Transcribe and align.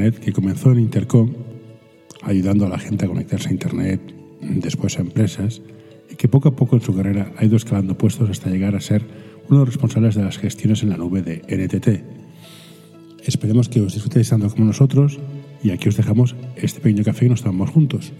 Internet 0.00 0.24
que 0.24 0.32
comenzó 0.32 0.72
en 0.72 0.78
Intercom 0.78 1.30
ayudando 2.22 2.64
a 2.64 2.70
la 2.70 2.78
gente 2.78 3.04
a 3.04 3.08
conectarse 3.08 3.48
a 3.48 3.52
Internet, 3.52 4.00
después 4.40 4.96
a 4.98 5.02
empresas, 5.02 5.60
y 6.10 6.14
que 6.14 6.26
poco 6.26 6.48
a 6.48 6.56
poco 6.56 6.76
en 6.76 6.80
su 6.80 6.94
carrera 6.94 7.32
ha 7.36 7.44
ido 7.44 7.56
escalando 7.56 7.98
puestos 7.98 8.30
hasta 8.30 8.48
llegar 8.48 8.74
a 8.74 8.80
ser 8.80 9.02
uno 9.48 9.58
de 9.58 9.66
los 9.66 9.74
responsables 9.74 10.14
de 10.14 10.24
las 10.24 10.38
gestiones 10.38 10.82
en 10.82 10.88
la 10.88 10.96
nube 10.96 11.20
de 11.20 11.42
NTT. 11.48 13.26
Esperemos 13.26 13.68
que 13.68 13.82
os 13.82 13.92
disfrutéis 13.92 14.30
tanto 14.30 14.48
como 14.48 14.64
nosotros 14.64 15.18
y 15.62 15.70
aquí 15.70 15.90
os 15.90 15.96
dejamos 15.98 16.34
este 16.56 16.80
pequeño 16.80 17.04
café 17.04 17.26
y 17.26 17.28
nos 17.28 17.42
tomamos 17.42 17.68
juntos. 17.68 18.12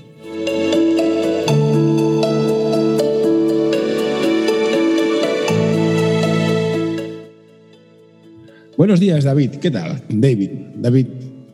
Buenos 8.77 9.01
días, 9.01 9.25
David. 9.25 9.53
¿Qué 9.63 9.71
tal? 9.71 10.03
David. 10.09 10.51
David, 10.77 11.07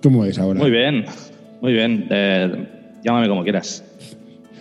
¿cómo 0.03 0.25
es 0.25 0.39
ahora? 0.39 0.61
Muy 0.61 0.71
bien, 0.71 1.05
muy 1.61 1.73
bien. 1.73 2.07
Eh, 2.11 2.69
llámame 3.05 3.29
como 3.29 3.43
quieras. 3.43 3.85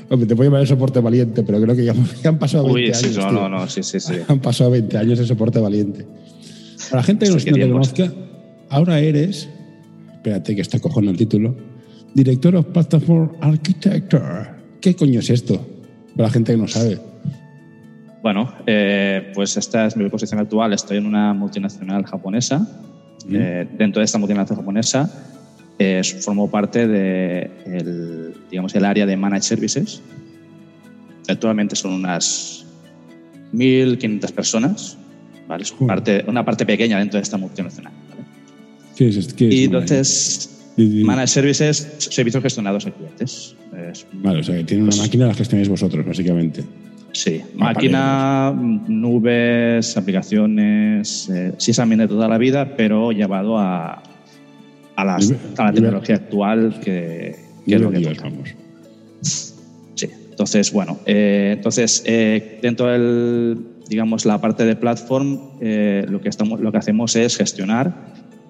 Hombre, 0.09 0.27
te 0.27 0.35
puedo 0.35 0.49
llamar 0.49 0.61
el 0.61 0.67
soporte 0.67 0.99
valiente, 0.99 1.43
pero 1.43 1.59
creo 1.61 1.75
que 1.75 1.85
ya, 1.85 1.93
han 2.29 2.37
pasado 2.37 2.65
20 2.65 2.79
Uy, 2.79 2.85
años. 2.87 2.97
sí, 2.97 3.19
no, 3.19 3.29
tío. 3.29 3.31
no, 3.31 3.49
no, 3.49 3.67
sí, 3.67 3.83
sí, 3.83 3.99
sí. 3.99 4.13
Han 4.27 4.39
pasado 4.39 4.71
20 4.71 4.97
años 4.97 5.19
de 5.19 5.25
soporte 5.25 5.59
valiente. 5.59 6.05
Para 6.89 7.01
la 7.01 7.03
gente 7.03 7.25
que 7.25 7.31
no, 7.31 7.37
no 7.37 7.63
te 7.65 7.71
conozca, 7.71 8.13
ahora 8.69 8.99
eres, 8.99 9.49
espérate 10.13 10.55
que 10.55 10.61
está 10.61 10.79
cojando 10.79 11.11
el 11.11 11.17
título, 11.17 11.55
Director 12.13 12.55
of 12.55 12.67
Platform 12.67 13.31
Architecture. 13.41 14.47
¿Qué 14.79 14.95
coño 14.95 15.19
es 15.19 15.29
esto? 15.29 15.65
Para 16.15 16.27
la 16.27 16.33
gente 16.33 16.53
que 16.53 16.57
no 16.57 16.67
sabe. 16.67 16.99
Bueno, 18.21 18.53
eh, 18.65 19.31
pues 19.33 19.57
esta 19.57 19.85
es 19.85 19.97
mi 19.97 20.07
posición 20.09 20.39
actual. 20.39 20.73
Estoy 20.73 20.97
en 20.97 21.05
una 21.05 21.33
multinacional 21.33 22.05
japonesa. 22.05 22.67
Eh, 23.31 23.67
dentro 23.77 23.99
de 24.01 24.05
esta 24.05 24.17
multinacional 24.19 24.57
japonesa 24.57 25.09
eh, 25.79 26.01
formo 26.21 26.49
parte 26.49 26.87
de 26.87 27.49
el, 27.65 28.33
digamos, 28.49 28.73
el 28.75 28.85
área 28.85 29.05
de 29.05 29.17
Managed 29.17 29.43
Services. 29.43 30.01
Actualmente 31.27 31.75
son 31.75 31.93
unas 31.93 32.65
1.500 33.53 34.31
personas. 34.31 34.97
¿vale? 35.47 35.65
Parte, 35.87 36.23
una 36.27 36.45
parte 36.45 36.65
pequeña 36.65 36.99
dentro 36.99 37.17
de 37.17 37.23
esta 37.23 37.37
multinacional. 37.37 37.91
¿vale? 38.09 38.23
¿Qué 38.95 39.09
es 39.09 39.17
esto? 39.17 39.35
¿Qué 39.35 39.47
es 39.47 39.53
Y 39.53 39.63
entonces, 39.65 40.49
Managed 40.77 41.27
Services, 41.27 41.95
servicios 41.97 42.43
gestionados 42.43 42.85
a 42.85 42.91
clientes. 42.91 43.55
Es 43.91 44.05
Vale, 44.13 44.39
o 44.39 44.43
sea, 44.43 44.55
que 44.55 44.63
tiene 44.63 44.83
una 44.83 44.91
Pues- 44.91 45.01
máquina 45.01 45.27
la 45.27 45.33
gestionáis 45.33 45.67
vosotros, 45.69 46.05
básicamente. 46.05 46.63
Sí, 47.15 47.41
máquina, 47.55 48.51
nubes, 48.53 49.95
aplicaciones, 49.95 51.29
eh, 51.29 51.53
sí 51.57 51.71
también 51.71 51.99
de 51.99 52.09
toda 52.09 52.27
la 52.27 52.37
vida, 52.37 52.75
pero 52.75 53.13
llevado 53.13 53.57
a, 53.57 54.03
a, 54.97 55.05
las- 55.05 55.31
Nivel- 55.31 55.39
a 55.57 55.63
la 55.63 55.71
tecnología 55.73 56.15
actual 56.15 56.79
que, 56.83 57.37
que 57.65 57.75
es 57.75 57.81
lo 57.81 57.89
que 57.89 57.99
Dios, 57.99 58.17
toca. 58.17 58.29
vamos. 58.29 58.49
Sí, 59.21 60.09
entonces, 60.29 60.73
bueno, 60.73 60.99
eh, 61.05 61.53
entonces 61.55 62.03
eh, 62.05 62.59
dentro 62.61 62.87
del, 62.87 63.59
digamos, 63.87 64.25
la 64.25 64.41
parte 64.41 64.65
de 64.65 64.75
platform, 64.75 65.39
lo, 66.09 66.19
que 66.19 66.27
estamos, 66.27 66.59
lo 66.59 66.69
que 66.73 66.77
hacemos 66.79 67.15
es 67.15 67.37
gestionar 67.37 67.93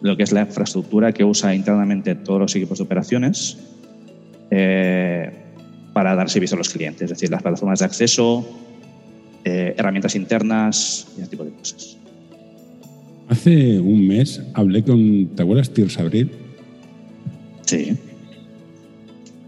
lo 0.01 0.17
que 0.17 0.23
es 0.23 0.31
la 0.31 0.41
infraestructura 0.41 1.11
que 1.13 1.23
usa 1.23 1.53
internamente 1.53 2.15
todos 2.15 2.39
los 2.41 2.55
equipos 2.55 2.79
de 2.79 2.83
operaciones 2.83 3.57
eh, 4.51 5.44
para 5.95 6.13
dar 6.13 6.29
servicio 6.29 6.55
a 6.55 6.57
los 6.57 6.67
clientes, 6.67 7.03
es 7.03 7.09
decir, 7.09 7.29
las 7.29 7.41
plataformas 7.41 7.79
de 7.79 7.85
acceso, 7.85 8.45
eh, 9.45 9.73
herramientas 9.77 10.13
internas 10.17 11.07
y 11.17 11.21
ese 11.21 11.29
tipo 11.29 11.45
de 11.45 11.51
cosas. 11.51 11.95
Hace 13.29 13.79
un 13.79 14.05
mes 14.05 14.41
hablé 14.53 14.83
con. 14.83 15.27
¿Te 15.37 15.43
acuerdas, 15.43 15.69
Tirs 15.69 15.97
Abril? 15.97 16.31
Sí, 17.65 17.97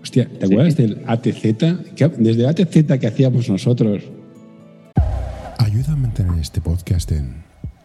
Hostia, 0.02 0.25
¿te 0.40 0.47
Sí. 0.47 0.53
acuerdas 0.53 0.78
del 0.78 1.03
ATZ? 1.06 1.94
Que- 1.97 2.08
desde 2.18 2.44
el 2.44 2.47
ATZ 2.47 2.97
que 2.97 3.08
hacíamos 3.08 3.50
nosotros. 3.50 4.03
Ayuda 5.58 5.91
a 5.91 5.96
mantener 5.97 6.40
este 6.40 6.62
podcast 6.62 7.12
en 7.12 7.44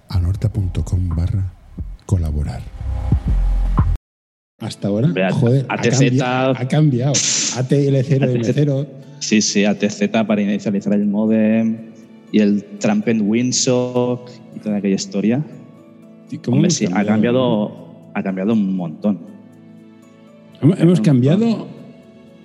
anorta.com 0.09 1.09
barra 1.17 1.53
colaborar. 2.07 2.63
Hasta 4.63 4.89
ahora, 4.89 5.09
Ve, 5.13 5.29
joder, 5.31 5.67
ha 5.69 5.75
ATZ. 5.75 5.99
cambiado. 5.99 6.55
Ha 6.57 6.69
cambiado. 6.69 7.13
ATL0M0. 7.13 8.87
sí, 9.19 9.43
sí, 9.43 9.65
ATZ 9.65 10.09
para 10.27 10.41
inicializar 10.41 10.93
el 10.95 11.05
modem 11.07 11.77
y 12.33 12.39
el 12.41 12.65
Tramp 12.79 13.07
and 13.09 13.23
Windsock 13.29 14.31
y 14.57 14.61
toda 14.61 14.77
aquella 14.77 14.95
historia. 14.95 15.43
¿Y 16.31 16.39
cómo 16.39 16.57
Hombre, 16.59 16.71
sí, 16.71 16.87
ha 16.93 17.05
cambiado, 17.05 18.11
ha 18.15 18.23
cambiado 18.23 18.53
un 18.55 18.75
montón. 18.77 19.19
¿Hemos- 20.63 20.81
¿Hemos 20.81 21.01
cambiado 21.01 21.67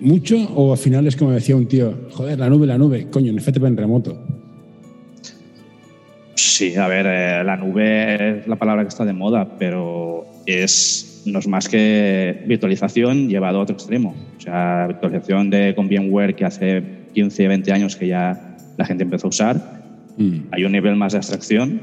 mucho 0.00 0.36
o 0.54 0.72
al 0.72 0.78
final 0.78 1.06
es 1.06 1.16
como 1.16 1.30
decía 1.30 1.56
un 1.56 1.66
tío, 1.66 1.94
joder, 2.10 2.38
la 2.38 2.50
nube, 2.50 2.66
la 2.66 2.76
nube, 2.76 3.06
coño, 3.10 3.30
en 3.30 3.38
FTP 3.40 3.64
en 3.64 3.76
remoto? 3.76 4.18
Sí, 6.34 6.74
a 6.76 6.86
ver, 6.88 7.06
eh, 7.08 7.44
la 7.44 7.56
nube 7.56 8.40
es 8.40 8.46
la 8.48 8.56
palabra 8.56 8.82
que 8.82 8.88
está 8.88 9.04
de 9.04 9.12
moda, 9.12 9.56
pero 9.58 10.26
es, 10.46 11.17
no 11.32 11.38
es 11.38 11.48
más 11.48 11.68
que 11.68 12.44
virtualización 12.46 13.28
llevado 13.28 13.58
a 13.58 13.62
otro 13.62 13.74
extremo. 13.74 14.14
O 14.36 14.40
sea, 14.40 14.86
virtualización 14.86 15.50
de, 15.50 15.74
con 15.74 15.88
VMware 15.88 16.34
que 16.34 16.44
hace 16.44 16.82
15, 17.14 17.48
20 17.48 17.72
años 17.72 17.96
que 17.96 18.08
ya 18.08 18.56
la 18.76 18.84
gente 18.84 19.04
empezó 19.04 19.26
a 19.26 19.30
usar. 19.30 19.82
Mm. 20.16 20.38
Hay 20.52 20.64
un 20.64 20.72
nivel 20.72 20.96
más 20.96 21.12
de 21.12 21.18
abstracción 21.18 21.80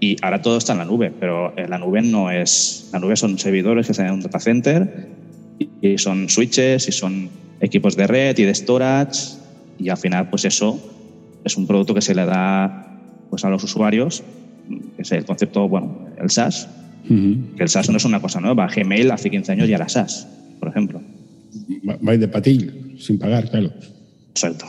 y 0.00 0.16
ahora 0.22 0.42
todo 0.42 0.58
está 0.58 0.72
en 0.72 0.78
la 0.78 0.84
nube, 0.84 1.12
pero 1.18 1.56
eh, 1.56 1.66
la 1.68 1.78
nube 1.78 2.02
no 2.02 2.30
es... 2.30 2.90
La 2.92 2.98
nube 2.98 3.16
son 3.16 3.38
servidores 3.38 3.86
que 3.86 3.92
están 3.92 4.06
en 4.06 4.14
un 4.14 4.20
data 4.20 4.38
center 4.38 5.08
y, 5.58 5.68
y 5.80 5.98
son 5.98 6.28
switches 6.28 6.88
y 6.88 6.92
son 6.92 7.30
equipos 7.60 7.96
de 7.96 8.06
red 8.06 8.38
y 8.38 8.42
de 8.42 8.54
storage 8.54 9.36
y 9.78 9.88
al 9.88 9.96
final 9.96 10.28
pues 10.30 10.44
eso 10.44 10.78
es 11.44 11.56
un 11.56 11.66
producto 11.66 11.94
que 11.94 12.00
se 12.00 12.14
le 12.14 12.24
da 12.24 13.00
pues 13.30 13.44
a 13.44 13.50
los 13.50 13.64
usuarios, 13.64 14.22
que 14.96 15.02
es 15.02 15.12
el 15.12 15.24
concepto, 15.24 15.68
bueno, 15.68 16.06
el 16.18 16.30
SaaS, 16.30 16.68
Que 17.08 17.62
el 17.64 17.68
SaaS 17.68 17.90
no 17.90 17.96
es 17.96 18.04
una 18.04 18.20
cosa 18.20 18.40
nueva. 18.40 18.66
Gmail 18.68 19.10
hace 19.10 19.30
15 19.30 19.52
años 19.52 19.68
ya 19.68 19.76
era 19.76 19.88
SaaS, 19.88 20.26
por 20.60 20.68
ejemplo. 20.68 21.00
Va- 21.88 22.16
de 22.16 22.28
patil, 22.28 22.96
sin 22.98 23.18
pagar, 23.18 23.50
claro. 23.50 23.70
Exacto. 24.30 24.64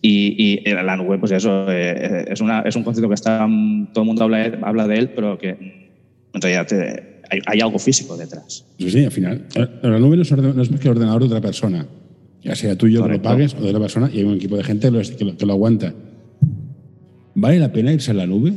Y, 0.00 0.60
y 0.64 0.70
la 0.72 0.96
nube, 0.96 1.18
pues 1.18 1.32
eso, 1.32 1.66
eh, 1.70 2.24
es, 2.28 2.40
una, 2.40 2.60
es 2.62 2.76
un 2.76 2.84
concepto 2.84 3.08
que 3.08 3.14
está, 3.14 3.38
todo 3.92 4.02
el 4.02 4.06
mundo 4.06 4.24
habla, 4.24 4.58
habla 4.62 4.86
de 4.86 4.96
él, 4.96 5.10
pero 5.10 5.36
que 5.38 5.50
en 6.32 6.40
realidad 6.40 6.66
eh, 6.72 7.20
hay, 7.30 7.40
hay 7.46 7.60
algo 7.60 7.78
físico 7.78 8.16
detrás. 8.16 8.64
Pues 8.78 8.92
sí, 8.92 9.04
al 9.04 9.10
final. 9.10 9.44
La 9.82 9.98
nube 9.98 10.16
no 10.16 10.22
es, 10.22 10.32
orden- 10.32 10.54
no 10.54 10.62
es 10.62 10.70
más 10.70 10.80
que 10.80 10.88
el 10.88 10.92
ordenador 10.92 11.22
de 11.22 11.26
otra 11.26 11.40
persona. 11.40 11.86
Ya 12.42 12.54
sea 12.54 12.76
tuyo 12.78 13.02
que 13.02 13.08
lo 13.08 13.22
pagues 13.22 13.54
o 13.54 13.60
de 13.60 13.68
otra 13.70 13.80
persona, 13.80 14.08
y 14.12 14.18
hay 14.18 14.24
un 14.24 14.34
equipo 14.36 14.56
de 14.56 14.62
gente 14.64 14.88
que 14.88 14.92
lo, 14.96 15.02
que 15.02 15.24
lo- 15.24 15.36
que 15.36 15.46
lo 15.46 15.52
aguanta. 15.52 15.92
¿Vale 17.34 17.58
la 17.58 17.72
pena 17.72 17.92
irse 17.92 18.12
a 18.12 18.14
la 18.14 18.26
nube? 18.26 18.52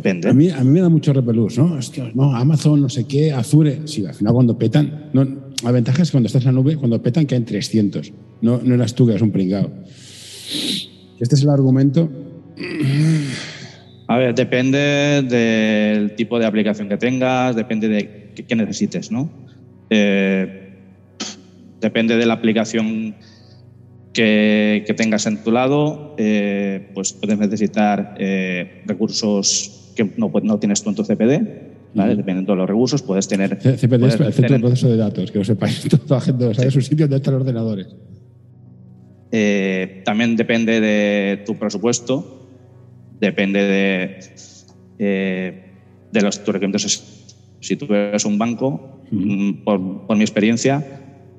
Depende. 0.00 0.30
A 0.30 0.32
mí, 0.32 0.48
a 0.48 0.64
mí 0.64 0.70
me 0.70 0.80
da 0.80 0.88
mucho 0.88 1.12
repelús, 1.12 1.58
¿no? 1.58 1.74
Hostia, 1.74 2.10
no, 2.14 2.34
Amazon, 2.34 2.80
no 2.80 2.88
sé 2.88 3.04
qué, 3.04 3.32
Azure. 3.32 3.82
Sí, 3.84 4.06
al 4.06 4.14
final 4.14 4.32
cuando 4.32 4.56
petan. 4.56 5.10
No, 5.12 5.26
la 5.62 5.70
ventaja 5.72 6.02
es 6.02 6.08
que 6.08 6.12
cuando 6.12 6.28
estás 6.28 6.42
en 6.42 6.46
la 6.46 6.52
nube, 6.52 6.76
cuando 6.76 7.02
petan 7.02 7.26
caen 7.26 7.44
300. 7.44 8.12
No, 8.40 8.60
no 8.64 8.74
eras 8.74 8.94
tú 8.94 9.04
que 9.04 9.12
eras 9.12 9.22
un 9.22 9.30
pringao. 9.30 9.70
Este 11.20 11.34
es 11.34 11.42
el 11.42 11.50
argumento. 11.50 12.08
A 14.06 14.16
ver, 14.16 14.34
depende 14.34 15.22
del 15.22 16.14
tipo 16.16 16.38
de 16.38 16.46
aplicación 16.46 16.88
que 16.88 16.96
tengas, 16.96 17.54
depende 17.54 17.88
de 17.88 18.32
qué, 18.34 18.46
qué 18.46 18.56
necesites, 18.56 19.12
¿no? 19.12 19.30
Eh, 19.90 20.78
depende 21.80 22.16
de 22.16 22.24
la 22.24 22.34
aplicación 22.34 23.14
que, 24.12 24.84
que 24.86 24.94
tengas 24.94 25.26
en 25.26 25.42
tu 25.42 25.50
lado, 25.50 26.14
eh, 26.18 26.90
pues 26.94 27.12
puedes 27.12 27.38
necesitar 27.38 28.14
eh, 28.18 28.82
recursos 28.86 29.79
que 29.94 30.12
no, 30.16 30.30
no 30.42 30.58
tienes 30.58 30.82
tú 30.82 30.90
en 30.90 30.96
tu 30.96 31.04
CPD, 31.04 31.40
¿vale? 31.94 32.16
Dependiendo 32.16 32.52
de 32.52 32.58
los 32.58 32.68
recursos, 32.68 33.02
puedes 33.02 33.28
tener... 33.28 33.58
CPD 33.58 34.04
es 34.06 34.20
el 34.20 34.32
Centro 34.32 34.56
de 34.56 34.60
Proceso 34.60 34.88
de 34.88 34.96
Datos, 34.96 35.30
que 35.30 35.38
lo 35.38 35.44
sepáis. 35.44 35.88
Toda 36.06 36.16
la 36.16 36.20
gente 36.20 36.44
lo 36.44 36.54
sabe, 36.54 36.70
su 36.70 36.80
sitio 36.80 37.06
donde 37.06 37.16
están 37.16 37.34
los 37.34 37.42
ordenadores. 37.42 37.88
Eh, 39.32 40.02
también 40.04 40.36
depende 40.36 40.80
de 40.80 41.42
tu 41.46 41.56
presupuesto, 41.56 42.48
depende 43.20 43.62
de, 43.62 44.18
eh, 44.98 45.64
de 46.10 46.20
los 46.20 46.42
tus 46.42 46.54
requerimientos. 46.54 47.26
Si 47.60 47.76
tú 47.76 47.92
eres 47.94 48.24
un 48.24 48.38
banco, 48.38 49.02
mm, 49.10 49.64
por, 49.64 50.06
por 50.06 50.16
mi 50.16 50.22
experiencia, 50.22 50.84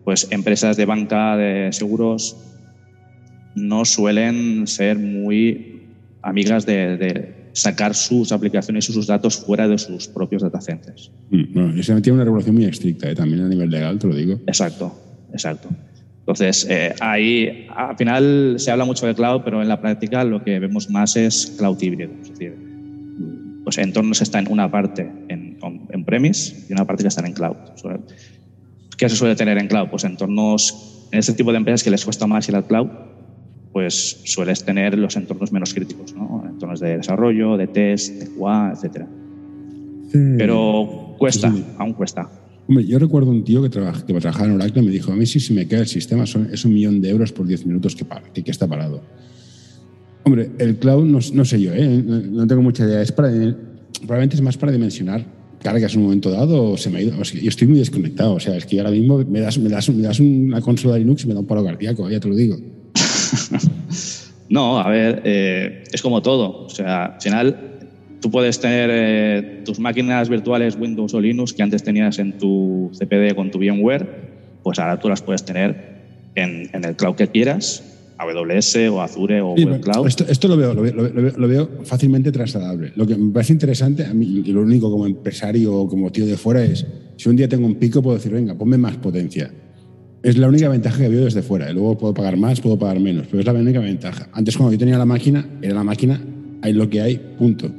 pues 0.03 0.27
empresas 0.31 0.77
de 0.77 0.86
banca, 0.86 1.36
de 1.36 1.69
seguros, 1.71 2.38
no 3.56 3.86
suelen 3.86 4.68
ser 4.68 4.98
muy 4.98 5.83
amigas 6.21 6.65
de, 6.65 6.98
de 6.98 7.41
sacar 7.53 7.95
sus 7.95 8.31
aplicaciones 8.31 8.89
y 8.89 8.94
sus 8.94 9.07
datos 9.07 9.38
fuera 9.38 9.68
de 9.68 9.77
sus 9.77 10.07
propios 10.07 10.42
data 10.42 10.62
centers. 10.62 11.12
Mm, 11.30 11.53
Bueno, 11.53 11.77
y 11.77 11.83
se 11.83 12.00
tiene 12.01 12.15
una 12.15 12.24
regulación 12.24 12.56
muy 12.56 12.65
estricta, 12.65 13.09
¿eh? 13.09 13.15
también 13.15 13.44
a 13.44 13.48
nivel 13.48 13.69
legal, 13.69 14.00
te 14.00 14.07
lo 14.07 14.15
digo. 14.15 14.39
Exacto, 14.48 14.94
exacto. 15.33 15.69
Entonces, 16.19 16.68
eh, 16.69 16.94
ahí 17.00 17.68
al 17.75 17.98
final 17.98 18.56
se 18.57 18.71
habla 18.71 18.86
mucho 18.86 19.07
de 19.07 19.15
cloud, 19.15 19.42
pero 19.44 19.62
en 19.62 19.68
la 19.68 19.81
práctica 19.81 20.24
lo 20.24 20.44
que 20.44 20.59
vemos 20.59 20.89
más 20.89 21.15
es 21.15 21.56
cloud 21.57 21.81
híbrido. 21.81 22.12
Es 22.21 22.30
decir, 22.30 22.56
pues 23.63 23.77
entornos 23.77 24.21
están 24.21 24.45
en 24.45 24.53
una 24.53 24.69
parte 24.71 25.12
en, 25.30 25.57
en 25.89 26.06
premise 26.06 26.65
y 26.69 26.74
una 26.74 26.86
parte 26.86 27.03
que 27.03 27.07
están 27.09 27.25
en 27.25 27.33
cloud. 27.33 27.56
¿Qué 28.98 29.09
se 29.09 29.15
suele 29.15 29.36
tener 29.36 29.57
en 29.57 29.68
cloud? 29.68 29.89
Pues 29.89 30.03
entornos, 30.03 31.07
en 31.12 31.19
este 31.19 31.33
tipo 31.33 31.51
de 31.51 31.57
empresas 31.57 31.83
que 31.83 31.89
les 31.89 32.06
cuesta 32.06 32.27
más 32.27 32.48
ir 32.48 32.56
al 32.56 32.65
cloud, 32.65 32.88
pues 33.72 34.22
sueles 34.26 34.64
tener 34.64 34.98
los 34.98 35.16
entornos 35.16 35.52
menos 35.52 35.74
críticos, 35.74 36.14
¿no? 36.14 36.44
entornos 36.48 36.80
de 36.80 36.98
desarrollo, 36.98 37.58
de 37.58 37.68
test, 37.68 38.14
de 38.16 38.28
QA, 38.28 38.74
etc. 38.74 39.06
Pero 40.38 41.16
cuesta, 41.18 41.54
aún 41.78 41.94
cuesta. 41.94 42.30
Hombre, 42.68 42.86
yo 42.86 43.00
recuerdo 43.00 43.32
un 43.32 43.44
tío 43.44 43.62
que, 43.62 43.70
trabaja, 43.70 44.06
que 44.06 44.14
trabajaba 44.14 44.48
en 44.48 44.56
Oracle 44.56 44.82
y 44.82 44.86
me 44.86 44.92
dijo, 44.92 45.12
a 45.12 45.16
mí 45.16 45.26
si 45.26 45.40
se 45.40 45.54
me 45.54 45.68
cae 45.68 45.80
el 45.82 45.88
sistema 45.88 46.24
es 46.24 46.66
un 46.66 46.74
millón 46.74 47.02
de 47.02 47.10
euros 47.10 47.32
por 47.32 47.48
10 47.48 47.66
minutos 47.66 47.96
que, 47.96 48.06
que, 48.34 48.44
que 48.44 48.52
está 48.52 48.68
parado. 48.68 49.02
Hombre, 50.24 50.52
el 50.60 50.78
cloud 50.78 51.06
no, 51.06 51.20
no 51.34 51.46
sé 51.46 51.62
yo, 51.62 51.74
¿eh? 51.74 52.04
no 52.04 52.46
tengo 52.46 52.62
mucha 52.62 52.86
idea. 52.86 53.02
Es 53.02 53.12
para, 53.12 53.30
probablemente 54.02 54.36
es 54.36 54.42
más 54.42 54.58
para 54.58 54.72
dimensionar 54.72 55.26
cargas 55.62 55.94
en 55.94 56.00
un 56.00 56.06
momento 56.06 56.30
dado 56.30 56.72
o 56.72 56.78
se 56.78 56.90
me 56.90 57.00
ha 57.00 57.02
ido. 57.02 57.20
O 57.20 57.26
sea, 57.26 57.40
yo 57.42 57.50
estoy 57.50 57.68
muy 57.68 57.80
desconectado. 57.80 58.34
O 58.34 58.40
sea, 58.40 58.56
es 58.58 58.66
que 58.66 58.80
ahora 58.80 58.92
mismo 58.92 59.20
me 59.20 59.40
das, 59.40 59.58
me 59.58 59.70
das, 59.70 59.90
me 59.90 60.02
das 60.02 60.20
una 60.20 60.62
consola 60.62 60.96
de 60.96 61.02
Linux 61.02 61.24
y 61.24 61.28
me 61.28 61.34
da 61.34 61.40
un 61.40 61.48
paro 61.48 61.64
cardíaco, 61.64 62.10
ya 62.10 62.20
te 62.20 62.28
lo 62.28 62.36
digo. 62.36 62.58
no, 64.50 64.80
a 64.80 64.89
ver, 64.89 65.22
eh, 65.25 65.83
es 65.92 66.01
como 66.01 66.22
todo. 66.22 66.66
O 66.66 66.69
sea, 66.69 67.06
al 67.06 67.22
final 67.22 67.57
tú 68.22 68.31
puedes 68.31 68.60
tener 68.60 68.89
eh, 68.92 69.62
tus 69.66 69.80
máquinas 69.80 70.30
virtuales 70.30 70.75
Windows 70.75 71.13
o 71.13 71.22
Linux 71.22 71.54
que 71.54 71.63
antes 71.63 71.83
tenías 71.83 72.19
en 72.19 72.38
tu 72.38 72.92
CPD 72.94 73.36
con 73.36 73.51
tu 73.51 73.60
VMware, 73.60 74.07
pues 74.63 74.80
ahora 74.80 75.00
tú 75.00 75.10
las 75.10 75.22
puedes 75.22 75.44
tener 75.44 76.01
en, 76.36 76.69
en 76.74 76.86
el 76.86 76.95
cloud 76.95 77.16
que 77.16 77.28
quieras 77.28 77.83
AWS 78.22 78.75
o 78.92 79.01
Azure 79.01 79.42
o 79.42 79.50
Google 79.50 79.80
Cloud. 79.80 80.07
Esto, 80.07 80.48
lo, 80.48 80.57
veo, 80.57 80.74
lo, 80.74 81.48
veo, 81.48 81.69
fácilmente 81.84 82.31
trasladable. 82.31 82.94
Lo 82.95 83.07
que 83.07 83.16
me 83.16 83.34
parece 83.34 83.54
interesante, 83.54 84.06
a 84.06 84.13
mí, 84.13 84.44
y 84.45 84.51
lo 84.51 84.62
único 84.62 84.92
como 84.92 85.06
empresario 85.06 85.74
o 85.74 85.88
como 85.88 86.12
tío 86.12 86.25
de 86.25 86.38
fuera 86.38 86.63
es, 86.63 86.86
si 87.18 87.30
un 87.30 87.36
día 87.36 87.50
tengo 87.50 87.66
un 87.66 87.75
pico, 87.75 88.01
puedo 88.01 88.18
decir, 88.18 88.31
venga, 88.31 88.56
ponme 88.56 88.77
más 88.77 88.98
potencia. 88.98 89.51
Es 90.24 90.38
la 90.38 90.48
única 90.48 90.70
ventaja 90.70 91.00
que 91.00 91.10
veo 91.10 91.26
desde 91.26 91.42
fuera. 91.42 91.72
Luego 91.74 91.98
puedo 91.98 92.14
pagar 92.14 92.38
más, 92.38 92.62
puedo 92.62 92.78
pagar 92.78 93.00
menos, 93.00 93.26
pero 93.28 93.40
es 93.40 93.46
la 93.46 93.54
única 93.54 93.80
ventaja. 93.80 94.28
Antes 94.34 94.56
cuando 94.56 94.74
yo 94.74 94.78
tenía 94.78 94.98
la 94.98 95.06
máquina, 95.06 95.46
era 95.62 95.74
la 95.74 95.84
máquina, 95.84 96.22
hay 96.62 96.74
lo 96.74 96.88
que 96.90 97.02
hay, 97.02 97.18
punto. 97.38 97.72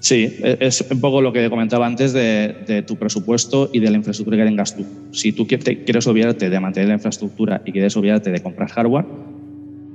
Sí, 0.00 0.36
e, 0.42 0.58
es 0.60 0.84
un 0.90 1.00
poco 1.00 1.20
lo 1.20 1.32
que 1.32 1.48
comentaba 1.48 1.86
antes 1.86 2.12
de, 2.12 2.84
tu 2.86 2.96
presupuesto 2.96 3.70
y 3.72 3.78
de 3.78 3.90
la 3.90 3.96
infraestructura 3.98 4.36
que 4.36 4.44
tengas 4.44 4.76
tú. 4.76 4.84
Si 5.12 5.32
tú 5.32 5.46
quieres 5.46 6.06
obviarte 6.08 6.50
de 6.50 6.60
mantener 6.60 6.88
la 6.88 6.94
infraestructura 6.94 7.62
y 7.64 7.70
quieres 7.70 7.96
obviarte 7.96 8.30
de 8.30 8.40
comprar 8.40 8.68
hardware, 8.68 9.06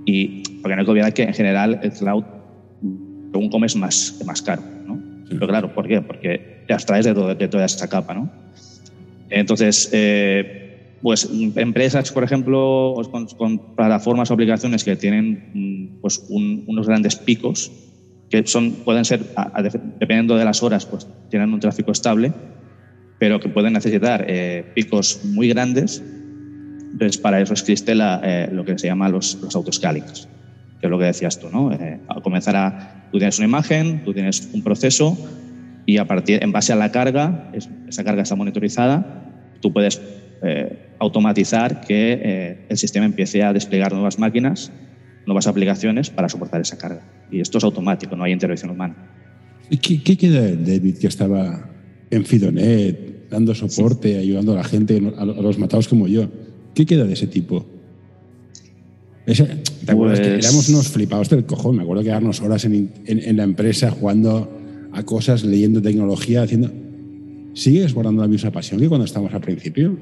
y 0.05 0.43
porque 0.61 0.75
no 0.75 0.81
hay 0.81 0.85
que 0.85 0.91
olvidar 0.91 1.13
que 1.13 1.23
en 1.23 1.33
general 1.33 1.79
el 1.83 1.91
cloud, 1.91 2.23
según 3.31 3.49
comes, 3.49 3.75
más, 3.75 4.21
más 4.25 4.41
caro. 4.41 4.63
¿no? 4.87 4.97
Pero 5.29 5.47
claro, 5.47 5.73
¿por 5.73 5.87
qué? 5.87 6.01
Porque 6.01 6.63
te 6.67 6.73
abstraes 6.73 7.05
de, 7.05 7.13
de 7.13 7.47
toda 7.49 7.65
esta 7.65 7.87
capa. 7.87 8.13
¿no? 8.13 8.31
Entonces, 9.31 9.89
eh, 9.93 10.97
pues 11.01 11.29
empresas, 11.55 12.11
por 12.11 12.23
ejemplo, 12.23 12.95
con, 13.37 13.75
plataformas 13.75 14.29
o 14.29 14.33
aplicaciones 14.33 14.83
que 14.83 14.95
tienen 14.95 15.49
mm, 15.53 16.01
pues, 16.01 16.23
unos 16.29 16.87
grandes 16.87 17.15
picos, 17.15 17.71
que 18.29 18.45
son, 18.45 18.71
pueden 18.85 19.03
ser, 19.03 19.21
dependiendo 19.99 20.37
de 20.37 20.45
las 20.45 20.63
horas, 20.63 20.85
pues 20.85 21.07
tienen 21.29 21.53
un 21.53 21.59
tráfico 21.59 21.91
estable, 21.91 22.31
pero 23.19 23.39
que 23.39 23.49
pueden 23.49 23.73
necesitar 23.73 24.25
eh, 24.27 24.65
picos 24.75 25.21
muy 25.25 25.49
grandes. 25.49 26.03
Entonces, 26.91 27.17
para 27.17 27.41
eso 27.41 27.53
existe 27.53 27.95
la, 27.95 28.21
eh, 28.23 28.49
lo 28.51 28.63
que 28.63 28.77
se 28.77 28.87
llama 28.87 29.09
los, 29.09 29.35
los 29.41 29.55
autoscalings, 29.55 30.27
que 30.79 30.87
es 30.87 30.91
lo 30.91 30.99
que 30.99 31.05
decías 31.05 31.39
tú, 31.39 31.49
¿no? 31.51 31.73
Eh, 31.73 31.99
comenzar 32.23 32.55
a, 32.55 33.07
tú 33.11 33.17
tienes 33.17 33.37
una 33.39 33.47
imagen, 33.47 34.03
tú 34.03 34.13
tienes 34.13 34.49
un 34.53 34.61
proceso 34.63 35.17
y 35.85 35.97
a 35.97 36.05
partir, 36.05 36.43
en 36.43 36.51
base 36.51 36.73
a 36.73 36.75
la 36.75 36.91
carga, 36.91 37.51
esa 37.87 38.03
carga 38.03 38.23
está 38.23 38.35
monitorizada, 38.35 39.49
tú 39.61 39.73
puedes 39.73 40.01
automatizar 40.99 41.81
que 41.81 42.65
el 42.67 42.77
sistema 42.77 43.05
empiece 43.05 43.43
a 43.43 43.53
desplegar 43.53 43.93
nuevas 43.93 44.17
máquinas 44.17 44.71
nuevas 45.25 45.47
aplicaciones 45.47 46.09
para 46.09 46.29
soportar 46.29 46.61
esa 46.61 46.77
carga. 46.77 47.03
Y 47.31 47.39
esto 47.39 47.57
es 47.57 47.63
automático, 47.63 48.15
no 48.15 48.23
hay 48.23 48.33
intervención 48.33 48.71
humana. 48.71 48.95
¿Y 49.69 49.77
qué, 49.77 50.17
queda 50.17 50.41
de 50.41 50.57
David 50.57 50.97
que 50.97 51.07
estaba 51.07 51.69
en 52.09 52.25
Fidonet, 52.25 53.29
dando 53.29 53.55
soporte, 53.55 54.17
ayudando 54.17 54.53
a 54.53 54.57
la 54.57 54.63
gente, 54.63 55.01
a 55.17 55.25
los 55.25 55.57
matados 55.57 55.87
como 55.87 56.07
yo? 56.07 56.29
¿Qué 56.75 56.85
queda 56.85 57.05
de 57.05 57.13
ese 57.13 57.27
tipo? 57.27 57.65
¿Te 59.25 59.91
acuerdas 59.91 60.19
que 60.19 60.29
pues 60.29 60.45
éramos 60.45 60.69
unos 60.69 60.87
flipados 60.89 61.29
del 61.29 61.45
cojón? 61.45 61.77
Me 61.77 61.83
acuerdo 61.83 62.03
quedarnos 62.03 62.41
horas 62.41 62.65
en, 62.65 62.91
en, 63.05 63.37
la 63.37 63.43
empresa 63.43 63.91
jugando 63.91 64.60
a 64.93 65.03
cosas, 65.03 65.43
leyendo 65.43 65.81
tecnología, 65.81 66.43
haciendo... 66.43 66.71
¿Sigues 67.53 67.93
guardando 67.93 68.21
la 68.21 68.27
misma 68.29 68.51
pasión 68.51 68.79
que 68.79 68.87
cuando 68.87 69.05
estábamos 69.05 69.33
al 69.33 69.41
principio? 69.41 69.97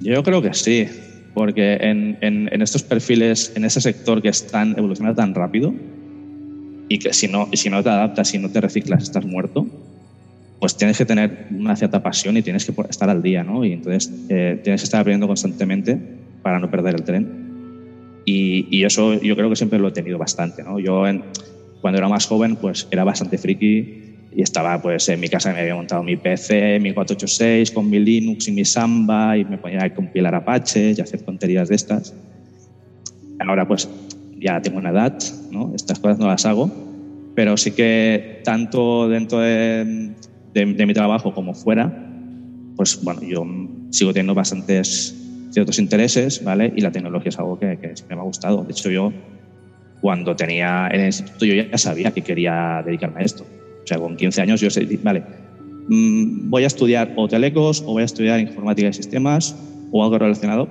Yo 0.00 0.22
creo 0.22 0.42
que 0.42 0.54
sí 0.54 0.88
porque 1.34 1.74
en, 1.74 2.18
en, 2.20 2.62
estos 2.62 2.82
perfiles, 2.82 3.52
en 3.54 3.64
ese 3.64 3.80
sector 3.80 4.20
que 4.20 4.28
están 4.28 4.74
evolucionando 4.76 5.16
tan 5.16 5.34
rápido 5.34 5.74
y 6.88 6.98
que 6.98 7.12
si 7.12 7.28
no, 7.28 7.48
si 7.52 7.70
no 7.70 7.82
te 7.82 7.88
adaptas, 7.88 8.28
si 8.28 8.38
no 8.38 8.50
te 8.50 8.60
reciclas, 8.60 9.04
estás 9.04 9.24
muerto, 9.24 9.66
pues 10.58 10.76
tienes 10.76 10.98
que 10.98 11.04
tener 11.04 11.46
una 11.50 11.76
cierta 11.76 12.02
pasión 12.02 12.36
y 12.36 12.42
tienes 12.42 12.64
que 12.64 12.74
estar 12.88 13.08
al 13.08 13.22
día, 13.22 13.44
¿no? 13.44 13.64
Y 13.64 13.72
entonces 13.72 14.12
eh, 14.28 14.60
tienes 14.62 14.82
que 14.82 14.84
estar 14.84 15.00
aprendiendo 15.00 15.28
constantemente 15.28 15.98
para 16.42 16.58
no 16.58 16.70
perder 16.70 16.96
el 16.96 17.04
tren. 17.04 17.40
Y, 18.24 18.66
y, 18.70 18.84
eso 18.84 19.14
yo 19.22 19.34
creo 19.34 19.48
que 19.48 19.56
siempre 19.56 19.78
lo 19.78 19.88
he 19.88 19.92
tenido 19.92 20.18
bastante, 20.18 20.62
¿no? 20.62 20.78
Yo 20.78 21.06
cuando 21.80 21.98
era 21.98 22.08
más 22.08 22.26
joven, 22.26 22.56
pues 22.56 22.88
era 22.90 23.04
bastante 23.04 23.38
friki 23.38 24.10
y 24.32 24.42
estaba 24.42 24.80
pues 24.80 25.08
en 25.08 25.18
mi 25.20 25.28
casa 25.28 25.52
me 25.52 25.60
había 25.60 25.74
montado 25.74 26.02
mi 26.02 26.16
PC, 26.16 26.78
mi 26.80 26.92
486 26.92 27.70
con 27.72 27.90
mi 27.90 27.98
Linux 27.98 28.48
y 28.48 28.52
mi 28.52 28.64
Samba 28.64 29.36
y 29.36 29.44
me 29.44 29.58
ponía 29.58 29.84
a 29.84 29.94
compilar 29.94 30.34
Apache 30.34 30.94
y 30.96 31.00
hacer 31.00 31.22
tonterías 31.22 31.68
de 31.68 31.74
estas. 31.74 32.14
Ahora 33.40 33.66
pues 33.66 33.88
ya 34.38 34.60
tengo 34.62 34.78
una 34.78 34.90
edad, 34.90 35.18
¿no? 35.50 35.72
Estas 35.74 35.98
cosas 35.98 36.18
no 36.18 36.26
las 36.28 36.46
hago, 36.46 36.70
pero 37.34 37.56
sí 37.56 37.72
que 37.72 38.40
tanto 38.44 39.08
dentro 39.08 39.40
de, 39.40 40.12
de, 40.54 40.86
mi 40.86 40.94
trabajo 40.94 41.34
como 41.34 41.54
fuera, 41.54 41.92
pues 42.76 43.02
bueno, 43.02 43.22
yo 43.22 43.46
sigo 43.90 44.12
teniendo 44.12 44.34
bastantes 44.34 45.16
ciertos 45.50 45.78
intereses, 45.78 46.44
¿vale? 46.44 46.72
Y 46.76 46.80
la 46.80 46.92
tecnología 46.92 47.30
es 47.30 47.38
algo 47.38 47.58
que, 47.58 47.78
que 47.78 47.96
siempre 47.96 48.16
me 48.16 48.22
ha 48.22 48.24
gustado. 48.24 48.62
De 48.62 48.72
hecho, 48.72 48.90
yo 48.90 49.12
cuando 50.00 50.34
tenía 50.34 50.88
en 50.92 51.00
el 51.00 51.06
instituto 51.06 51.44
yo 51.44 51.54
ya 51.54 51.78
sabía 51.78 52.10
que 52.10 52.22
quería 52.22 52.82
dedicarme 52.84 53.20
a 53.20 53.24
esto 53.24 53.44
o 53.82 53.86
sea, 53.86 53.98
con 53.98 54.16
15 54.16 54.42
años 54.42 54.60
yo 54.60 54.70
sé, 54.70 54.86
vale, 55.02 55.22
mm, 55.88 56.50
voy 56.50 56.64
a 56.64 56.66
estudiar 56.66 57.12
o 57.16 57.28
telecos 57.28 57.82
o 57.82 57.92
voy 57.92 58.02
a 58.02 58.04
estudiar 58.04 58.40
informática 58.40 58.88
y 58.88 58.92
sistemas 58.92 59.56
o 59.90 60.04
algo 60.04 60.18
relacionado, 60.18 60.68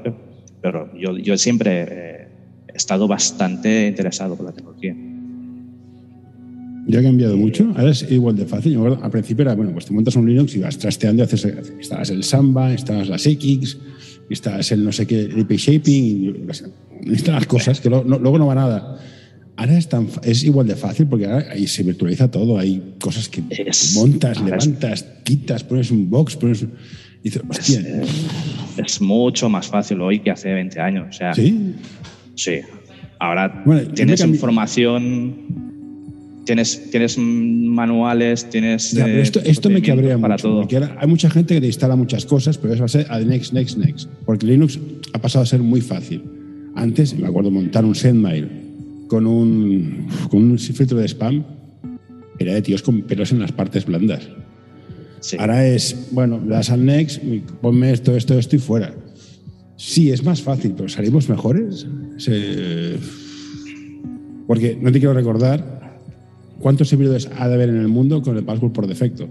pero, 0.62 0.90
yo, 0.98 1.18
yo, 1.18 1.38
siempre 1.38 1.86
eh, 1.90 2.28
he 2.68 2.78
estado 2.78 3.08
bastante 3.08 3.88
interesado 3.88 4.36
por 4.36 4.46
la 4.46 4.52
tecnología. 4.52 4.96
¿Ya 6.88 7.00
ha 7.00 7.04
cambiado 7.04 7.38
mucho? 7.38 7.72
Ahora 7.76 7.92
es 7.92 8.10
igual 8.10 8.36
de 8.36 8.46
fácil. 8.46 8.78
al 8.78 9.12
principio 9.12 9.44
era, 9.44 9.54
bueno, 9.54 9.72
pues 9.74 9.86
te 9.86 9.94
montas 9.94 10.16
un 10.16 10.28
Linux 10.28 10.56
y 10.56 10.60
vas 10.60 10.78
trasteando, 10.78 11.24
haces, 11.24 11.46
instalas 11.78 12.10
el 12.10 12.24
Samba, 12.24 12.72
instalas 12.72 13.10
las 13.10 13.26
X, 13.28 13.78
instalas 14.30 14.72
el 14.72 14.84
no 14.84 14.92
sé 14.92 15.06
qué, 15.06 15.22
el 15.22 15.46
shaping, 15.46 16.48
instalas 17.06 17.46
cosas 17.46 17.80
que 17.80 17.90
luego 17.90 18.38
no 18.38 18.48
va 18.48 18.56
nada. 18.56 19.00
Ahora 19.60 19.78
es, 19.78 19.90
tan, 19.90 20.08
es 20.24 20.46
igual 20.46 20.68
de 20.68 20.78
fácil 20.78 21.06
porque 21.06 21.26
ahora 21.26 21.48
ahí 21.52 21.68
se 21.68 21.84
virtualiza 21.84 22.32
todo. 22.32 22.58
Hay 22.58 22.94
cosas 22.98 23.28
que 23.28 23.44
montas, 23.94 24.42
levantas, 24.42 25.04
quitas, 25.26 25.66
pones 25.66 25.92
un 25.92 26.10
box, 26.10 26.38
pones. 26.38 26.66
Es, 27.22 29.02
mucho 29.02 29.50
más 29.50 29.68
fácil 29.68 30.00
hoy 30.00 30.22
que 30.22 30.32
hace 30.32 30.54
20 30.54 30.80
años. 30.80 31.08
O 31.10 31.12
sea, 31.12 31.34
sí. 31.34 31.76
Sí. 32.36 32.62
Ahora 33.20 33.66
tienes 33.94 34.22
información, 34.22 35.36
tienes, 36.46 36.90
tienes 36.90 37.18
manuales, 37.18 38.50
tienes. 38.50 38.94
Eh, 38.94 39.20
esto, 39.20 39.42
esto 39.44 39.70
me 39.70 39.82
cabrea 39.82 40.18
para 40.18 40.36
mucho. 40.36 40.48
Todo. 40.48 40.62
Porque 40.62 40.78
hay 40.98 41.08
mucha 41.10 41.30
gente 41.30 41.56
que 41.56 41.60
te 41.60 41.68
instala 41.68 41.98
muchas 41.98 42.26
cosas, 42.26 42.58
pero 42.58 42.76
eso 42.76 42.84
va 42.84 42.86
a 42.86 42.88
ser 42.88 43.08
al 43.10 43.28
next, 43.28 43.52
next, 43.52 43.78
next. 43.78 44.10
Porque 44.26 44.48
Linux 44.48 44.80
ha 45.12 45.20
pasado 45.20 45.44
a 45.44 45.46
ser 45.46 45.60
muy 45.60 45.82
fácil. 45.82 46.24
Antes, 46.76 47.14
me 47.20 47.28
acuerdo 47.28 47.52
montar 47.52 47.84
un 47.84 47.94
sendmail 47.94 48.69
con 49.10 49.28
un, 49.28 50.08
con 50.30 50.44
un 50.44 50.58
filtro 50.58 50.98
de 50.98 51.08
spam 51.08 51.44
era 52.38 52.54
de 52.54 52.62
tíos 52.62 52.82
con 52.82 53.02
pelos 53.02 53.34
en 53.34 53.40
las 53.40 53.52
partes 53.52 53.86
blandas. 53.86 54.30
Ahora 55.38 55.68
es, 55.68 56.08
bueno, 56.12 56.40
das 56.40 56.70
al 56.70 56.86
next, 56.86 57.22
ponme 57.62 57.92
esto, 57.92 58.16
esto, 58.16 58.40
esto 58.40 58.56
y 58.56 58.60
fuera. 58.60 58.94
Sí, 59.76 60.12
es 60.12 60.24
más 60.24 60.42
fácil, 60.42 60.74
pero 60.78 60.88
salimos 60.88 61.28
mejores. 61.28 61.86
Porque 64.48 64.78
no 64.82 64.92
te 64.92 65.00
quiero 65.00 65.14
recordar 65.14 66.00
cuántos 66.60 66.88
servidores 66.88 67.30
ha 67.38 67.50
de 67.50 67.56
haber 67.56 67.70
en 67.70 67.78
el 67.78 67.90
mundo 67.90 68.22
con 68.22 68.38
el 68.38 68.44
password 68.44 68.72
por 68.72 68.88
defecto. 68.88 69.28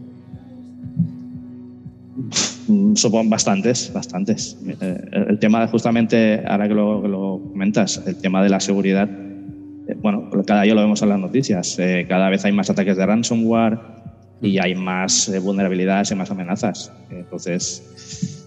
Supongo 2.94 3.30
bastantes, 3.30 3.90
bastantes. 3.94 4.58
Eh, 4.66 5.00
el 5.28 5.38
tema, 5.38 5.66
justamente, 5.68 6.42
ahora 6.47 6.68
que 6.68 6.75
lo, 6.75 7.00
que 7.00 7.08
lo 7.08 7.40
comentas, 7.52 8.02
el 8.06 8.16
tema 8.16 8.42
de 8.42 8.50
la 8.50 8.61
seguridad 8.61 9.08
bueno, 10.00 10.31
cada 10.47 10.62
día 10.62 10.75
lo 10.75 10.81
vemos 10.81 11.02
en 11.02 11.09
las 11.09 11.19
noticias. 11.19 11.78
Eh, 11.78 12.07
cada 12.09 12.31
vez 12.31 12.45
hay 12.45 12.52
más 12.52 12.71
ataques 12.71 12.97
de 12.97 13.07
ransomware 13.07 13.78
y 14.40 14.59
hay 14.59 14.75
más 14.75 15.28
eh, 15.28 15.38
vulnerabilidades 15.38 16.11
y 16.11 16.14
más 16.14 16.31
amenazas. 16.31 16.93
Entonces, 17.11 18.45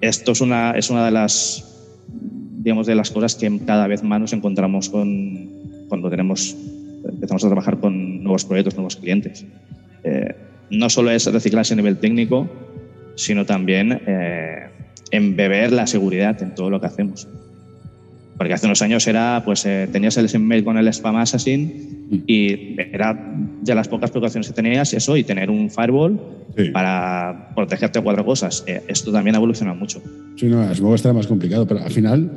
esto 0.00 0.32
es 0.32 0.40
una, 0.40 0.72
es 0.72 0.90
una 0.90 1.04
de 1.04 1.10
las 1.12 1.64
digamos, 2.58 2.86
de 2.86 2.94
las 2.94 3.10
cosas 3.10 3.34
que 3.36 3.60
cada 3.64 3.86
vez 3.86 4.02
más 4.02 4.20
nos 4.20 4.32
encontramos 4.32 4.88
con, 4.88 5.48
cuando 5.88 6.10
tenemos, 6.10 6.56
empezamos 7.04 7.44
a 7.44 7.48
trabajar 7.48 7.78
con 7.78 8.22
nuevos 8.22 8.44
proyectos, 8.44 8.74
nuevos 8.74 8.96
clientes. 8.96 9.44
Eh, 10.02 10.34
no 10.70 10.90
solo 10.90 11.10
es 11.10 11.24
reciclarse 11.32 11.74
a 11.74 11.76
nivel 11.76 11.98
técnico, 11.98 12.48
sino 13.14 13.46
también 13.46 14.00
embeber 15.10 15.72
la 15.72 15.86
seguridad 15.86 16.42
en 16.42 16.54
todo 16.54 16.68
lo 16.68 16.80
que 16.80 16.86
hacemos. 16.86 17.26
Porque 18.38 18.54
hace 18.54 18.66
unos 18.66 18.80
años 18.82 19.06
era, 19.06 19.42
pues 19.44 19.66
eh, 19.66 19.88
tenías 19.90 20.16
el 20.16 20.32
email 20.32 20.64
con 20.64 20.78
el 20.78 20.86
spam 20.88 21.16
assassin 21.16 22.06
mm. 22.08 22.16
y 22.26 22.76
era 22.92 23.36
de 23.62 23.74
las 23.74 23.88
pocas 23.88 24.10
preocupaciones 24.10 24.46
que 24.46 24.54
tenías 24.54 24.94
eso 24.94 25.16
y 25.16 25.24
tener 25.24 25.50
un 25.50 25.68
firewall 25.68 26.20
para 26.72 27.50
protegerte 27.54 27.98
de 27.98 28.02
cuatro 28.04 28.24
cosas. 28.24 28.64
Eh, 28.66 28.82
esto 28.88 29.12
también 29.12 29.34
ha 29.34 29.38
evolucionado 29.38 29.76
mucho. 29.76 30.00
Sí, 30.36 30.46
no, 30.46 30.72
supongo 30.74 30.92
que 30.92 30.96
estará 30.96 31.14
más 31.14 31.26
complicado, 31.26 31.66
pero 31.66 31.82
al 31.82 31.90
final 31.90 32.30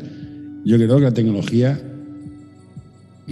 yo 0.66 0.78
creo 0.78 0.98
que 0.98 1.04
la 1.04 1.14
tecnología 1.14 1.80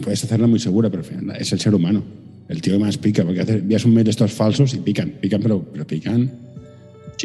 puedes 0.02 0.24
hacerla 0.24 0.48
muy 0.48 0.60
segura, 0.60 0.90
pero 0.90 1.02
al 1.02 1.10
final 1.10 1.36
es 1.38 1.52
el 1.52 1.60
ser 1.60 1.74
humano. 1.74 2.04
El 2.48 2.62
tío 2.62 2.74
que 2.74 2.80
más 2.80 2.98
pica, 2.98 3.24
porque 3.24 3.42
envías 3.42 3.86
un 3.86 3.94
mail 3.94 4.06
de 4.06 4.12
estos 4.12 4.32
falsos 4.32 4.74
y 4.74 4.78
pican, 4.78 5.10
pican, 5.22 5.42
pero, 5.42 5.64
pero 5.72 5.86
pican 5.86 6.32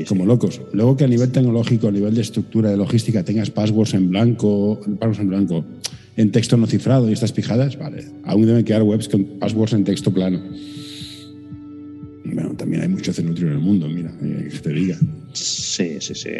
como 0.02 0.26
locos. 0.26 0.60
Luego 0.72 0.96
que 0.96 1.04
a 1.04 1.08
nivel 1.08 1.30
tecnológico, 1.30 1.88
a 1.88 1.92
nivel 1.92 2.14
de 2.14 2.22
estructura, 2.22 2.70
de 2.70 2.76
logística, 2.76 3.22
tengas 3.22 3.50
passwords 3.50 3.94
en 3.94 4.10
blanco, 4.10 4.80
passwords 4.98 5.20
en 5.20 5.28
blanco, 5.28 5.64
en 6.16 6.32
texto 6.32 6.56
no 6.56 6.66
cifrado 6.66 7.08
y 7.08 7.12
estas 7.12 7.32
pijadas, 7.32 7.78
vale. 7.78 8.04
Aún 8.24 8.46
deben 8.46 8.64
quedar 8.64 8.82
webs 8.82 9.08
con 9.08 9.24
passwords 9.38 9.72
en 9.74 9.84
texto 9.84 10.12
plano. 10.12 10.42
Bueno, 12.24 12.54
también 12.56 12.82
hay 12.82 12.88
mucho 12.88 13.12
cenutrio 13.12 13.48
en 13.48 13.52
el 13.54 13.60
mundo, 13.60 13.88
mira, 13.88 14.10
eh, 14.22 14.48
que 14.50 14.58
te 14.58 14.70
diga. 14.70 14.96
Sí, 15.32 15.96
sí, 16.00 16.14
sí. 16.14 16.30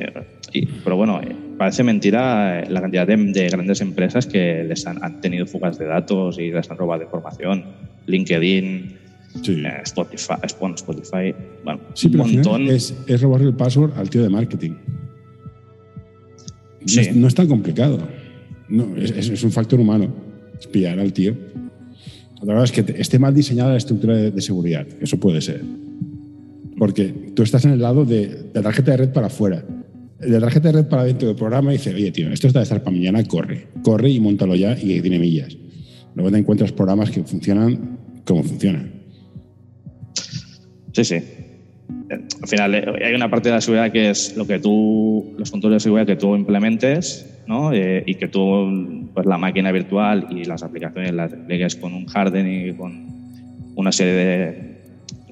pero 0.82 0.96
bueno, 0.96 1.20
eh, 1.20 1.34
parece 1.58 1.82
mentira 1.82 2.60
eh, 2.60 2.70
la 2.70 2.80
cantidad 2.80 3.06
de, 3.06 3.48
grandes 3.48 3.80
empresas 3.80 4.26
que 4.26 4.64
les 4.64 4.86
han, 4.86 5.02
han, 5.04 5.20
tenido 5.20 5.46
fugas 5.46 5.78
de 5.78 5.86
datos 5.86 6.38
y 6.38 6.50
les 6.50 6.70
han 6.70 6.78
robado 6.78 7.02
información. 7.02 7.64
LinkedIn, 8.06 9.03
eh, 9.42 9.80
Spotify, 9.82 10.34
Spotify, 10.44 11.34
bueno, 11.64 11.80
sí, 11.94 12.08
un 12.08 12.16
montón. 12.16 12.68
Es, 12.68 12.94
es 13.06 13.20
robarle 13.20 13.48
el 13.48 13.54
password 13.54 13.92
al 13.96 14.08
tío 14.08 14.22
de 14.22 14.28
marketing. 14.28 14.72
No, 17.14 17.26
es, 17.28 17.34
tan 17.34 17.48
complicado. 17.48 17.98
No, 18.68 18.96
es, 18.96 19.10
es, 19.10 19.42
un 19.42 19.50
factor 19.50 19.80
humano. 19.80 20.14
Es 20.58 20.66
pillar 20.66 20.98
al 20.98 21.12
tío. 21.12 21.34
Otra 22.40 22.54
cosa 22.54 22.64
es 22.64 22.72
que 22.72 23.00
esté 23.00 23.18
mal 23.18 23.34
diseñada 23.34 23.70
la 23.70 23.78
estructura 23.78 24.16
de, 24.16 24.40
seguridad. 24.40 24.86
Eso 25.00 25.18
puede 25.18 25.40
ser. 25.40 25.62
Porque 26.78 27.32
tú 27.34 27.42
estás 27.42 27.64
en 27.64 27.72
el 27.72 27.80
lado 27.80 28.04
de, 28.04 28.50
la 28.52 28.62
tarjeta 28.62 28.92
de 28.92 28.96
red 28.98 29.12
para 29.12 29.28
afuera. 29.28 29.64
De 30.20 30.28
la 30.28 30.40
tarjeta 30.40 30.68
de 30.68 30.82
red 30.82 30.88
para 30.88 31.04
dentro 31.04 31.28
del 31.28 31.36
programa 31.36 31.72
y 31.72 31.78
dice, 31.78 31.94
oye, 31.94 32.10
tío, 32.10 32.30
esto 32.30 32.46
está 32.46 32.60
de 32.60 32.64
estar 32.64 32.82
para 32.82 32.94
mañana, 32.94 33.24
corre. 33.24 33.68
Corre 33.82 34.10
y 34.10 34.20
montalo 34.20 34.54
ya 34.54 34.76
y 34.78 35.00
tiene 35.00 35.18
millas. 35.18 35.56
Luego 36.14 36.30
te 36.30 36.38
encuentras 36.38 36.72
programas 36.72 37.10
que 37.10 37.22
funcionan 37.24 37.98
como 38.24 38.42
funcionan. 38.42 38.93
Sí, 40.94 41.04
sí. 41.04 41.22
Al 42.08 42.48
final 42.48 42.74
eh, 42.74 43.04
hay 43.04 43.14
una 43.14 43.28
parte 43.28 43.48
de 43.48 43.56
la 43.56 43.60
seguridad 43.60 43.90
que 43.90 44.10
es 44.10 44.36
lo 44.36 44.46
que 44.46 44.58
tú, 44.60 45.34
los 45.36 45.50
controles 45.50 45.82
de 45.82 45.84
seguridad 45.84 46.06
que 46.06 46.16
tú 46.16 46.36
implementes, 46.36 47.42
¿no? 47.46 47.72
Eh, 47.72 48.04
y 48.06 48.14
que 48.14 48.28
tú, 48.28 49.10
pues 49.12 49.26
la 49.26 49.36
máquina 49.36 49.72
virtual 49.72 50.28
y 50.30 50.44
las 50.44 50.62
aplicaciones 50.62 51.12
las 51.12 51.32
despliegues 51.32 51.76
con 51.76 51.92
un 51.94 52.06
harden 52.06 52.68
y 52.68 52.72
con 52.74 53.06
una 53.74 53.90
serie 53.90 54.12
de, 54.14 54.74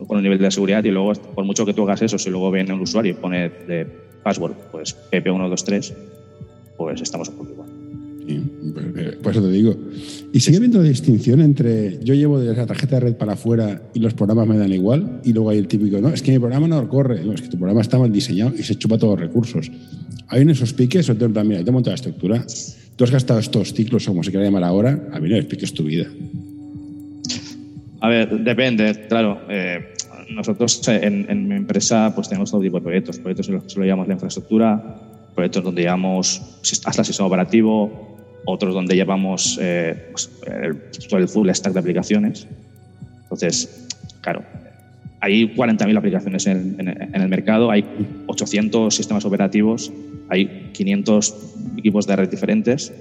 con 0.07 0.17
un 0.17 0.23
nivel 0.23 0.39
de 0.39 0.51
seguridad 0.51 0.83
y 0.83 0.91
luego, 0.91 1.13
por 1.13 1.45
mucho 1.45 1.65
que 1.65 1.75
tú 1.75 1.85
hagas 1.85 2.03
eso, 2.03 2.19
si 2.19 2.29
luego 2.29 2.51
viene 2.51 2.73
un 2.75 2.81
usuario 2.81 3.13
y 3.13 3.15
pone 3.15 3.49
de 3.49 3.87
password, 4.25 4.55
pues 4.73 4.97
PP123, 5.13 5.95
pues 6.77 7.01
estamos 7.01 7.29
un 7.29 7.51
igual. 7.51 7.62
Por 9.23 9.33
eso 9.33 9.43
te 9.43 9.51
digo. 9.51 9.77
Y 10.33 10.41
sigue 10.41 10.57
habiendo 10.59 10.83
distinción 10.83 11.41
entre 11.41 11.99
yo 12.03 12.15
llevo 12.15 12.39
de 12.39 12.55
la 12.55 12.67
tarjeta 12.67 12.97
de 12.97 13.01
red 13.01 13.15
para 13.15 13.35
afuera 13.35 13.83
y 13.95 14.01
los 14.01 14.15
programas 14.15 14.47
me 14.47 14.57
dan 14.57 14.73
igual, 14.73 15.21
y 15.25 15.33
luego 15.33 15.51
hay 15.51 15.59
el 15.59 15.69
típico, 15.69 16.01
no, 16.01 16.09
es 16.09 16.23
que 16.23 16.33
mi 16.33 16.39
programa 16.39 16.69
no 16.69 16.89
corre, 16.89 17.25
no, 17.25 17.33
es 17.33 17.43
que 17.43 17.49
tu 17.49 17.59
programa 17.59 17.81
está 17.81 17.99
mal 17.99 18.13
diseñado 18.13 18.53
y 18.57 18.63
se 18.63 18.77
chupa 18.77 18.99
todos 18.99 19.19
los 19.19 19.29
recursos. 19.29 19.71
¿Hay 20.29 20.43
en 20.43 20.51
esos 20.51 20.73
piques 20.73 21.09
o 21.11 21.17
te 21.17 21.29
mira, 21.45 21.65
te 21.65 21.71
monto 21.71 21.91
la 21.91 21.97
estructura? 21.97 22.45
Tú 22.97 23.05
has 23.05 23.11
gastado 23.11 23.41
estos 23.41 23.73
ciclos, 23.73 24.07
o 24.07 24.13
como 24.13 24.23
se 24.23 24.31
quiera 24.31 24.47
llamar 24.47 24.65
ahora, 24.65 25.09
a 25.13 25.21
mí 25.21 25.29
no 25.29 25.37
es 25.37 25.75
tu 25.75 25.85
vida. 25.85 26.07
A 28.01 28.09
ver, 28.09 28.43
depende, 28.43 29.07
claro. 29.09 29.41
Eh, 29.49 29.93
nosotros 30.35 30.87
en, 30.89 31.49
mi 31.49 31.55
empresa 31.55 32.13
pues 32.15 32.29
tenemos 32.29 32.51
todo 32.51 32.61
tipo 32.61 32.79
de 32.79 32.83
proyectos, 32.83 33.19
proyectos 33.19 33.49
en 33.49 33.55
los 33.55 33.65
que 33.65 33.71
solo 33.71 33.85
llevamos 33.85 34.09
la 34.09 34.15
infraestructura, 34.15 35.01
proyectos 35.35 35.65
donde 35.65 35.83
llevamos 35.83 36.61
hasta 36.85 37.03
el 37.03 37.07
sistema 37.07 37.29
operativo, 37.29 38.12
otros 38.45 38.75
donde 38.75 38.95
llevamos 38.95 39.59
eh, 39.61 40.11
pues, 40.11 40.31
el, 41.13 41.29
full 41.29 41.49
stack 41.51 41.73
de 41.73 41.79
aplicaciones. 41.79 42.47
Entonces, 43.23 43.89
claro, 44.21 44.43
hay 45.21 45.55
40.000 45.55 45.97
aplicaciones 45.97 46.47
en, 46.47 46.77
el 46.81 47.29
mercado, 47.29 47.71
hay 47.71 47.85
800 48.27 48.95
sistemas 48.95 49.25
operativos, 49.25 49.93
hay 50.29 50.71
500 50.73 51.37
equipos 51.79 52.07
de 52.07 52.17
red 52.17 52.29
diferentes. 52.29 52.93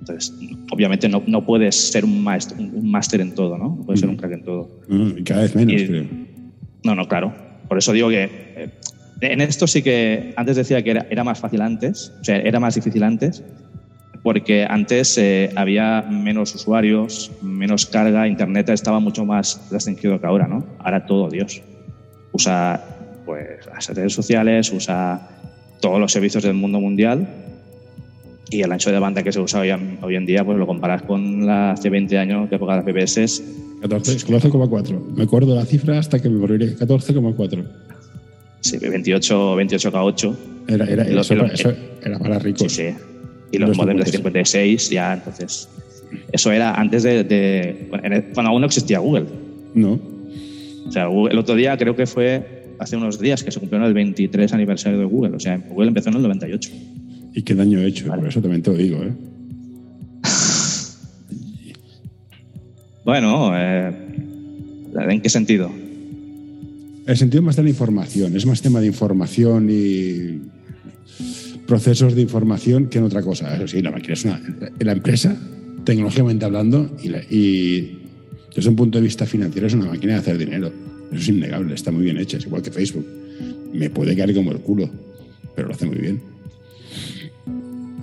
Entonces, 0.00 0.34
obviamente 0.70 1.08
no, 1.08 1.22
no 1.26 1.46
puedes 1.46 1.92
ser 1.92 2.04
un 2.04 2.22
máster 2.22 2.58
un 2.58 2.90
máster 2.90 3.20
en 3.20 3.34
todo, 3.34 3.56
¿no? 3.56 3.76
Puedes 3.86 4.00
ser 4.00 4.08
un 4.08 4.16
crack 4.16 4.32
en 4.32 4.42
todo. 4.42 4.68
y 5.16 5.22
cada 5.22 5.42
vez 5.42 5.54
menos, 5.54 5.82
creo. 5.82 6.04
No, 6.82 6.94
no, 6.94 7.08
claro. 7.08 7.32
Por 7.68 7.78
eso 7.78 7.92
digo 7.92 8.10
que 8.10 8.24
eh, 8.24 8.70
en 9.20 9.40
esto 9.40 9.66
sí 9.66 9.82
que 9.82 10.34
antes 10.36 10.56
decía 10.56 10.82
que 10.82 10.90
era, 10.90 11.06
era 11.08 11.24
más 11.24 11.38
fácil 11.38 11.62
antes, 11.62 12.12
o 12.20 12.24
sea, 12.24 12.36
era 12.36 12.60
más 12.60 12.74
difícil 12.74 13.02
antes, 13.02 13.42
porque 14.24 14.64
antes 14.66 15.18
eh, 15.18 15.50
había 15.54 16.00
menos 16.00 16.54
usuarios, 16.54 17.30
menos 17.42 17.84
carga, 17.84 18.26
Internet 18.26 18.70
estaba 18.70 18.98
mucho 18.98 19.26
más 19.26 19.68
restringido 19.70 20.18
que 20.18 20.26
ahora, 20.26 20.48
¿no? 20.48 20.64
Ahora 20.78 21.04
todo 21.04 21.28
Dios. 21.28 21.60
Usa 22.32 22.82
pues, 23.26 23.66
las 23.66 23.86
redes 23.94 24.14
sociales, 24.14 24.72
usa 24.72 25.28
todos 25.78 26.00
los 26.00 26.10
servicios 26.10 26.42
del 26.42 26.54
mundo 26.54 26.80
mundial 26.80 27.28
y 28.48 28.62
el 28.62 28.72
ancho 28.72 28.90
de 28.90 28.98
banda 28.98 29.22
que 29.22 29.30
se 29.30 29.40
usa 29.40 29.60
hoy, 29.60 30.16
en 30.16 30.24
día, 30.24 30.42
pues 30.42 30.56
lo 30.56 30.66
comparas 30.66 31.02
con 31.02 31.44
la 31.44 31.72
hace 31.72 31.90
20 31.90 32.16
años 32.16 32.48
que 32.48 32.54
época 32.54 32.80
de 32.80 32.92
PBS. 32.92 33.42
14,4. 33.82 35.00
Me 35.14 35.24
acuerdo 35.24 35.54
la 35.54 35.66
cifra 35.66 35.98
hasta 35.98 36.18
que 36.18 36.30
me 36.30 36.38
moriré. 36.38 36.74
14,4. 36.78 37.62
Sí, 38.60 38.78
28, 38.78 39.56
28K8. 39.56 40.36
Era, 40.68 40.86
era, 40.86 41.02
eso, 41.02 41.34
era 42.02 42.18
para 42.18 42.38
ricos. 42.38 42.72
Sí, 42.72 42.88
sí 42.90 43.13
y 43.54 43.58
los 43.58 43.76
modelos 43.76 44.06
de 44.06 44.12
56 44.12 44.90
ya, 44.90 45.14
entonces. 45.14 45.68
Eso 46.32 46.52
era 46.52 46.74
antes 46.74 47.02
de, 47.02 47.88
cuando 48.34 48.50
aún 48.50 48.60
no 48.60 48.66
existía 48.66 48.98
Google. 48.98 49.26
No. 49.74 50.00
O 50.86 50.92
sea, 50.92 51.04
el 51.04 51.38
otro 51.38 51.54
día 51.54 51.76
creo 51.76 51.96
que 51.96 52.06
fue 52.06 52.74
hace 52.78 52.96
unos 52.96 53.18
días 53.18 53.42
que 53.42 53.50
se 53.50 53.60
cumplió 53.60 53.84
el 53.84 53.94
23 53.94 54.52
aniversario 54.52 54.98
de 54.98 55.04
Google. 55.04 55.36
O 55.36 55.40
sea, 55.40 55.58
Google 55.58 55.88
empezó 55.88 56.10
en 56.10 56.16
el 56.16 56.22
98. 56.22 56.70
¿Y 57.34 57.42
qué 57.42 57.54
daño 57.54 57.80
he 57.80 57.86
hecho? 57.86 58.06
Por 58.06 58.28
eso 58.28 58.40
también 58.40 58.62
te 58.62 58.70
lo 58.70 58.76
digo, 58.76 59.02
¿eh? 59.02 59.12
bueno, 63.04 63.52
eh, 63.56 63.92
¿en 64.94 65.20
qué 65.20 65.28
sentido? 65.28 65.70
El 67.06 67.16
sentido 67.16 67.42
más 67.42 67.56
de 67.56 67.64
la 67.64 67.70
información. 67.70 68.36
Es 68.36 68.46
más 68.46 68.62
tema 68.62 68.80
de 68.80 68.86
información 68.86 69.68
y 69.70 70.40
procesos 71.66 72.14
de 72.14 72.22
información 72.22 72.88
que 72.88 72.98
en 72.98 73.04
otra 73.04 73.22
cosa. 73.22 73.54
Eso 73.56 73.68
sí, 73.68 73.82
la 73.82 73.90
máquina 73.90 74.14
es 74.14 74.24
una. 74.24 74.40
La 74.78 74.92
empresa, 74.92 75.36
tecnológicamente 75.84 76.44
hablando, 76.44 76.90
y, 77.02 77.98
desde 78.54 78.70
un 78.70 78.76
punto 78.76 78.98
de 78.98 79.04
vista 79.04 79.26
financiero, 79.26 79.66
es 79.66 79.74
una 79.74 79.86
máquina 79.86 80.14
de 80.14 80.18
hacer 80.20 80.38
dinero. 80.38 80.72
Eso 81.10 81.20
es 81.20 81.28
innegable, 81.28 81.74
está 81.74 81.90
muy 81.90 82.04
bien 82.04 82.18
hecha, 82.18 82.38
es 82.38 82.46
igual 82.46 82.62
que 82.62 82.70
Facebook. 82.70 83.06
Me 83.72 83.90
puede 83.90 84.16
caer 84.16 84.34
como 84.34 84.52
el 84.52 84.58
culo, 84.58 84.88
pero 85.54 85.68
lo 85.68 85.74
hace 85.74 85.86
muy 85.86 85.98
bien. 85.98 86.20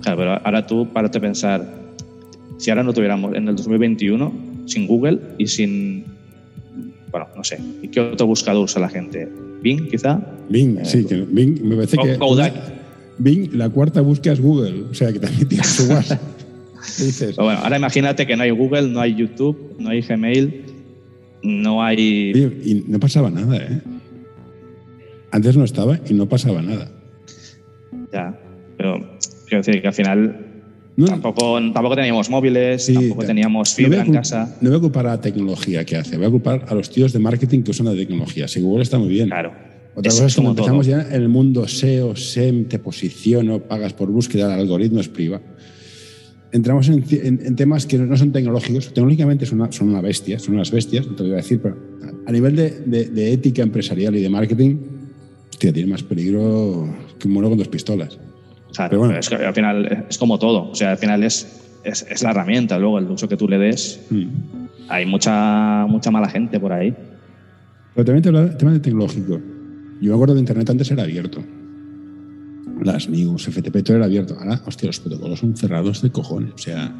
Claro, 0.02 0.18
pero 0.18 0.30
ahora 0.44 0.66
tú, 0.66 0.88
párate 0.92 1.18
a 1.18 1.20
pensar, 1.20 1.82
si 2.58 2.70
ahora 2.70 2.82
no 2.82 2.92
tuviéramos 2.92 3.34
en 3.34 3.48
el 3.48 3.56
2021, 3.56 4.32
sin 4.66 4.86
Google 4.86 5.20
y 5.38 5.46
sin. 5.46 6.04
Bueno, 7.10 7.28
no 7.36 7.44
sé, 7.44 7.58
¿y 7.82 7.88
qué 7.88 8.00
otro 8.00 8.26
buscador 8.26 8.64
usa 8.64 8.80
la 8.80 8.88
gente? 8.88 9.28
Bing, 9.62 9.88
quizá. 9.88 10.20
Bing, 10.48 10.84
sí, 10.84 10.98
eh, 10.98 11.06
que 11.06 11.20
Bing 11.22 11.62
me 11.62 11.76
parece 11.76 11.96
que. 11.96 12.18
Bing, 13.18 13.54
la 13.54 13.68
cuarta 13.68 14.00
búsqueda 14.00 14.34
es 14.34 14.40
Google, 14.40 14.84
o 14.90 14.94
sea 14.94 15.12
que 15.12 15.18
también 15.18 15.48
tienes 15.48 15.66
su 15.66 15.84
WhatsApp. 15.84 16.20
dices? 16.98 17.36
bueno, 17.36 17.60
ahora 17.62 17.76
imagínate 17.76 18.26
que 18.26 18.36
no 18.36 18.42
hay 18.42 18.50
Google, 18.50 18.88
no 18.88 19.00
hay 19.00 19.14
YouTube, 19.14 19.76
no 19.78 19.90
hay 19.90 20.00
Gmail, 20.00 20.64
no 21.42 21.82
hay. 21.82 22.32
y 22.64 22.84
no 22.86 22.98
pasaba 22.98 23.30
nada, 23.30 23.56
¿eh? 23.56 23.80
Antes 25.30 25.56
no 25.56 25.64
estaba 25.64 25.98
y 26.08 26.14
no 26.14 26.28
pasaba 26.28 26.60
nada. 26.60 26.90
Ya, 28.12 28.38
pero 28.76 29.00
quiero 29.46 29.64
decir 29.64 29.80
que 29.80 29.88
al 29.88 29.94
final 29.94 30.46
tampoco, 31.06 31.58
tampoco 31.72 31.96
teníamos 31.96 32.28
móviles, 32.28 32.92
tampoco 32.92 33.24
teníamos 33.24 33.74
fibra 33.74 34.02
en 34.02 34.12
casa. 34.12 34.56
No 34.60 34.68
voy 34.68 34.76
a 34.76 34.78
ocupar 34.78 35.06
a 35.06 35.10
la 35.10 35.20
tecnología 35.20 35.84
que 35.84 35.96
hace, 35.96 36.16
voy 36.16 36.26
a 36.26 36.28
ocupar 36.28 36.66
a 36.68 36.74
los 36.74 36.90
tíos 36.90 37.12
de 37.12 37.18
marketing 37.18 37.62
que 37.62 37.70
usan 37.70 37.86
la 37.86 37.94
tecnología. 37.94 38.46
Si 38.46 38.60
Google 38.60 38.82
está 38.82 38.98
muy 38.98 39.08
bien. 39.08 39.28
Claro. 39.28 39.71
Otra 39.94 40.10
cosa 40.10 40.26
es 40.26 40.34
cuando 40.34 40.50
empezamos 40.52 40.86
ya 40.86 41.02
en 41.02 41.22
el 41.22 41.28
mundo 41.28 41.68
SEO, 41.68 42.16
SEM, 42.16 42.64
te 42.64 42.78
posiciono, 42.78 43.60
pagas 43.60 43.92
por 43.92 44.10
búsqueda, 44.10 44.54
el 44.54 44.60
algoritmo 44.60 45.00
es 45.00 45.08
privado. 45.08 45.42
Entramos 46.50 46.88
en, 46.88 47.56
temas 47.56 47.86
que 47.86 47.98
no 47.98 48.16
son 48.16 48.30
tecnológicos, 48.30 48.88
tecnológicamente 48.88 49.46
son, 49.46 49.60
una, 49.60 49.72
son 49.72 49.88
una 49.88 50.00
bestia, 50.02 50.38
son 50.38 50.54
unas 50.54 50.70
bestias, 50.70 51.06
te 51.16 51.22
voy 51.22 51.32
a 51.32 51.36
decir, 51.36 51.60
pero 51.62 51.76
a 52.26 52.32
nivel 52.32 52.56
de, 52.56 52.70
de, 52.80 53.32
ética 53.32 53.62
empresarial 53.62 54.14
y 54.16 54.20
de 54.20 54.28
marketing, 54.28 54.76
hostia, 55.50 55.72
tiene 55.72 55.90
más 55.90 56.02
peligro 56.02 56.88
que 57.18 57.26
un 57.26 57.34
mono 57.34 57.48
con 57.48 57.58
dos 57.58 57.68
pistolas. 57.68 58.18
Pero 58.76 58.98
bueno. 58.98 59.18
es 59.18 59.28
que 59.28 59.36
al 59.36 59.54
final 59.54 60.06
es 60.08 60.18
como 60.18 60.38
todo, 60.38 60.70
o 60.70 60.74
sea, 60.74 60.92
al 60.92 60.98
final 60.98 61.22
es, 61.22 61.62
es, 61.84 62.06
es 62.08 62.22
la 62.22 62.30
herramienta, 62.30 62.78
luego 62.78 62.98
el 62.98 63.10
uso 63.10 63.28
que 63.28 63.36
tú 63.36 63.48
le 63.48 63.58
des. 63.58 64.00
Mm. 64.10 64.26
Hay 64.88 65.06
mucha, 65.06 65.86
mucha 65.86 66.10
mala 66.10 66.28
gente 66.28 66.60
por 66.60 66.72
ahí. 66.72 66.94
Pero 67.94 68.04
también 68.04 68.34
el 68.34 68.56
tema 68.56 68.72
de 68.72 68.80
tecnológico. 68.80 69.40
Yo 70.02 70.08
me 70.08 70.14
acuerdo 70.14 70.34
de 70.34 70.40
Internet 70.40 70.68
antes 70.68 70.90
era 70.90 71.04
abierto. 71.04 71.44
Las 72.82 73.08
news, 73.08 73.44
FTP, 73.44 73.84
todo 73.84 73.98
era 73.98 74.06
abierto. 74.06 74.36
Ahora, 74.36 74.60
hostia, 74.66 74.88
los 74.88 74.98
protocolos 74.98 75.38
son 75.38 75.56
cerrados 75.56 76.02
de 76.02 76.10
cojones. 76.10 76.52
O 76.54 76.58
sea, 76.58 76.92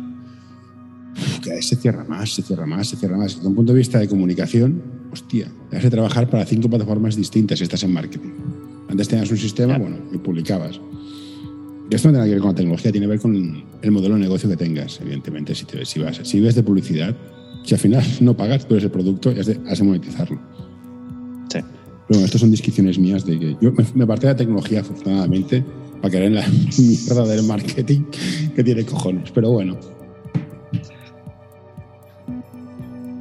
se 1.60 1.74
cierra 1.74 2.04
más, 2.04 2.32
se 2.32 2.42
cierra 2.42 2.64
más, 2.64 2.86
se 2.86 2.96
cierra 2.96 3.16
más. 3.16 3.34
Desde 3.34 3.48
un 3.48 3.56
punto 3.56 3.72
de 3.72 3.78
vista 3.78 3.98
de 3.98 4.06
comunicación, 4.06 4.80
hostia, 5.10 5.50
te 5.68 5.78
hace 5.78 5.90
trabajar 5.90 6.30
para 6.30 6.46
cinco 6.46 6.70
plataformas 6.70 7.16
distintas 7.16 7.58
si 7.58 7.64
estás 7.64 7.82
en 7.82 7.92
marketing. 7.92 8.30
Antes 8.88 9.08
tenías 9.08 9.32
un 9.32 9.38
sistema, 9.38 9.78
bueno, 9.78 9.96
y 10.12 10.18
publicabas. 10.18 10.80
Esto 11.90 12.08
no 12.08 12.14
tiene 12.14 12.26
que 12.26 12.34
ver 12.34 12.40
con 12.40 12.50
la 12.50 12.54
tecnología, 12.54 12.92
tiene 12.92 13.06
que 13.06 13.10
ver 13.10 13.20
con 13.20 13.64
el 13.82 13.90
modelo 13.90 14.14
de 14.14 14.20
negocio 14.20 14.48
que 14.48 14.56
tengas, 14.56 15.00
evidentemente. 15.00 15.56
Si, 15.56 15.64
te, 15.64 15.84
si, 15.84 15.98
vas, 15.98 16.20
si 16.22 16.38
ves 16.38 16.54
de 16.54 16.62
publicidad, 16.62 17.16
si 17.64 17.74
al 17.74 17.80
final 17.80 18.04
no 18.20 18.36
pagas, 18.36 18.68
tú 18.68 18.74
eres 18.74 18.84
el 18.84 18.92
producto 18.92 19.32
y 19.32 19.40
has 19.40 19.46
de, 19.46 19.58
has 19.66 19.80
de 19.80 19.84
monetizarlo. 19.84 20.40
Pero 22.12 22.18
bueno, 22.18 22.26
estas 22.26 22.42
son 22.42 22.50
discusiones 22.50 22.98
mías 22.98 23.24
de 23.24 23.38
que 23.38 23.56
yo 23.58 23.72
me 23.94 24.04
aparté 24.04 24.26
de 24.26 24.34
la 24.34 24.36
tecnología, 24.36 24.80
afortunadamente, 24.80 25.64
para 26.02 26.12
caer 26.12 26.24
en 26.24 26.34
la 26.34 26.46
mierda 26.78 27.26
del 27.26 27.42
marketing 27.44 28.02
que 28.54 28.62
tiene 28.62 28.84
cojones. 28.84 29.30
Pero 29.30 29.50
bueno. 29.50 29.78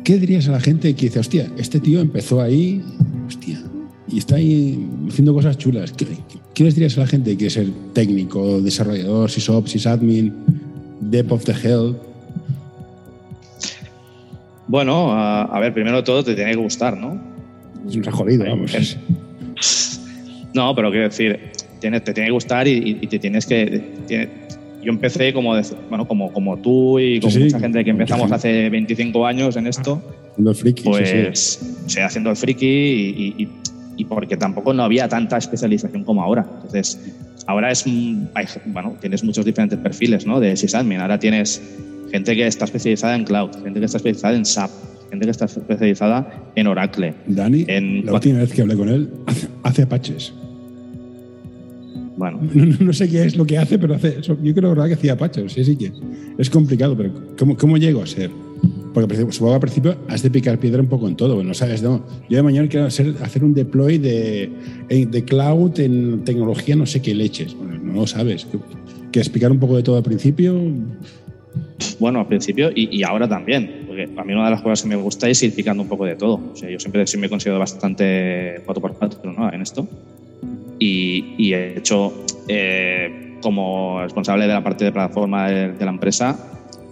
¿Qué 0.04 0.18
dirías 0.18 0.50
a 0.50 0.52
la 0.52 0.60
gente 0.60 0.94
que 0.94 1.06
dice, 1.06 1.20
hostia, 1.20 1.50
este 1.58 1.80
tío 1.80 2.02
empezó 2.02 2.42
ahí, 2.42 2.84
hostia, 3.26 3.64
y 4.10 4.18
está 4.18 4.36
ahí 4.36 4.86
haciendo 5.08 5.34
cosas 5.34 5.58
chulas? 5.58 5.94
¿Qué, 5.94 6.06
les 6.62 6.76
dirías 6.76 6.98
a 6.98 7.02
la 7.02 7.08
gente 7.08 7.32
que 7.32 7.38
quiere 7.38 7.50
ser 7.50 7.70
técnico, 7.94 8.62
desarrollador, 8.62 9.32
sysops, 9.32 9.72
sysadmin, 9.72 10.34
dev 11.00 11.32
of 11.32 11.46
the 11.46 11.54
hell? 11.54 11.96
Bueno, 14.68 15.14
a, 15.14 15.60
ver, 15.62 15.74
primero 15.74 15.96
de 15.96 16.04
todo 16.04 16.26
te 16.26 16.36
tiene 16.36 16.52
que 16.52 16.58
gustar, 16.58 16.98
¿no? 16.98 17.31
Es 17.88 17.96
un 17.96 18.04
jodido, 18.04 18.46
vamos. 18.46 18.98
No, 20.54 20.76
pero 20.76 20.92
quiero 20.92 21.08
decir, 21.08 21.40
te 21.80 21.90
tiene 21.90 22.28
que 22.28 22.32
gustar 22.32 22.68
y, 22.68 22.96
te 23.08 23.20
tienes 23.20 23.46
que... 23.46 23.82
yo 24.84 24.92
empecé 24.92 25.34
como, 25.34 25.54
bueno, 25.90 26.08
como, 26.08 26.32
como 26.34 26.58
tú 26.58 27.00
y 27.00 27.20
como 27.20 27.38
mucha 27.38 27.60
gente 27.60 27.84
que 27.84 27.90
empezamos 27.90 28.32
hace 28.32 28.70
25 28.70 29.26
años 29.26 29.56
en 29.56 29.68
esto. 29.68 30.02
Haciendo 30.32 30.52
el 30.52 30.56
friki. 30.58 30.84
Pues, 30.84 31.60
sí, 31.88 32.00
haciendo 32.00 32.30
el 32.32 32.36
friki 32.36 32.66
y, 32.68 33.50
y, 33.98 34.06
porque 34.06 34.36
tampoco 34.36 34.74
no 34.74 34.84
había 34.84 35.08
tanta 35.08 35.38
especialización 35.38 36.04
como 36.04 36.24
ahora. 36.24 36.46
Entonces, 36.56 37.00
ahora 37.46 37.72
es, 37.72 37.86
bueno, 38.66 38.96
tienes 39.00 39.24
muchos 39.24 39.46
diferentes 39.46 39.78
perfiles, 39.80 40.26
¿no? 40.26 40.40
De 40.40 40.58
sysadmin. 40.58 41.00
Ahora 41.00 41.20
tienes 41.20 41.62
gente 42.12 42.36
que 42.36 42.48
está 42.48 42.66
especializada 42.66 43.16
en 43.16 43.24
cloud, 43.24 43.52
gente 43.64 43.80
que 43.80 43.86
está 43.86 43.98
especializada 43.98 44.36
en 44.36 44.46
SAP, 44.46 44.72
gente 45.12 45.26
que 45.26 45.32
está 45.32 45.46
especializada 45.46 46.52
en 46.56 46.68
Oracle. 46.68 47.14
Dani, 47.28 47.66
en, 47.68 48.06
la 48.06 48.14
última 48.14 48.40
vez 48.40 48.52
que 48.52 48.62
hablé 48.62 48.76
con 48.76 48.90
él, 48.90 49.10
hace 49.64 49.84
apaches. 49.84 50.34
Bueno. 52.18 52.40
No, 52.80 52.94
sé 52.94 53.10
qué 53.10 53.26
es 53.26 53.36
lo 53.36 53.46
que 53.46 53.58
hace, 53.58 53.80
pero 53.80 53.96
hace 53.96 54.20
eso. 54.20 54.38
Yo 54.44 54.54
creo 54.54 54.76
que 54.76 54.94
hacía 54.94 55.14
Apache, 55.14 55.48
sí, 55.50 55.64
sí 55.64 55.76
que 55.76 55.92
es 56.38 56.50
complicado, 56.50 56.96
pero 56.96 57.12
¿cómo, 57.38 57.58
cómo 57.58 57.78
llego 57.78 58.02
a 58.04 58.06
ser? 58.06 58.30
Porque 58.94 59.16
supongo 59.32 59.56
al 59.56 59.60
principio 59.60 59.96
has 60.08 60.22
de 60.22 60.30
picar 60.30 60.60
piedra 60.60 60.82
un 60.82 60.88
poco 60.88 61.08
en 61.08 61.16
todo, 61.16 61.44
no 61.44 61.54
sabes, 61.54 61.82
no. 61.82 62.06
Yo 62.30 62.38
de 62.38 62.44
mañana 62.44 62.68
quiero 62.68 62.86
hacer, 62.86 63.16
hacer 63.24 63.44
un 63.44 63.54
deploy 63.54 63.98
de, 63.98 64.52
de 64.90 65.26
cloud 65.26 65.80
en 65.80 66.24
tecnología, 66.24 66.76
no 66.76 66.86
sé 66.86 67.02
qué 67.02 67.16
leches. 67.16 67.56
Bueno, 67.56 67.80
no 67.84 67.94
lo 68.02 68.08
sabes. 68.08 68.46
¿Quieres 69.12 69.28
explicar 69.28 69.52
un 69.52 69.60
poco 69.60 69.78
de 69.78 69.84
todo 69.84 69.98
al 69.98 70.04
principio? 70.04 70.62
Bueno, 72.00 72.20
al 72.20 72.28
principio 72.28 72.70
y, 72.76 73.00
y, 73.00 73.04
ahora 73.04 73.28
también, 73.28 73.81
porque 73.92 74.10
a 74.16 74.24
mí 74.24 74.32
una 74.32 74.46
de 74.46 74.52
las 74.52 74.62
cosas 74.62 74.84
que 74.84 74.88
me 74.88 74.96
gusta 74.96 75.28
es 75.28 75.44
ir 75.44 75.54
picando 75.54 75.84
un 75.84 75.90
poco 75.90 76.06
de 76.06 76.16
todo. 76.16 76.40
O 76.54 76.56
sea, 76.56 76.70
yo 76.70 76.80
siempre 76.80 77.06
sí 77.06 77.18
me 77.18 77.28
he 77.28 77.30
considerado 77.30 77.60
bastante 77.60 78.64
4x4 78.66 79.36
¿no? 79.36 79.52
en 79.52 79.62
esto 79.62 79.86
y, 80.80 81.54
he 81.54 81.78
hecho 81.78 82.14
eh, 82.48 83.38
como 83.42 84.00
responsable 84.02 84.48
de 84.48 84.54
la 84.54 84.64
parte 84.64 84.86
de 84.86 84.94
plataforma 84.94 85.50
de, 85.50 85.76
la 85.78 85.92
empresa, 85.92 86.40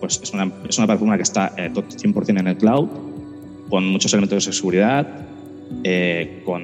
pues 0.01 0.19
es 0.21 0.33
una, 0.33 0.51
es 0.67 0.77
una 0.77 0.87
plataforma 0.87 1.15
que 1.15 1.23
está 1.23 1.55
100% 1.55 2.27
eh, 2.27 2.39
en 2.39 2.47
el 2.47 2.57
cloud, 2.57 2.89
con 3.69 3.87
muchos 3.87 4.11
elementos 4.13 4.45
de 4.45 4.51
seguridad, 4.51 5.07
eh, 5.85 6.41
con 6.43 6.63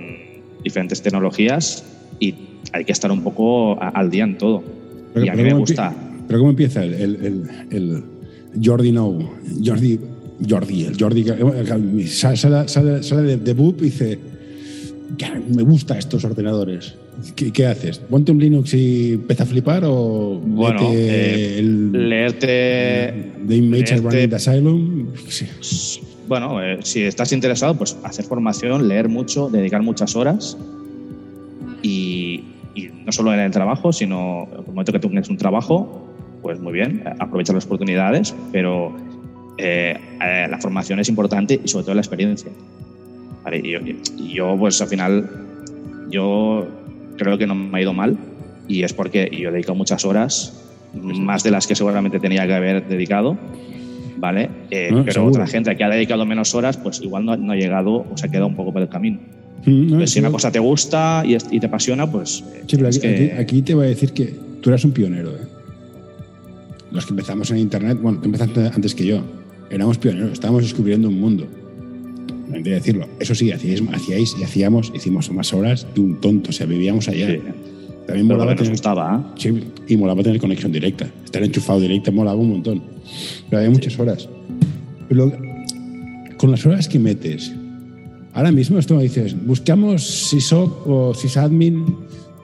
diferentes 0.66 1.02
tecnologías 1.02 1.86
y 2.20 2.36
hay 2.74 2.84
que 2.84 2.92
estar 2.92 3.10
un 3.10 3.24
poco 3.24 3.82
al 3.82 4.10
día 4.10 4.26
en 4.26 4.38
todo. 4.38 4.62
y 5.16 5.30
a 5.30 5.34
mí 5.34 5.44
me 5.44 5.54
gusta. 5.54 5.94
Pero 6.28 6.40
¿cómo 6.40 6.50
empieza 6.50 6.84
el, 6.84 6.94
el, 6.94 7.50
el, 7.72 8.04
Jordi 8.62 8.92
No? 8.92 9.18
Jordi, 9.64 10.00
Jordi, 10.48 10.84
el 10.84 10.98
Jordi 11.00 11.24
sale, 12.08 12.38
sale, 12.68 13.04
sale 13.04 13.22
de, 13.22 13.38
de 13.38 13.54
Boop 13.54 13.82
y 13.82 13.86
dice, 13.86 14.20
me 15.54 15.64
gusta 15.64 15.98
estos 15.98 16.24
ordenadores. 16.26 16.96
¿Qué, 17.36 17.66
haces? 17.66 18.00
¿Ponte 18.00 18.32
un 18.32 18.40
Linux 18.40 18.74
y 18.74 19.14
empieza 19.14 19.44
a 19.44 19.46
flipar 19.46 19.84
o 19.86 20.40
bueno, 20.44 20.90
eh, 20.92 21.62
leerte 21.64 23.32
The 23.48 23.56
Image 23.56 23.98
Running 23.98 24.34
Asylum? 24.34 25.08
Bueno, 26.28 26.62
eh, 26.62 26.80
si 26.82 27.04
estás 27.04 27.32
interesado, 27.32 27.76
pues 27.76 27.98
hacer 28.04 28.26
formación, 28.26 28.88
leer 28.88 29.08
mucho, 29.08 29.50
dedicar 29.50 29.82
muchas 29.82 30.16
horas 30.16 30.58
y, 31.82 32.44
no 33.06 33.12
solo 33.12 33.34
en 33.34 33.40
el 33.40 33.52
trabajo, 33.52 33.94
sino 33.94 34.48
en 34.52 34.60
el 34.60 34.66
momento 34.66 34.92
que 34.92 35.00
tú 35.00 35.08
tienes 35.08 35.30
un 35.30 35.38
trabajo, 35.38 36.06
pues 36.42 36.60
muy 36.60 36.74
bien, 36.74 37.04
aprovechar 37.20 37.56
las 37.56 37.66
oportunidades, 37.66 38.36
pero 38.52 38.94
eh, 39.58 40.00
la 40.20 40.58
formación 40.60 41.00
es 41.00 41.10
importante 41.10 41.60
y 41.64 41.68
sobre 41.68 41.86
todo 41.86 41.96
la 41.96 42.02
experiencia. 42.02 42.52
y, 43.52 43.72
yo, 43.72 43.80
y 44.18 44.34
yo, 44.34 44.56
pues 44.58 44.82
al 44.82 44.88
final, 44.88 45.30
yo 46.10 46.68
creo 47.18 47.38
que 47.38 47.48
no 47.48 47.56
me 47.56 47.78
ha 47.78 47.82
ido 47.82 47.94
mal 47.94 48.18
y 48.68 48.84
es 48.84 48.94
porque 48.94 49.30
yo 49.32 49.50
he 49.50 49.52
dedicado 49.52 49.76
muchas 49.76 50.06
horas, 50.06 50.54
más 50.94 51.44
de 51.44 51.52
las 51.52 51.68
que 51.68 51.76
seguramente 51.76 52.20
tenía 52.20 52.48
que 52.48 52.54
haber 52.54 52.88
dedicado, 52.88 53.38
¿vale? 54.18 54.50
Eh, 54.72 54.92
pero 55.06 55.26
otra 55.26 55.46
gente 55.48 55.76
que 55.76 55.84
ha 55.84 55.90
dedicado 55.90 56.26
menos 56.26 56.56
horas, 56.56 56.78
pues 56.78 57.02
igual 57.02 57.26
no, 57.26 57.52
ha 57.52 57.56
llegado 57.56 58.06
o 58.10 58.12
se 58.16 58.28
ha 58.28 58.30
quedado 58.30 58.48
un 58.48 58.56
poco 58.56 58.74
por 58.74 58.82
el 58.82 58.90
camino. 58.90 59.20
Mm, 59.66 60.04
si 60.06 60.20
una 60.20 60.32
cosa 60.32 60.52
te 60.52 60.60
gusta 60.60 61.24
y, 61.26 61.60
te 61.60 61.66
apasiona, 61.66 62.10
pues... 62.10 62.44
Eh, 63.04 63.36
aquí, 63.38 63.62
te 63.62 63.74
voy 63.74 63.86
a 63.86 63.90
decir 63.90 64.14
que 64.14 64.34
tú 64.62 64.70
eras 64.70 64.86
un 64.86 64.92
pionero. 64.92 65.32
¿eh? 65.32 65.48
Los 66.92 67.06
que 67.06 67.12
empezamos 67.12 67.50
en 67.52 67.58
Internet, 67.58 67.98
bueno, 68.02 68.20
tú 68.20 68.26
empezaste 68.26 68.68
antes 68.68 68.96
que 68.96 69.06
yo, 69.06 69.22
éramos 69.70 69.98
pioneros, 69.98 70.34
estábamos 70.34 70.64
descubriendo 70.64 71.10
un 71.10 71.20
mundo 71.20 71.48
de 72.48 72.72
decirlo. 72.72 73.08
Eso 73.20 73.36
sí, 73.36 73.52
hacíais, 73.52 73.82
hacíais 73.92 74.36
y 74.40 74.44
hacíamos, 74.44 74.92
hicimos 74.96 75.32
más 75.32 75.54
horas 75.54 75.88
de 75.94 76.02
un 76.02 76.20
tonto, 76.22 76.50
o 76.50 76.54
sea, 76.54 76.66
vivíamos 76.66 77.08
allá. 77.08 77.28
También 78.08 78.28
molaba 78.28 78.56
tener, 78.56 78.72
gustaba. 78.72 79.34
Sí, 79.36 79.64
y 79.88 79.98
molaba 79.98 80.22
tener 80.22 80.40
conexión 80.40 80.72
directa. 80.72 81.10
Estar 81.24 81.42
enchufado 81.44 81.80
directo 81.80 82.12
molaba 82.12 82.40
un 82.40 82.52
montón. 82.52 82.84
Pero 83.50 83.60
había 83.60 83.72
muchas 83.72 83.98
horas. 84.00 84.30
Pero 85.10 85.32
con 86.38 86.52
las 86.52 86.66
horas 86.66 86.88
que 86.88 87.00
metes, 87.00 87.52
ahora 88.34 88.52
mismo 88.52 88.78
esto 88.78 88.96
me 88.96 89.04
dices, 89.04 89.36
buscamos 89.46 90.04
SysOp 90.04 90.88
o 90.88 91.14
sysadmin, 91.16 91.84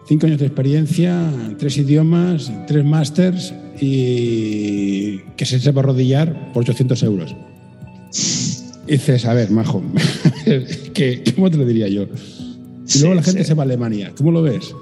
cinco 0.07 0.25
años 0.25 0.39
de 0.39 0.47
experiencia, 0.47 1.31
tres 1.59 1.77
idiomas, 1.77 2.51
tres 2.67 2.83
masters 2.83 3.53
y 3.81 5.17
que 5.35 5.45
se 5.45 5.59
sepa 5.59 5.81
arrodillar 5.81 6.53
por 6.53 6.61
800 6.61 7.03
euros 7.03 7.35
dices, 8.91 9.25
a 9.25 9.33
ver, 9.33 9.51
majo, 9.51 9.81
¿cómo 11.35 11.49
te 11.49 11.57
lo 11.57 11.65
diría 11.65 11.87
yo? 11.87 12.03
Y 12.93 12.99
luego 12.99 13.15
la 13.15 13.23
gente 13.23 13.43
se 13.43 13.53
va 13.53 13.63
a 13.63 13.65
Alemania. 13.65 14.11
¿Cómo 14.17 14.31
lo 14.31 14.41
ves? 14.41 14.75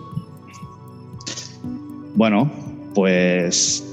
Bueno, 2.15 2.51
pues 2.95 3.85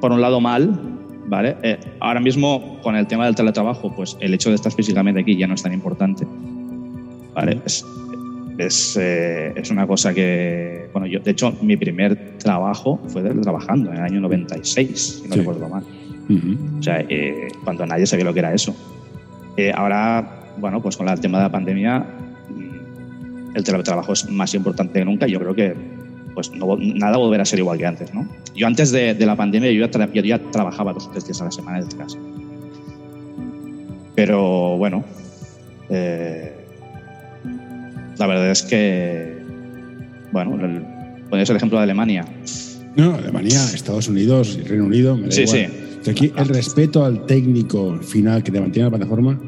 por 0.00 0.12
un 0.12 0.20
lado 0.20 0.40
mal, 0.40 0.98
¿vale? 1.28 1.56
Eh, 1.62 1.78
ahora 2.00 2.20
mismo 2.20 2.80
con 2.82 2.96
el 2.96 3.06
tema 3.06 3.26
del 3.26 3.34
teletrabajo, 3.34 3.94
pues 3.94 4.16
el 4.20 4.34
hecho 4.34 4.48
de 4.48 4.56
estar 4.56 4.72
físicamente 4.72 5.20
aquí 5.20 5.36
ya 5.36 5.46
no 5.46 5.54
es 5.54 5.62
tan 5.62 5.72
importante, 5.72 6.26
¿vale? 7.34 7.60
es, 7.64 7.84
eh, 8.58 9.52
es, 9.56 9.70
una 9.70 9.86
cosa 9.86 10.12
que, 10.12 10.88
bueno, 10.92 11.06
yo, 11.06 11.20
de 11.20 11.30
hecho, 11.30 11.56
mi 11.62 11.76
primer 11.76 12.38
trabajo 12.38 13.00
fue 13.08 13.22
trabajando 13.22 13.90
en 13.90 13.98
el 13.98 14.02
año 14.02 14.20
96, 14.20 15.20
si 15.22 15.28
no 15.28 15.36
recuerdo 15.36 15.68
mal. 15.68 15.84
O 16.78 16.82
sea, 16.82 17.04
eh, 17.08 17.48
cuando 17.64 17.84
nadie 17.86 18.06
sabía 18.06 18.24
lo 18.24 18.32
que 18.32 18.38
era 18.40 18.54
eso. 18.54 18.74
Eh, 19.56 19.72
ahora, 19.74 20.40
bueno, 20.58 20.80
pues 20.80 20.96
con 20.96 21.08
el 21.08 21.20
tema 21.20 21.38
de 21.38 21.44
la 21.44 21.50
pandemia, 21.50 21.98
mm, 21.98 23.56
el 23.56 23.64
teletrabajo 23.64 24.12
es 24.12 24.28
más 24.30 24.54
importante 24.54 24.98
que 24.98 25.04
nunca. 25.04 25.26
Yo 25.26 25.38
creo 25.38 25.54
que 25.54 25.74
pues 26.34 26.50
no, 26.52 26.78
nada 26.78 27.18
volverá 27.18 27.42
a 27.42 27.46
ser 27.46 27.58
igual 27.58 27.76
que 27.76 27.86
antes, 27.86 28.14
¿no? 28.14 28.26
Yo 28.54 28.66
antes 28.66 28.90
de, 28.90 29.14
de 29.14 29.26
la 29.26 29.36
pandemia 29.36 29.70
yo 29.70 29.86
ya, 29.86 30.12
yo 30.12 30.22
ya, 30.22 30.38
trabajaba 30.50 30.94
dos 30.94 31.06
o 31.06 31.10
tres 31.10 31.26
días 31.26 31.42
a 31.42 31.44
la 31.44 31.50
semana 31.50 31.82
desde 31.82 31.98
casa. 31.98 32.18
Pero 34.14 34.78
bueno, 34.78 35.04
eh, 35.90 36.61
la 38.18 38.26
verdad 38.26 38.50
es 38.50 38.62
que, 38.62 39.38
bueno, 40.32 40.58
ponéis 41.30 41.50
el 41.50 41.56
ejemplo 41.56 41.78
de 41.78 41.84
Alemania. 41.84 42.24
No, 42.96 43.14
Alemania, 43.14 43.64
Estados 43.74 44.08
Unidos 44.08 44.58
y 44.60 44.66
Reino 44.66 44.84
Unido, 44.84 45.16
me 45.16 45.26
da 45.26 45.32
sí, 45.32 45.42
igual. 45.42 45.70
Sí. 46.02 46.10
Aquí 46.10 46.32
el 46.36 46.48
respeto 46.48 47.04
al 47.04 47.26
técnico 47.26 47.98
final 47.98 48.42
que 48.42 48.50
te 48.50 48.60
mantiene 48.60 48.90
la 48.90 48.96
plataforma 48.96 49.40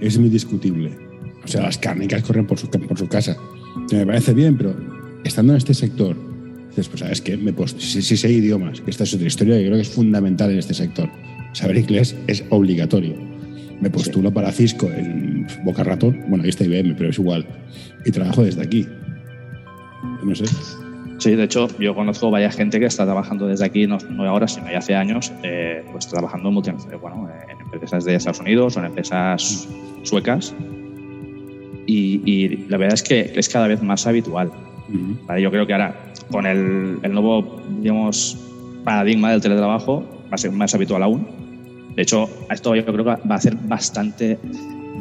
es 0.00 0.18
muy 0.18 0.30
discutible. 0.30 0.96
O 1.44 1.48
sea, 1.48 1.62
las 1.62 1.78
cárnicas 1.78 2.22
corren 2.22 2.46
por 2.46 2.58
su, 2.58 2.68
por 2.68 2.98
su 2.98 3.08
casa. 3.08 3.36
Me 3.92 4.06
parece 4.06 4.32
bien, 4.32 4.56
pero 4.56 4.74
estando 5.24 5.52
en 5.52 5.58
este 5.58 5.74
sector, 5.74 6.16
dices, 6.70 6.88
pues 6.88 7.00
sabes 7.00 7.20
que 7.20 7.36
me 7.36 7.54
si, 7.78 8.02
si 8.02 8.16
sé 8.16 8.32
idiomas, 8.32 8.80
que 8.80 8.90
esta 8.90 9.04
es 9.04 9.14
otra 9.14 9.26
historia 9.26 9.56
que 9.56 9.64
creo 9.64 9.76
que 9.76 9.82
es 9.82 9.88
fundamental 9.88 10.50
en 10.50 10.58
este 10.58 10.74
sector. 10.74 11.08
Saber 11.52 11.76
inglés 11.76 12.16
es 12.26 12.44
obligatorio. 12.50 13.14
Me 13.80 13.90
postulo 13.90 14.30
sí. 14.30 14.34
para 14.34 14.52
Cisco 14.52 14.90
en 14.90 15.35
Boca 15.64 15.84
Ratón, 15.84 16.24
bueno, 16.28 16.44
ahí 16.44 16.50
está 16.50 16.64
IBM, 16.64 16.94
pero 16.96 17.10
es 17.10 17.18
igual. 17.18 17.46
Y 18.04 18.10
trabajo 18.10 18.44
desde 18.44 18.62
aquí. 18.62 18.86
No 20.22 20.34
sé. 20.34 20.44
Sí, 21.18 21.34
de 21.34 21.44
hecho, 21.44 21.68
yo 21.78 21.94
conozco 21.94 22.30
varias 22.30 22.56
gente 22.56 22.78
que 22.78 22.86
está 22.86 23.04
trabajando 23.04 23.46
desde 23.46 23.64
aquí, 23.64 23.86
no, 23.86 23.98
no 24.10 24.24
ahora, 24.24 24.46
sino 24.46 24.70
ya 24.70 24.78
hace 24.78 24.94
años, 24.94 25.32
eh, 25.42 25.82
pues 25.90 26.08
trabajando 26.08 26.48
en, 26.50 27.00
bueno, 27.00 27.28
en 27.48 27.60
empresas 27.72 28.04
de 28.04 28.16
Estados 28.16 28.40
Unidos 28.40 28.76
o 28.76 28.80
en 28.80 28.86
empresas 28.86 29.68
suecas. 30.02 30.54
Y, 31.86 32.20
y, 32.24 32.66
la 32.68 32.76
verdad 32.76 32.94
es 32.94 33.02
que 33.02 33.32
es 33.34 33.48
cada 33.48 33.68
vez 33.68 33.82
más 33.82 34.06
habitual. 34.06 34.50
Uh 34.88 34.92
-huh. 34.92 35.26
¿vale? 35.26 35.42
Yo 35.42 35.50
creo 35.50 35.66
que 35.66 35.72
ahora, 35.72 35.94
con 36.30 36.46
el, 36.46 36.98
el, 37.02 37.12
nuevo, 37.12 37.62
digamos, 37.80 38.38
paradigma 38.84 39.30
del 39.30 39.40
teletrabajo, 39.40 40.04
va 40.24 40.34
a 40.34 40.38
ser 40.38 40.52
más 40.52 40.74
habitual 40.74 41.02
aún. 41.02 41.26
De 41.94 42.02
hecho, 42.02 42.28
esto 42.50 42.74
yo 42.74 42.84
creo 42.84 42.96
que 42.96 43.02
va 43.02 43.20
a 43.30 43.34
hacer 43.34 43.56
bastante 43.56 44.38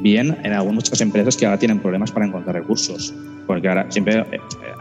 bien 0.05 0.37
en 0.43 0.53
algunas 0.53 1.01
empresas 1.01 1.35
que 1.35 1.47
ahora 1.47 1.57
tienen 1.57 1.79
problemas 1.79 2.11
para 2.11 2.27
encontrar 2.27 2.55
recursos. 2.55 3.11
Porque 3.47 3.67
ahora 3.67 3.87
siempre, 3.89 4.23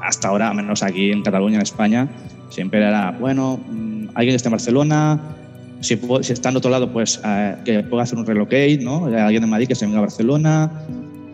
hasta 0.03 0.29
ahora, 0.29 0.53
menos 0.53 0.83
aquí 0.83 1.11
en 1.11 1.23
Cataluña, 1.23 1.57
en 1.57 1.63
España, 1.63 2.09
siempre 2.51 2.81
era, 2.81 3.11
bueno, 3.13 3.59
alguien 4.15 4.33
que 4.33 4.37
esté 4.37 4.49
en 4.49 4.53
Barcelona, 4.53 5.19
si, 5.81 5.99
si 6.21 6.33
está 6.33 6.51
en 6.51 6.57
otro 6.57 6.71
lado, 6.71 6.93
pues 6.93 7.21
eh, 7.25 7.57
que 7.65 7.83
pueda 7.83 8.03
hacer 8.03 8.19
un 8.19 8.27
relocate, 8.27 8.81
¿no? 8.83 9.07
Alguien 9.07 9.43
de 9.43 9.49
Madrid 9.49 9.67
que 9.67 9.75
se 9.75 9.87
venga 9.87 9.99
a 9.99 10.03
Barcelona. 10.03 10.71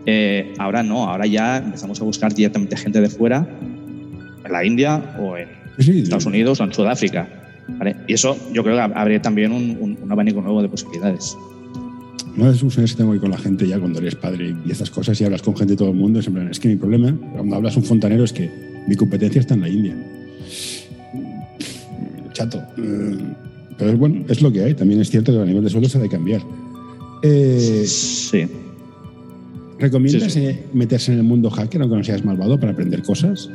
Eh, 0.07 0.55
ahora 0.59 0.85
no, 0.85 1.09
ahora 1.09 1.27
ya 1.27 1.59
empezamos 1.59 2.01
a 2.01 2.05
buscar 2.05 2.33
directamente 2.33 2.77
gente 2.77 3.01
de 3.01 3.09
fuera, 3.09 3.45
en 4.45 4.53
la 4.53 4.65
India 4.65 5.03
o 5.19 5.37
en 5.37 5.49
sí, 5.79 6.03
Estados 6.03 6.23
sí. 6.23 6.29
Unidos 6.29 6.61
o 6.61 6.65
en 6.65 6.73
Sudáfrica. 6.73 7.29
¿vale? 7.69 7.97
Y 8.07 8.15
eso 8.15 8.37
yo 8.53 8.63
creo 8.63 8.77
que 8.77 8.83
abre 8.95 9.19
también 9.19 9.51
un, 9.51 9.77
un, 9.81 9.99
un 10.01 10.13
abanico 10.13 10.41
nuevo 10.41 10.63
de 10.63 10.69
posibilidades. 10.69 11.37
Una 12.35 12.45
de 12.45 12.45
las 12.45 12.55
discusiones 12.55 12.93
que 12.93 12.99
tengo 12.99 13.11
hoy 13.11 13.19
con 13.19 13.31
la 13.31 13.39
gente 13.39 13.67
ya 13.67 13.79
cuando 13.79 13.99
eres 13.99 14.15
padre 14.15 14.55
y 14.65 14.71
estas 14.71 14.91
cosas 14.91 15.21
y 15.21 15.25
hablas 15.25 15.43
con 15.43 15.57
gente 15.57 15.73
de 15.73 15.77
todo 15.77 15.89
el 15.89 15.97
mundo 15.97 16.21
es, 16.21 16.27
en 16.27 16.35
plan, 16.35 16.49
es 16.49 16.61
que 16.61 16.69
mi 16.69 16.77
problema 16.77 17.15
cuando 17.33 17.57
hablas 17.57 17.77
un 17.77 17.83
fontanero 17.83 18.25
es 18.25 18.33
que 18.33 18.51
mi 18.87 18.95
competencia 18.95 19.41
está 19.41 19.55
en 19.55 19.61
la 19.61 19.69
India. 19.69 19.97
Chato. 22.33 22.63
Pero 23.79 23.97
bueno, 23.97 24.25
es 24.29 24.41
lo 24.43 24.53
que 24.53 24.63
hay. 24.63 24.75
También 24.75 25.01
es 25.01 25.11
cierto 25.11 25.33
que 25.33 25.39
a 25.39 25.45
nivel 25.45 25.65
de 25.65 25.71
sueldo 25.71 25.89
se 25.89 25.99
ha 25.99 26.01
de 26.01 26.09
cambiar. 26.09 26.43
Eh, 27.23 27.85
sí. 27.87 28.47
¿Recomiendas 29.79 30.33
sí, 30.33 30.47
sí. 30.47 30.59
meterse 30.73 31.13
en 31.13 31.19
el 31.19 31.25
mundo 31.25 31.51
hacker 31.51 31.81
aunque 31.83 31.97
no 31.97 32.05
seas 32.05 32.25
malvado 32.25 32.59
para 32.61 32.73
aprender 32.73 33.03
cosas? 33.03 33.51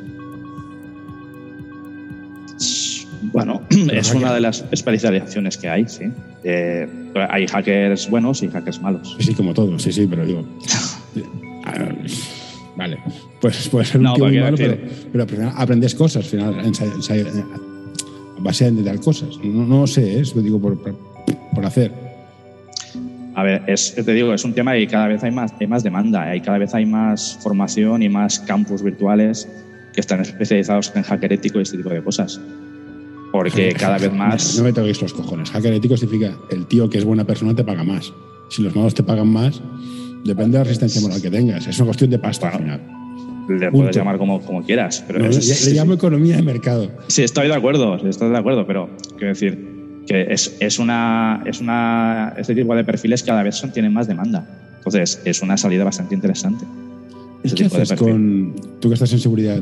Bueno, 3.35 3.61
es 3.91 4.13
una 4.13 4.33
de 4.33 4.39
las 4.39 4.63
especializaciones 4.71 5.57
que 5.57 5.67
hay, 5.67 5.85
sí. 5.89 6.05
Eh, 6.45 6.87
hay 7.29 7.45
hackers 7.45 8.09
buenos 8.09 8.41
y 8.41 8.47
hackers 8.47 8.81
malos. 8.81 9.17
Sí, 9.19 9.33
como 9.33 9.53
todos, 9.53 9.83
sí, 9.83 9.91
sí, 9.91 10.07
pero 10.09 10.25
digo. 10.25 10.45
vale, 12.77 12.97
pues 13.41 13.67
puede 13.67 13.83
ser 13.83 13.97
un 13.97 14.03
no, 14.03 14.13
tío 14.13 14.25
muy 14.25 14.39
malo, 14.39 14.55
pero, 14.55 14.77
pero, 15.11 15.27
pero, 15.27 15.49
aprendes 15.49 15.93
cosas, 15.95 16.23
al 16.23 16.29
final, 16.29 16.59
a 16.59 18.41
base 18.41 18.71
de 18.71 18.99
cosas. 18.99 19.37
No, 19.43 19.65
no 19.65 19.85
sé, 19.85 20.21
es, 20.21 20.33
lo 20.33 20.41
digo 20.41 20.57
por, 20.57 20.77
por, 20.79 21.65
hacer. 21.65 21.91
A 23.33 23.43
ver, 23.43 23.63
es, 23.67 23.95
te 23.95 24.13
digo, 24.13 24.33
es 24.33 24.45
un 24.45 24.53
tema 24.53 24.77
y 24.77 24.87
cada 24.87 25.09
vez 25.09 25.21
hay 25.25 25.31
más, 25.31 25.51
hay 25.59 25.67
más 25.67 25.83
demanda, 25.83 26.23
hay 26.23 26.39
cada 26.39 26.57
vez 26.57 26.73
hay 26.73 26.85
más 26.85 27.37
formación 27.41 28.01
y 28.01 28.07
más 28.07 28.39
campus 28.39 28.81
virtuales 28.81 29.45
que 29.93 29.99
están 29.99 30.21
especializados 30.21 30.93
en 30.95 31.03
hacker 31.03 31.33
ético 31.33 31.59
y 31.59 31.63
este 31.63 31.75
tipo 31.75 31.89
de 31.89 32.01
cosas 32.01 32.39
porque 33.35 33.73
cada 33.73 33.97
vez 33.97 34.13
más... 34.13 34.57
No 34.57 34.63
me 34.63 34.71
toquéis 34.71 35.01
los 35.01 35.13
cojones. 35.13 35.51
Hacker 35.51 35.73
ético 35.73 35.97
significa 35.97 36.37
el 36.49 36.65
tío 36.67 36.89
que 36.89 36.97
es 36.97 37.03
buena 37.03 37.25
persona 37.25 37.53
te 37.53 37.65
paga 37.65 37.83
más. 37.83 38.13
Si 38.47 38.63
los 38.63 38.73
malos 38.73 38.93
te 38.93 39.03
pagan 39.03 39.27
más, 39.27 39.61
depende 40.23 40.57
de 40.57 40.59
la 40.59 40.63
resistencia 40.63 41.01
moral 41.01 41.21
que 41.21 41.29
tengas. 41.29 41.67
Es 41.67 41.77
una 41.79 41.87
cuestión 41.87 42.11
de 42.11 42.19
pasta 42.19 42.47
al 42.47 42.59
final. 42.59 42.81
Le 43.49 43.59
Punto. 43.59 43.71
puedes 43.71 43.95
llamar 43.97 44.17
como, 44.17 44.39
como 44.39 44.63
quieras. 44.63 45.03
Pero 45.05 45.19
no, 45.19 45.25
es, 45.25 45.65
le, 45.65 45.69
le, 45.69 45.77
llamo 45.77 45.93
economía 45.95 46.37
de 46.37 46.43
mercado. 46.43 46.89
Sí, 47.07 47.23
estoy 47.23 47.49
de 47.49 47.55
acuerdo, 47.55 47.97
estoy 48.07 48.29
de 48.29 48.37
acuerdo, 48.37 48.65
pero 48.65 48.89
quiero 49.17 49.27
decir 49.27 49.67
que 50.07 50.27
es, 50.29 50.55
es, 50.61 50.79
una, 50.79 51.43
es 51.45 51.59
una... 51.59 52.35
Este 52.37 52.55
tipo 52.55 52.73
de 52.73 52.85
perfiles 52.85 53.21
cada 53.21 53.43
vez 53.43 53.55
son, 53.55 53.73
tienen 53.73 53.91
más 53.91 54.07
demanda. 54.07 54.47
Entonces, 54.77 55.21
es 55.25 55.41
una 55.41 55.57
salida 55.57 55.83
bastante 55.83 56.15
interesante. 56.15 56.65
¿Qué 57.53 57.65
haces 57.65 57.91
con... 57.93 58.55
Tú 58.79 58.87
que 58.87 58.93
estás 58.93 59.11
en 59.11 59.19
seguridad, 59.19 59.61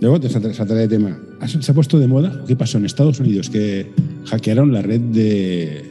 Luego 0.00 0.20
te 0.20 0.28
saltaré 0.28 0.80
de 0.80 0.88
tema. 0.88 1.18
¿Se 1.46 1.70
ha 1.70 1.74
puesto 1.74 1.98
de 1.98 2.06
moda? 2.06 2.44
¿Qué 2.46 2.54
pasó 2.54 2.78
en 2.78 2.84
Estados 2.84 3.18
Unidos? 3.20 3.50
Que 3.50 3.90
hackearon 4.26 4.72
la 4.72 4.82
red 4.82 5.00
de, 5.00 5.84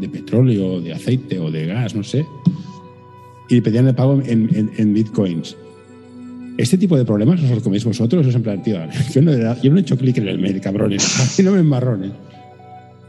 de 0.00 0.08
petróleo, 0.08 0.80
de 0.80 0.92
aceite 0.92 1.38
o 1.38 1.50
de 1.50 1.66
gas, 1.66 1.94
no 1.94 2.02
sé, 2.02 2.24
y 3.48 3.60
pedían 3.60 3.88
el 3.88 3.94
pago 3.94 4.22
en, 4.24 4.48
en, 4.54 4.70
en 4.76 4.94
bitcoins. 4.94 5.56
¿Este 6.58 6.76
tipo 6.76 6.96
de 6.96 7.04
problemas 7.04 7.40
os 7.42 7.62
coméis 7.62 7.84
vosotros? 7.84 8.26
Es 8.26 8.34
en 8.34 8.42
plan, 8.42 8.62
tío, 8.62 8.78
yo 9.14 9.22
no, 9.22 9.32
yo 9.60 9.70
no 9.70 9.78
he 9.78 9.80
hecho 9.80 9.96
clic 9.96 10.18
en 10.18 10.28
el 10.28 10.38
mail, 10.38 10.60
cabrones. 10.60 11.04
Así 11.20 11.42
no 11.42 11.52
me 11.52 11.60
emmarrones. 11.60 12.12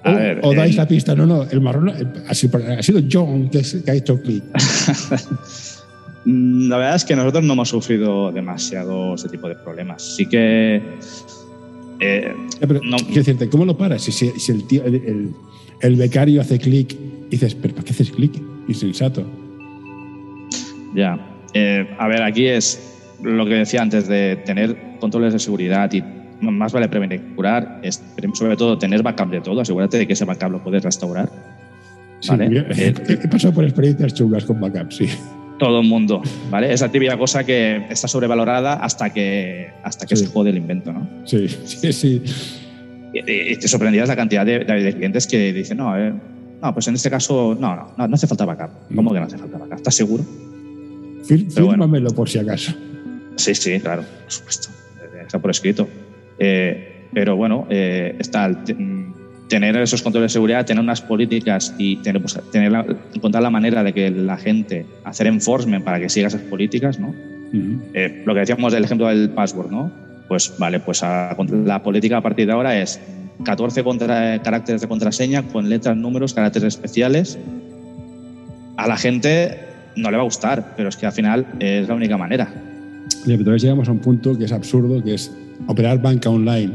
O, 0.05 0.13
ver, 0.13 0.39
o 0.43 0.53
dais 0.53 0.71
el... 0.71 0.77
la 0.77 0.87
pista, 0.87 1.15
no, 1.15 1.25
no, 1.25 1.43
el 1.43 1.61
marrón 1.61 1.89
ha 2.27 2.33
sido, 2.33 2.59
ha 2.59 2.83
sido 2.83 2.99
John 3.09 3.49
que, 3.49 3.61
que 3.61 3.91
ha 3.91 3.95
hecho 3.95 4.21
clic. 4.21 4.43
La 6.25 6.77
verdad 6.77 6.95
es 6.95 7.05
que 7.05 7.15
nosotros 7.15 7.43
no 7.43 7.53
hemos 7.53 7.69
sufrido 7.69 8.31
demasiado 8.31 9.15
ese 9.15 9.27
tipo 9.27 9.49
de 9.49 9.55
problemas. 9.55 10.15
Sí 10.15 10.25
que. 10.25 10.81
Eh, 11.99 12.33
pero, 12.59 12.79
no, 12.83 12.97
quiero 12.97 13.13
decirte, 13.13 13.49
¿cómo 13.49 13.65
lo 13.65 13.77
paras? 13.77 14.03
Si, 14.03 14.11
si, 14.11 14.29
si 14.39 14.51
el, 14.51 14.63
tío, 14.65 14.83
el, 14.85 14.95
el, 14.95 15.31
el, 15.81 15.95
becario 15.95 16.41
hace 16.41 16.59
clic 16.59 16.93
y 16.93 17.29
dices, 17.29 17.55
¿pero 17.55 17.73
para 17.75 17.85
qué 17.85 17.91
haces 17.91 18.11
clic? 18.11 18.41
Insensato. 18.67 19.25
Ya. 20.95 21.19
Eh, 21.53 21.87
a 21.99 22.07
ver, 22.07 22.23
aquí 22.23 22.45
es 22.47 22.79
lo 23.21 23.45
que 23.45 23.55
decía 23.55 23.81
antes 23.81 24.07
de 24.07 24.37
tener 24.45 24.77
controles 24.99 25.33
de 25.33 25.39
seguridad 25.39 25.91
y 25.91 26.03
más 26.41 26.73
vale 26.73 26.89
prevenir 26.89 27.21
que 27.21 27.35
curar, 27.35 27.79
es 27.83 28.03
sobre 28.33 28.57
todo 28.57 28.77
tener 28.77 29.01
backup 29.01 29.29
de 29.29 29.41
todo, 29.41 29.61
asegúrate 29.61 29.97
de 29.97 30.07
que 30.07 30.13
ese 30.13 30.25
backup 30.25 30.51
lo 30.51 30.63
puedes 30.63 30.83
restaurar. 30.83 31.29
Sí, 32.19 32.29
¿vale? 32.29 32.65
he, 32.71 32.87
he 33.07 33.27
pasado 33.27 33.53
por 33.53 33.63
experiencias 33.65 34.13
chungas 34.13 34.45
con 34.45 34.59
backup, 34.59 34.91
sí 34.91 35.07
todo 35.63 35.79
el 35.79 35.87
mundo, 35.87 36.21
¿vale? 36.49 36.73
Esa 36.73 36.91
típica 36.91 37.17
cosa 37.17 37.45
que 37.45 37.85
está 37.89 38.09
sobrevalorada 38.09 38.73
hasta 38.73 39.13
que, 39.13 39.69
hasta 39.81 40.05
que 40.05 40.17
sí. 40.17 40.25
se 40.25 40.31
jode 40.31 40.49
el 40.49 40.57
invento, 40.57 40.91
¿no? 40.91 41.07
Sí, 41.23 41.47
sí, 41.65 41.93
sí. 41.93 42.21
Y, 43.13 43.19
y 43.31 43.55
te 43.55 43.67
sorprendías 43.69 44.09
la 44.09 44.15
cantidad 44.17 44.45
de, 44.45 44.59
de, 44.59 44.93
clientes 44.93 45.25
que 45.25 45.53
dicen, 45.53 45.77
no, 45.77 45.97
eh, 45.97 46.13
no, 46.61 46.73
pues 46.73 46.87
en 46.89 46.95
este 46.95 47.09
caso, 47.09 47.55
no, 47.57 47.75
no, 47.77 47.93
no, 47.97 48.07
no 48.09 48.15
hace 48.15 48.27
falta 48.27 48.43
backup. 48.43 48.71
¿Cómo 48.93 49.03
no. 49.03 49.13
que 49.13 49.19
no 49.21 49.25
hace 49.25 49.37
falta 49.37 49.57
backup? 49.57 49.77
¿Estás 49.77 49.95
seguro? 49.95 50.25
Fírmamelo 51.23 51.87
bueno. 51.87 52.07
por 52.09 52.27
si 52.27 52.39
acaso. 52.39 52.73
Sí, 53.37 53.55
sí, 53.55 53.79
claro, 53.79 54.03
por 54.23 54.31
supuesto. 54.31 54.69
Está 55.21 55.39
por 55.39 55.49
escrito. 55.49 55.87
Eh, 56.39 57.07
pero 57.13 57.37
bueno, 57.37 57.67
eh, 57.69 58.17
está 58.19 58.47
el, 58.47 58.57
tener 59.53 59.77
esos 59.77 60.01
controles 60.01 60.31
de 60.31 60.33
seguridad, 60.33 60.65
tener 60.65 60.83
unas 60.83 60.99
políticas 60.99 61.75
y 61.77 61.97
tener, 61.97 62.19
pues, 62.19 62.39
tener 62.51 62.71
la, 62.71 62.83
encontrar 63.13 63.43
la 63.43 63.51
manera 63.51 63.83
de 63.83 63.93
que 63.93 64.09
la 64.09 64.35
gente, 64.35 64.83
hacer 65.03 65.27
enforcement 65.27 65.85
para 65.85 65.99
que 65.99 66.09
siga 66.09 66.27
esas 66.27 66.41
políticas, 66.41 66.99
¿no? 66.99 67.09
Uh 67.09 67.13
-huh. 67.53 67.81
eh, 67.93 68.23
lo 68.25 68.33
que 68.33 68.39
decíamos 68.39 68.73
del 68.73 68.83
ejemplo 68.83 69.09
del 69.09 69.29
password, 69.29 69.69
¿no? 69.69 69.91
Pues 70.27 70.55
vale, 70.57 70.79
pues 70.79 71.03
a, 71.03 71.37
la 71.65 71.83
política 71.83 72.17
a 72.17 72.21
partir 72.21 72.47
de 72.47 72.53
ahora 72.53 72.81
es 72.81 72.99
14 73.45 73.83
contra, 73.83 74.41
caracteres 74.41 74.81
de 74.81 74.87
contraseña 74.87 75.43
con 75.43 75.69
letras, 75.69 75.95
números, 75.95 76.33
caracteres 76.33 76.73
especiales. 76.73 77.37
A 78.77 78.87
la 78.87 78.97
gente 78.97 79.59
no 79.95 80.09
le 80.09 80.17
va 80.17 80.23
a 80.23 80.25
gustar, 80.25 80.73
pero 80.75 80.89
es 80.89 80.97
que 80.97 81.05
al 81.05 81.11
final 81.11 81.45
es 81.59 81.87
la 81.87 81.93
única 81.93 82.17
manera. 82.17 82.51
entonces 83.27 83.61
llegamos 83.61 83.87
a 83.87 83.91
un 83.91 83.99
punto 83.99 84.35
que 84.35 84.45
es 84.45 84.51
absurdo, 84.51 85.03
que 85.03 85.13
es 85.13 85.31
operar 85.67 86.01
banca 86.01 86.31
online. 86.31 86.73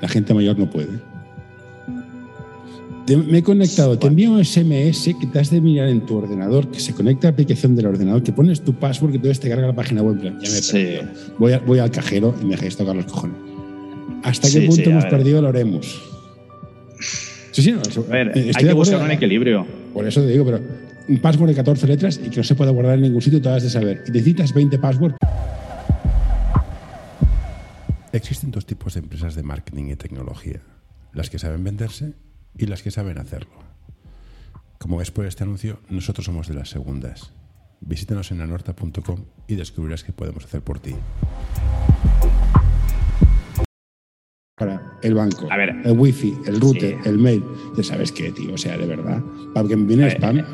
La 0.00 0.06
gente 0.06 0.32
mayor 0.34 0.56
no 0.56 0.70
puede. 0.70 1.13
Me 3.06 3.38
he 3.38 3.42
conectado, 3.42 3.98
te 3.98 4.06
envío 4.06 4.32
un 4.32 4.42
SMS 4.42 5.14
que 5.20 5.26
te 5.26 5.38
has 5.38 5.50
de 5.50 5.60
mirar 5.60 5.88
en 5.88 6.06
tu 6.06 6.16
ordenador, 6.16 6.70
que 6.70 6.80
se 6.80 6.94
conecta 6.94 7.28
a 7.28 7.30
la 7.30 7.34
aplicación 7.34 7.76
del 7.76 7.86
ordenador, 7.86 8.22
que 8.22 8.32
pones 8.32 8.62
tu 8.62 8.74
password, 8.74 9.10
que 9.10 9.16
entonces 9.16 9.40
te 9.40 9.48
carga 9.50 9.66
la 9.66 9.74
página 9.74 10.02
web. 10.02 10.20
Ya 10.22 10.30
me 10.30 10.40
sí. 10.40 10.96
voy, 11.38 11.52
voy 11.66 11.78
al 11.80 11.90
cajero 11.90 12.34
y 12.40 12.44
me 12.44 12.52
dejáis 12.52 12.76
tocar 12.76 12.96
los 12.96 13.04
cojones. 13.04 13.36
¿Hasta 14.22 14.50
qué 14.50 14.62
punto 14.62 14.88
hemos 14.88 15.04
perdido 15.04 15.42
lo 15.42 15.48
haremos? 15.48 16.02
Sí, 17.52 17.62
sí, 17.62 17.70
a 17.72 18.10
ver, 18.10 18.32
hay 18.34 18.64
que 18.64 18.72
buscar 18.72 19.02
un 19.02 19.10
equilibrio. 19.10 19.66
Por 19.92 20.06
eso 20.06 20.22
te 20.22 20.28
digo, 20.28 20.46
pero 20.46 20.60
un 21.06 21.18
password 21.18 21.50
de 21.50 21.54
14 21.56 21.86
letras 21.86 22.20
y 22.24 22.30
que 22.30 22.38
no 22.38 22.42
se 22.42 22.54
pueda 22.54 22.70
guardar 22.70 22.94
en 22.94 23.02
ningún 23.02 23.20
sitio, 23.20 23.40
te 23.40 23.50
has 23.50 23.62
de 23.62 23.70
saber. 23.70 24.02
Y 24.08 24.12
necesitas 24.12 24.54
20 24.54 24.78
passwords. 24.78 25.16
Existen 28.12 28.50
dos 28.50 28.64
tipos 28.64 28.94
de 28.94 29.00
empresas 29.00 29.34
de 29.34 29.42
marketing 29.42 29.90
y 29.90 29.96
tecnología, 29.96 30.62
las 31.12 31.28
que 31.28 31.38
saben 31.38 31.62
venderse 31.62 32.14
y 32.56 32.66
las 32.66 32.82
que 32.82 32.90
saben 32.90 33.18
hacerlo. 33.18 33.52
Como 34.78 34.98
ves 34.98 35.10
por 35.10 35.26
este 35.26 35.44
anuncio, 35.44 35.80
nosotros 35.88 36.26
somos 36.26 36.48
de 36.48 36.54
las 36.54 36.68
segundas. 36.68 37.32
Visítanos 37.80 38.30
en 38.30 38.40
anorta.com 38.40 39.24
y 39.48 39.54
descubrirás 39.56 40.04
qué 40.04 40.12
podemos 40.12 40.44
hacer 40.44 40.62
por 40.62 40.78
ti 40.78 40.94
para 44.56 44.80
el 45.02 45.14
banco, 45.14 45.48
el 45.84 45.98
wifi, 45.98 46.34
el 46.46 46.60
router, 46.60 46.96
el 47.04 47.18
mail. 47.18 47.42
Ya 47.76 47.82
sabes 47.82 48.12
qué, 48.12 48.30
tío, 48.30 48.54
o 48.54 48.58
sea, 48.58 48.78
de 48.78 48.86
verdad. 48.86 49.20
Para 49.52 49.68
que 49.68 49.76
me 49.76 49.86
viene 49.86 50.08
spam. 50.10 50.44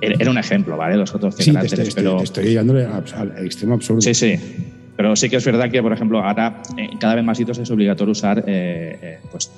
Era 0.00 0.30
un 0.30 0.38
ejemplo, 0.38 0.76
¿vale? 0.76 0.96
Los 0.96 1.14
otros 1.14 1.34
sí, 1.36 1.52
caracteres, 1.52 1.94
pero. 1.94 2.22
estoy 2.22 2.44
llevando 2.46 2.74
al 2.74 3.44
extremo 3.44 3.74
absurdo. 3.74 4.00
Sí, 4.00 4.14
sí. 4.14 4.38
Pero 4.96 5.16
sí 5.16 5.28
que 5.28 5.36
es 5.36 5.44
verdad 5.44 5.70
que, 5.70 5.82
por 5.82 5.92
ejemplo, 5.92 6.22
ahora 6.22 6.62
en 6.76 6.96
cada 6.98 7.16
vez 7.16 7.24
más 7.24 7.36
sitios 7.36 7.58
es 7.58 7.68
obligatorio 7.70 8.12
usar 8.12 8.44
eh, 8.46 8.98
eh, 9.02 9.18
pues, 9.30 9.50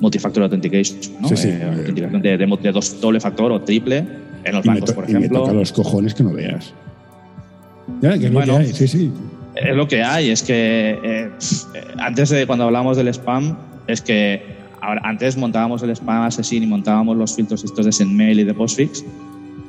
multifactor 0.00 0.44
authentication, 0.44 0.98
¿no? 1.20 1.28
Sí, 1.28 1.36
sí. 1.36 1.48
Eh, 1.48 1.92
de, 2.22 2.36
de, 2.36 2.72
dos, 2.72 3.00
doble 3.00 3.20
factor 3.20 3.52
o 3.52 3.60
triple 3.60 4.06
en 4.44 4.54
los 4.54 4.64
bancos, 4.64 4.92
por 4.92 5.04
ejemplo. 5.04 5.26
Y 5.26 5.30
me 5.30 5.38
toca 5.38 5.52
los 5.52 5.72
cojones 5.72 6.14
que 6.14 6.22
no 6.22 6.32
veas. 6.32 6.72
Ya, 8.00 8.18
que 8.18 8.30
bueno, 8.30 8.56
hay. 8.56 8.72
sí, 8.72 8.86
sí 8.86 9.10
es 9.54 9.76
lo 9.76 9.88
que 9.88 10.02
hay. 10.02 10.30
Es 10.30 10.42
que 10.42 10.98
eh, 11.02 11.30
antes 11.98 12.30
de 12.30 12.46
cuando 12.46 12.64
hablábamos 12.64 12.96
del 12.96 13.08
spam, 13.08 13.56
es 13.86 14.00
que 14.00 14.42
ahora, 14.80 15.00
antes 15.04 15.36
montábamos 15.36 15.82
el 15.82 15.90
spam 15.90 16.22
asesino 16.22 16.64
y 16.64 16.68
montábamos 16.68 17.16
los 17.16 17.34
filtros 17.34 17.64
estos 17.64 17.86
de 17.86 17.92
SendMail 17.92 18.40
y 18.40 18.44
de 18.44 18.54
Postfix. 18.54 19.04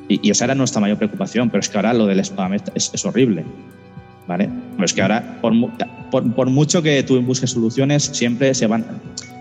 Y, 0.08 0.30
esa 0.30 0.44
era 0.44 0.54
nuestra 0.54 0.80
mayor 0.80 0.98
preocupación. 0.98 1.50
Pero 1.50 1.60
es 1.60 1.68
que 1.68 1.78
ahora 1.78 1.94
lo 1.94 2.06
del 2.06 2.20
spam 2.20 2.54
es, 2.54 3.04
horrible. 3.04 3.44
¿Vale? 4.26 4.48
Pero 4.72 4.84
es 4.84 4.92
que 4.94 5.02
ahora, 5.02 5.38
por, 5.42 5.52
por, 6.10 6.48
mucho 6.48 6.82
que 6.82 7.02
tú 7.02 7.20
busques 7.20 7.50
soluciones, 7.50 8.04
siempre 8.04 8.54
se 8.54 8.66
van. 8.66 8.86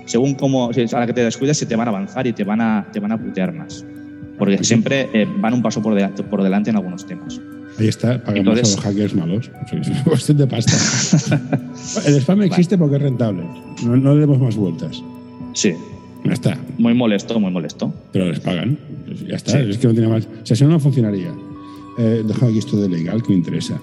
Según 0.06 0.36
cómo, 0.36 0.70
a 0.70 1.00
la 1.00 1.08
que 1.08 1.14
te 1.14 1.24
descuides, 1.24 1.58
se 1.58 1.66
te 1.66 1.76
van 1.76 1.88
a 1.88 1.92
avanzar 1.92 2.28
y 2.28 2.34
te 2.34 2.44
van 2.44 2.62
a, 2.62 2.88
te 2.92 3.00
van 3.00 3.12
a 3.12 3.18
putear 3.18 3.54
más. 3.54 3.86
Porque 4.38 4.64
siempre 4.64 5.10
eh, 5.14 5.28
van 5.40 5.54
un 5.54 5.62
paso 5.62 5.82
por 5.82 5.94
delante, 5.96 6.24
por 6.24 6.44
delante 6.44 6.70
en 6.70 6.76
algunos 6.76 7.06
temas. 7.06 7.40
Ahí 7.80 7.88
está, 7.88 8.24
pagamos 8.24 8.58
a 8.58 8.62
los 8.62 8.78
hackers 8.78 9.16
malos. 9.16 9.52
Es 9.72 10.02
cuestión 10.04 10.38
de 10.38 10.48
pasta. 10.48 10.74
el 12.06 12.16
spam 12.16 12.42
existe 12.44 12.78
porque 12.78 12.98
es 12.98 13.02
rentable. 13.02 13.44
No, 13.84 14.14
le 14.14 14.22
demos 14.22 14.40
más 14.40 14.56
vueltas. 14.56 15.02
Sí. 15.54 15.74
Ya 16.24 16.34
está. 16.34 16.58
Muy 16.78 16.94
molesto, 16.94 17.40
muy 17.40 17.52
molesto. 17.52 17.94
Pero 18.12 18.26
les 18.26 18.40
pagan. 18.40 18.78
Pues 19.06 19.26
ya 19.26 19.36
está. 19.36 19.60
Es 19.60 19.78
que 19.78 19.88
no 19.88 19.94
tiene 19.94 20.08
más. 20.08 20.26
O 20.26 20.46
sea, 20.46 20.56
si 20.56 20.64
no, 20.64 20.70
no 20.70 20.80
funcionaría. 20.80 21.34
Eh, 21.98 22.24
dejo 22.26 22.48
aquí 22.48 22.60
esto 22.60 22.78
de 22.78 22.90
legal 22.90 23.22
que 23.22 23.30
me 23.30 23.36
interesa. 23.36 23.80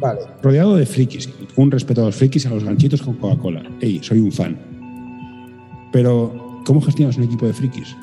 vale. 0.00 0.20
Rodeado 0.42 0.76
de 0.76 0.86
frikis. 0.86 1.28
Un 1.56 1.70
respeto 1.70 2.02
a 2.02 2.06
los 2.06 2.16
frikis, 2.16 2.46
a 2.46 2.50
los 2.50 2.64
ganchitos 2.64 3.02
con 3.02 3.14
Coca-Cola. 3.14 3.62
Ey, 3.80 4.00
soy 4.02 4.20
un 4.20 4.32
fan. 4.32 4.69
Pero, 5.92 6.62
¿cómo 6.64 6.80
gestionas 6.80 7.16
un 7.16 7.24
equipo 7.24 7.46
de 7.46 7.52
frikis? 7.52 7.96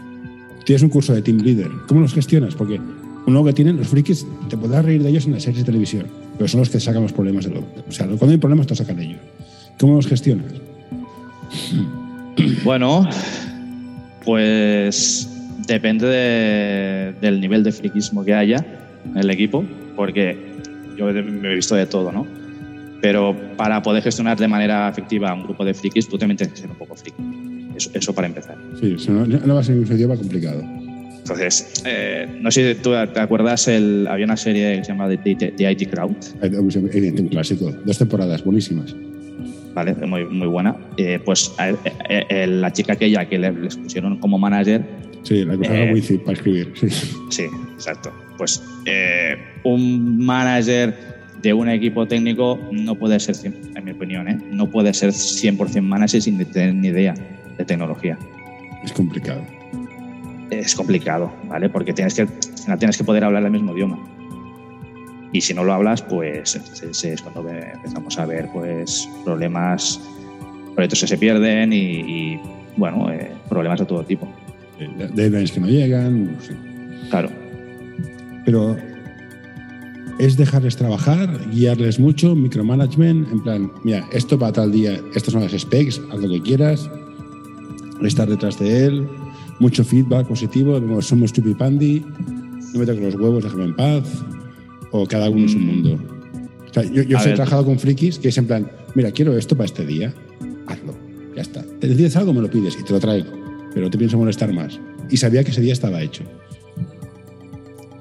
Tienes 0.66 0.84
un 0.84 0.90
curso 0.90 1.14
de 1.14 1.22
team 1.22 1.38
leader. 1.38 1.70
¿Cómo 1.88 2.02
los 2.02 2.14
gestionas? 2.14 2.56
Porque 2.56 2.80
uno 3.26 3.44
que 3.44 3.54
tienen 3.54 3.78
los 3.78 3.88
frikis, 3.88 4.26
te 4.50 4.58
podrás 4.58 4.86
reír 4.86 5.04
de 5.04 5.10
ellos 5.10 5.26
en 5.26 5.34
las 5.34 5.44
series 5.44 5.60
de 5.60 5.66
televisión, 5.66 6.08
pero 6.38 6.48
son 6.48 6.60
los 6.62 6.70
que 6.70 6.80
sacan 6.80 7.04
los 7.04 7.14
problemas 7.14 7.46
de 7.46 7.52
lo. 7.52 7.60
O 7.60 7.92
sea, 7.92 8.08
cuando 8.08 8.30
hay 8.30 8.38
problemas, 8.38 8.68
te 8.68 8.76
sacan 8.76 8.98
de 8.98 9.04
ellos. 9.04 9.20
¿Cómo 9.80 9.96
los 9.96 10.08
gestionas? 10.08 10.54
Bueno, 12.64 13.08
pues 14.24 15.28
depende 15.66 17.14
del 17.20 17.42
nivel 17.42 17.64
de 17.64 17.72
friquismo 17.72 18.24
que 18.24 18.34
haya 18.34 18.64
en 19.06 19.18
el 19.18 19.30
equipo, 19.32 19.64
porque 19.96 20.38
yo 20.98 21.06
me 21.06 21.52
he 21.52 21.56
visto 21.56 21.76
de 21.76 21.86
todo, 21.86 22.12
¿no? 22.12 22.28
Pero 23.02 23.36
para 23.56 23.82
poder 23.82 24.04
gestionar 24.04 24.38
de 24.38 24.48
manera 24.48 24.90
efectiva 24.90 25.34
un 25.34 25.44
grupo 25.44 25.64
de 25.64 25.74
frikis, 25.74 26.08
tú 26.08 26.18
también 26.18 26.38
tienes 26.38 26.56
que 26.56 26.62
ser 26.62 26.72
un 26.72 26.78
poco 26.78 26.96
friki. 26.96 27.24
Eso, 27.94 28.14
para 28.14 28.28
empezar. 28.28 28.58
Sí, 28.80 28.96
no, 29.10 29.26
no 29.26 29.54
va 29.54 29.60
a 29.60 29.64
ser 29.64 29.78
un 29.78 29.86
idioma 29.86 30.16
complicado. 30.16 30.64
Entonces, 31.30 31.84
eh, 31.86 32.26
no 32.40 32.50
sé 32.50 32.74
si 32.74 32.82
tú 32.82 32.92
te 33.14 33.20
acuerdas, 33.20 33.68
el, 33.68 34.08
había 34.10 34.26
una 34.26 34.38
serie 34.38 34.78
que 34.78 34.86
se 34.86 34.94
llama 34.94 35.10
The, 35.10 35.54
IT 35.72 35.90
Crowd. 35.90 36.16
Un 36.42 37.28
clásico, 37.28 37.72
dos 37.86 37.98
temporadas 37.98 38.44
buenísimas. 38.44 38.96
Vale, 39.74 39.94
muy, 40.08 40.26
muy 40.26 40.48
buena. 40.48 40.76
Eh, 40.96 41.20
pues 41.24 41.54
eh, 41.60 42.48
la 42.48 42.72
chica 42.72 42.94
aquella 42.94 43.28
que 43.28 43.38
les 43.38 43.76
pusieron 43.76 44.18
como 44.20 44.40
manager. 44.40 44.82
Sí, 45.24 45.44
la 45.44 45.58
que 45.58 45.68
eh, 45.68 45.94
wifi 45.94 46.18
para 46.18 46.34
escribir. 46.34 46.74
Sí. 46.76 46.90
sí, 47.30 47.44
exacto. 47.74 48.12
Pues 48.38 48.64
un 49.64 50.26
manager 50.26 51.17
de 51.42 51.54
un 51.54 51.70
equipo 51.70 52.08
técnico 52.08 52.60
no 52.72 52.96
puede 52.96 53.20
ser, 53.20 53.36
en 53.46 53.86
mi 53.86 53.92
opinión, 53.92 54.44
no 54.52 54.70
puede 54.70 54.94
ser 54.94 55.12
100% 55.12 55.82
manager 55.82 56.22
sin 56.22 56.44
tener 56.46 56.74
ni 56.74 56.88
idea 56.88 57.14
de 57.58 57.66
tecnología. 57.66 58.18
Es 58.84 58.92
complicado 58.92 59.42
es 60.50 60.76
complicado, 60.76 61.32
¿vale? 61.48 61.70
Porque 61.70 61.94
tienes 61.94 62.14
que, 62.14 62.28
tienes 62.78 62.98
que 62.98 63.04
poder 63.04 63.24
hablar 63.24 63.44
el 63.44 63.52
mismo 63.52 63.74
idioma. 63.74 64.00
Y 65.34 65.42
si 65.42 65.54
no 65.54 65.64
lo 65.64 65.74
hablas, 65.74 66.02
pues 66.02 66.56
es 66.56 67.22
cuando 67.22 67.50
empezamos 67.50 68.18
a 68.18 68.26
ver 68.26 68.50
pues, 68.54 69.08
problemas, 69.26 70.00
proyectos 70.74 71.02
que 71.02 71.08
se 71.08 71.18
pierden 71.18 71.74
y, 71.74 72.40
bueno, 72.78 73.12
eh, 73.12 73.32
problemas 73.50 73.80
de 73.80 73.86
todo 73.86 74.04
tipo. 74.04 74.28
Deadlines 74.80 75.52
que 75.52 75.60
no 75.60 75.68
llegan, 75.68 76.38
Claro. 77.10 77.30
Pero 78.46 78.78
es 80.20 80.38
dejarles 80.38 80.76
trabajar, 80.76 81.50
guiarles 81.52 82.00
mucho, 82.00 82.36
micromanagement, 82.36 83.32
en 83.32 83.42
plan, 83.42 83.72
mira, 83.84 84.08
esto 84.12 84.38
para 84.38 84.54
tal 84.54 84.72
día, 84.72 85.00
estas 85.14 85.34
son 85.34 85.44
las 85.44 85.52
specs, 85.52 86.02
haz 86.12 86.20
lo 86.20 86.30
que 86.30 86.42
quieras, 86.42 86.90
estar 88.02 88.28
detrás 88.28 88.60
de 88.60 88.86
él, 88.86 89.08
mucho 89.60 89.84
feedback 89.84 90.28
positivo, 90.28 90.80
somos 91.02 91.34
Pandi, 91.58 92.04
no 92.74 92.80
me 92.80 92.86
toques 92.86 93.04
los 93.04 93.16
huevos, 93.16 93.44
déjame 93.44 93.66
en 93.66 93.76
paz, 93.76 94.04
o 94.92 95.06
cada 95.06 95.30
uno 95.30 95.42
en 95.42 95.50
su 95.50 95.60
mm. 95.60 95.66
mundo. 95.66 96.00
yo, 96.94 97.04
yo 97.04 97.18
he 97.18 97.34
trabajado 97.34 97.66
con 97.66 97.80
frikis 97.80 98.20
que 98.20 98.30
es 98.30 98.38
en 98.38 98.48
plan, 98.48 98.72
mira, 98.96 99.12
quiero 99.12 99.38
esto 99.38 99.56
para 99.56 99.66
este 99.66 99.86
día, 99.86 100.14
hazlo, 100.68 100.96
ya 101.36 101.42
está. 101.42 101.64
Te 101.80 101.88
decides 101.88 102.16
algo, 102.16 102.34
me 102.34 102.42
lo 102.42 102.50
pides 102.50 102.78
y 102.80 102.84
te 102.84 102.94
lo 102.94 103.00
traigo, 103.00 103.32
pero 103.74 103.86
no 103.86 103.90
te 103.90 103.98
pienso 103.98 104.18
molestar 104.18 104.54
más. 104.54 104.80
Y 105.10 105.18
sabía 105.18 105.44
que 105.44 105.52
ese 105.52 105.62
día 105.62 105.74
estaba 105.74 106.02
hecho. 106.02 106.24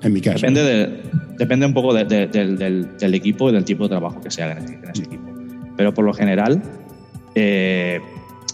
En 0.03 0.13
mi 0.13 0.21
caso. 0.21 0.39
Depende, 0.39 0.63
de, 0.63 1.01
depende 1.39 1.67
un 1.67 1.75
poco 1.75 1.95
del, 1.95 2.09
del, 2.09 3.15
equipo 3.15 3.51
y 3.51 3.53
del 3.53 3.65
tipo 3.65 3.85
de 3.85 3.91
trabajo 3.91 4.21
que 4.21 4.31
se 4.31 4.43
haga 4.43 4.59
en, 4.59 4.89
ese 4.89 5.05
equipo. 5.05 5.25
Pero 5.77 5.93
por 5.93 6.05
lo 6.05 6.13
general, 6.13 6.63
eh, 7.35 8.01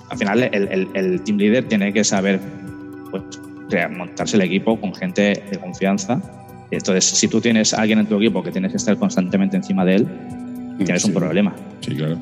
al 0.09 0.19
final 0.19 0.43
el, 0.43 0.89
el, 0.95 1.21
team 1.23 1.39
leader 1.39 1.65
tiene 1.69 1.93
que 1.93 2.05
saber 2.05 2.41
pues, 3.11 3.23
montarse 3.97 4.37
el 4.37 4.43
equipo 4.43 4.81
con 4.81 4.95
gente 4.95 5.43
de 5.51 5.59
confianza. 5.59 6.21
Entonces, 6.71 7.05
si 7.05 7.29
tú 7.29 7.41
tienes 7.41 7.75
a 7.75 7.83
alguien 7.83 7.99
en 7.99 8.07
tu 8.07 8.17
equipo 8.17 8.43
que 8.43 8.51
tienes 8.51 8.73
que 8.73 8.79
estar 8.79 8.97
constantemente 8.97 9.57
encima 9.57 9.85
de 9.85 9.97
él, 9.97 10.09
tienes 10.79 11.05
un 11.05 11.13
problema. 11.13 11.55
Sí, 11.81 11.95
claro. 11.95 12.19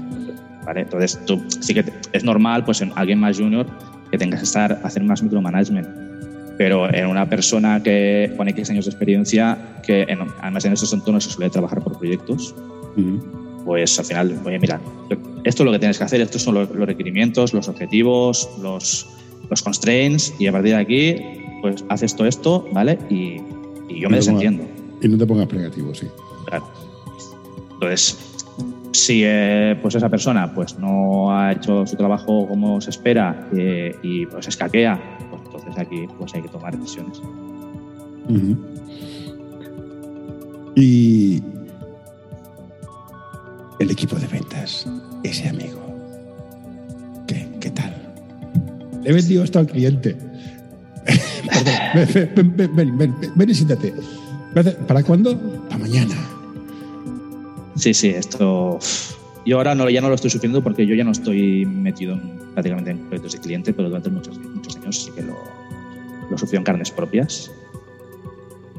¿Vale? 0.65 0.83
Entonces, 0.83 1.19
tú 1.25 1.43
sí 1.61 1.73
que 1.73 1.85
es 2.13 2.25
normal, 2.25 2.65
pues 2.65 2.81
en 2.83 2.93
alguien 2.97 3.19
más 3.19 3.39
junior, 3.39 3.67
que 4.11 4.19
tengas 4.19 4.41
que 4.41 4.45
estar, 4.45 4.81
hacer 4.83 5.03
más 5.05 5.23
micromanagement. 5.23 6.10
Pero 6.61 6.95
en 6.95 7.07
una 7.07 7.27
persona 7.27 7.83
que 7.83 8.35
con 8.37 8.47
X 8.47 8.69
años 8.69 8.85
de 8.85 8.91
experiencia, 8.91 9.81
que 9.83 10.07
además 10.43 10.63
en 10.67 10.75
estos 10.75 10.93
entornos 10.93 11.25
se 11.25 11.31
suele 11.31 11.49
trabajar 11.49 11.83
por 11.83 11.97
proyectos, 11.97 12.55
pues 13.65 13.99
al 13.99 14.05
final, 14.05 14.39
oye, 14.45 14.59
mira, 14.59 14.79
esto 15.45 15.63
es 15.63 15.65
lo 15.65 15.73
que 15.73 15.79
tienes 15.79 15.97
que 15.97 16.05
hacer, 16.05 16.21
estos 16.21 16.43
son 16.43 16.57
los 16.57 16.69
requerimientos, 16.71 17.55
los 17.55 17.67
objetivos, 17.67 18.47
los, 18.61 19.09
los 19.49 19.63
constraints 19.63 20.35
y 20.39 20.49
a 20.49 20.53
partir 20.53 20.75
de 20.75 20.81
aquí, 20.83 21.17
pues 21.63 21.83
haces 21.89 22.15
todo 22.15 22.27
esto, 22.27 22.69
¿vale? 22.75 22.99
Y, 23.09 23.41
yo 23.99 24.11
me 24.11 24.17
desentiendo. 24.17 24.63
y 25.01 25.09
no 25.09 25.17
te 25.17 25.25
pongas 25.25 25.51
negativo, 25.51 25.95
sí. 25.95 26.09
Claro. 26.45 26.69
Entonces, 27.73 28.19
si 28.93 29.23
eh, 29.25 29.79
pues 29.81 29.95
esa 29.95 30.11
persona 30.11 30.53
pues 30.53 30.79
no 30.79 31.35
ha 31.35 31.53
hecho 31.53 31.87
su 31.87 31.97
trabajo 31.97 32.47
como 32.47 32.83
se 32.83 32.91
espera 32.91 33.49
eh, 33.57 33.97
y 34.03 34.27
pues 34.27 34.47
escaquea, 34.47 35.19
entonces 35.61 35.87
aquí 35.87 36.07
pues 36.19 36.35
hay 36.35 36.43
que 36.43 36.49
tomar 36.49 36.79
decisiones. 36.79 37.21
Y 40.77 41.43
el 43.79 43.91
equipo 43.91 44.17
de 44.17 44.27
ventas, 44.27 44.87
ese 45.23 45.49
amigo. 45.49 45.81
¿Qué, 47.27 47.49
qué 47.61 47.71
tal? 47.71 47.95
Le 49.03 49.11
he 49.11 49.13
vendido 49.13 49.45
esto 49.45 49.59
al 49.59 49.67
cliente. 49.67 50.17
Perdón, 51.51 52.55
ven, 52.57 52.57
ven, 52.57 52.77
ven, 52.77 52.99
ven, 52.99 53.33
ven 53.35 53.51
y 53.51 53.55
siéntate. 53.55 53.93
¿Para 54.87 55.03
cuándo? 55.03 55.39
Para 55.69 55.79
mañana. 55.79 56.15
Sí, 57.77 57.95
sí, 57.95 58.09
esto. 58.09 58.79
Yo 59.47 59.57
ahora 59.57 59.75
no, 59.75 59.89
ya 59.89 60.01
no 60.01 60.09
lo 60.09 60.15
estoy 60.15 60.31
sufriendo 60.31 60.63
porque 60.63 60.87
yo 60.87 60.95
ya 60.95 61.05
no 61.05 61.13
estoy 61.13 61.65
metido 61.67 62.15
en, 62.15 62.39
prácticamente 62.53 62.91
en 62.91 62.99
proyectos 62.99 63.33
de 63.33 63.39
cliente, 63.41 63.73
pero 63.73 63.89
durante 63.89 64.11
muchos, 64.11 64.39
muchos 64.39 64.77
años 64.77 65.05
sí 65.05 65.11
que 65.13 65.23
lo, 65.23 65.37
lo 66.31 66.39
sufrió 66.39 66.59
en 66.59 66.65
carnes 66.65 66.91
propias. 66.91 67.51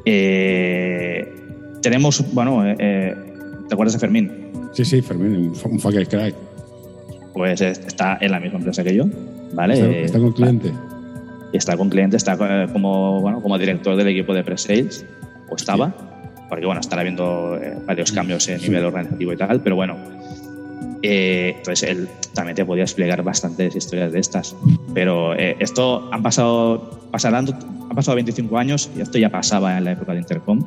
Eh, 0.05 1.27
tenemos, 1.81 2.23
bueno, 2.33 2.65
eh, 2.65 2.75
eh, 2.79 3.15
¿te 3.67 3.73
acuerdas 3.73 3.93
de 3.93 3.99
Fermín? 3.99 4.31
Sí, 4.73 4.85
sí, 4.85 5.01
Fermín, 5.01 5.35
un, 5.35 5.71
un 5.71 5.79
fucker 5.79 6.07
crack. 6.07 6.35
Pues 7.33 7.61
está 7.61 8.17
en 8.21 8.31
la 8.31 8.39
misma 8.39 8.59
empresa 8.59 8.83
que 8.83 8.93
yo, 8.93 9.05
¿vale? 9.53 9.73
¿Está, 9.73 9.89
está 9.89 10.19
con 10.19 10.31
cliente? 10.33 10.71
Está 11.53 11.77
con 11.77 11.89
cliente, 11.89 12.17
está 12.17 12.37
como, 12.71 13.19
bueno, 13.21 13.41
como 13.41 13.57
director 13.57 13.95
del 13.95 14.07
equipo 14.07 14.33
de 14.33 14.43
pre-sales, 14.43 15.05
o 15.49 15.55
estaba, 15.55 15.93
porque 16.49 16.65
bueno, 16.65 16.81
están 16.81 16.99
habiendo 16.99 17.59
varios 17.85 18.11
cambios 18.11 18.47
en 18.47 18.61
nivel 18.61 18.85
organizativo 18.85 19.33
y 19.33 19.37
tal, 19.37 19.61
pero 19.61 19.75
bueno, 19.75 19.97
eh, 21.03 21.55
entonces 21.57 21.89
él 21.89 22.09
también 22.33 22.55
te 22.55 22.65
podía 22.65 22.83
explicar 22.83 23.23
bastantes 23.23 23.75
historias 23.75 24.11
de 24.11 24.19
estas. 24.19 24.55
Pero 24.93 25.35
eh, 25.35 25.55
esto 25.59 26.09
han 26.11 26.23
pasado, 26.23 27.07
pasarán, 27.11 27.47
han 27.47 27.95
pasado 27.95 28.15
25 28.15 28.57
años 28.57 28.89
y 28.95 29.01
esto 29.01 29.17
ya 29.17 29.29
pasaba 29.29 29.77
en 29.77 29.85
la 29.85 29.93
época 29.93 30.13
de 30.13 30.19
Intercom. 30.19 30.63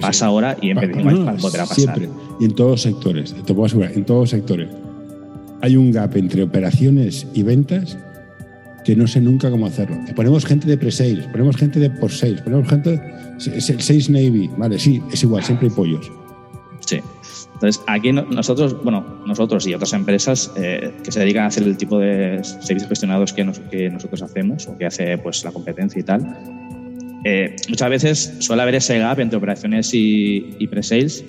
Pasa 0.00 0.26
ahora 0.26 0.56
y 0.60 0.70
en 0.70 0.76
25 0.76 1.08
años 1.08 1.20
no, 1.20 1.36
podrá 1.36 1.62
pasar. 1.64 1.76
Siempre. 1.76 2.08
Y 2.40 2.44
en 2.44 2.54
todos 2.54 2.70
los 2.70 2.82
sectores, 2.82 3.34
te 3.34 3.54
puedo 3.54 3.66
asegurar, 3.66 3.92
en 3.92 4.04
todos 4.04 4.20
los 4.20 4.30
sectores. 4.30 4.68
Hay 5.60 5.76
un 5.76 5.90
gap 5.90 6.16
entre 6.16 6.44
operaciones 6.44 7.26
y 7.34 7.42
ventas 7.42 7.98
que 8.84 8.94
no 8.94 9.08
sé 9.08 9.20
nunca 9.20 9.50
cómo 9.50 9.66
hacerlo. 9.66 9.96
Ponemos 10.14 10.46
gente 10.46 10.68
de 10.68 10.78
pre-sales, 10.78 11.26
ponemos 11.26 11.56
gente 11.56 11.80
de 11.80 11.90
post-sales, 11.90 12.40
ponemos 12.42 12.68
gente. 12.68 13.00
Sales 13.38 14.08
Navy, 14.08 14.48
vale, 14.56 14.78
sí, 14.78 15.02
es 15.12 15.22
igual, 15.22 15.42
siempre 15.42 15.68
hay 15.68 15.74
pollos. 15.74 16.10
Entonces, 17.58 17.82
aquí 17.88 18.12
nosotros, 18.12 18.80
bueno, 18.84 19.20
nosotros 19.26 19.66
y 19.66 19.74
otras 19.74 19.92
empresas 19.92 20.52
eh, 20.56 20.92
que 21.02 21.10
se 21.10 21.18
dedican 21.18 21.42
a 21.42 21.46
hacer 21.48 21.64
el 21.64 21.76
tipo 21.76 21.98
de 21.98 22.38
servicios 22.44 22.88
gestionados 22.88 23.32
que, 23.32 23.42
nos, 23.42 23.58
que 23.58 23.90
nosotros 23.90 24.22
hacemos 24.22 24.68
o 24.68 24.78
que 24.78 24.86
hace 24.86 25.18
pues, 25.18 25.42
la 25.42 25.50
competencia 25.50 25.98
y 25.98 26.04
tal, 26.04 26.36
eh, 27.24 27.56
muchas 27.68 27.90
veces 27.90 28.36
suele 28.38 28.62
haber 28.62 28.76
ese 28.76 29.00
gap 29.00 29.18
entre 29.18 29.38
operaciones 29.38 29.92
y, 29.92 30.54
y 30.56 30.68
pre-sales 30.68 31.24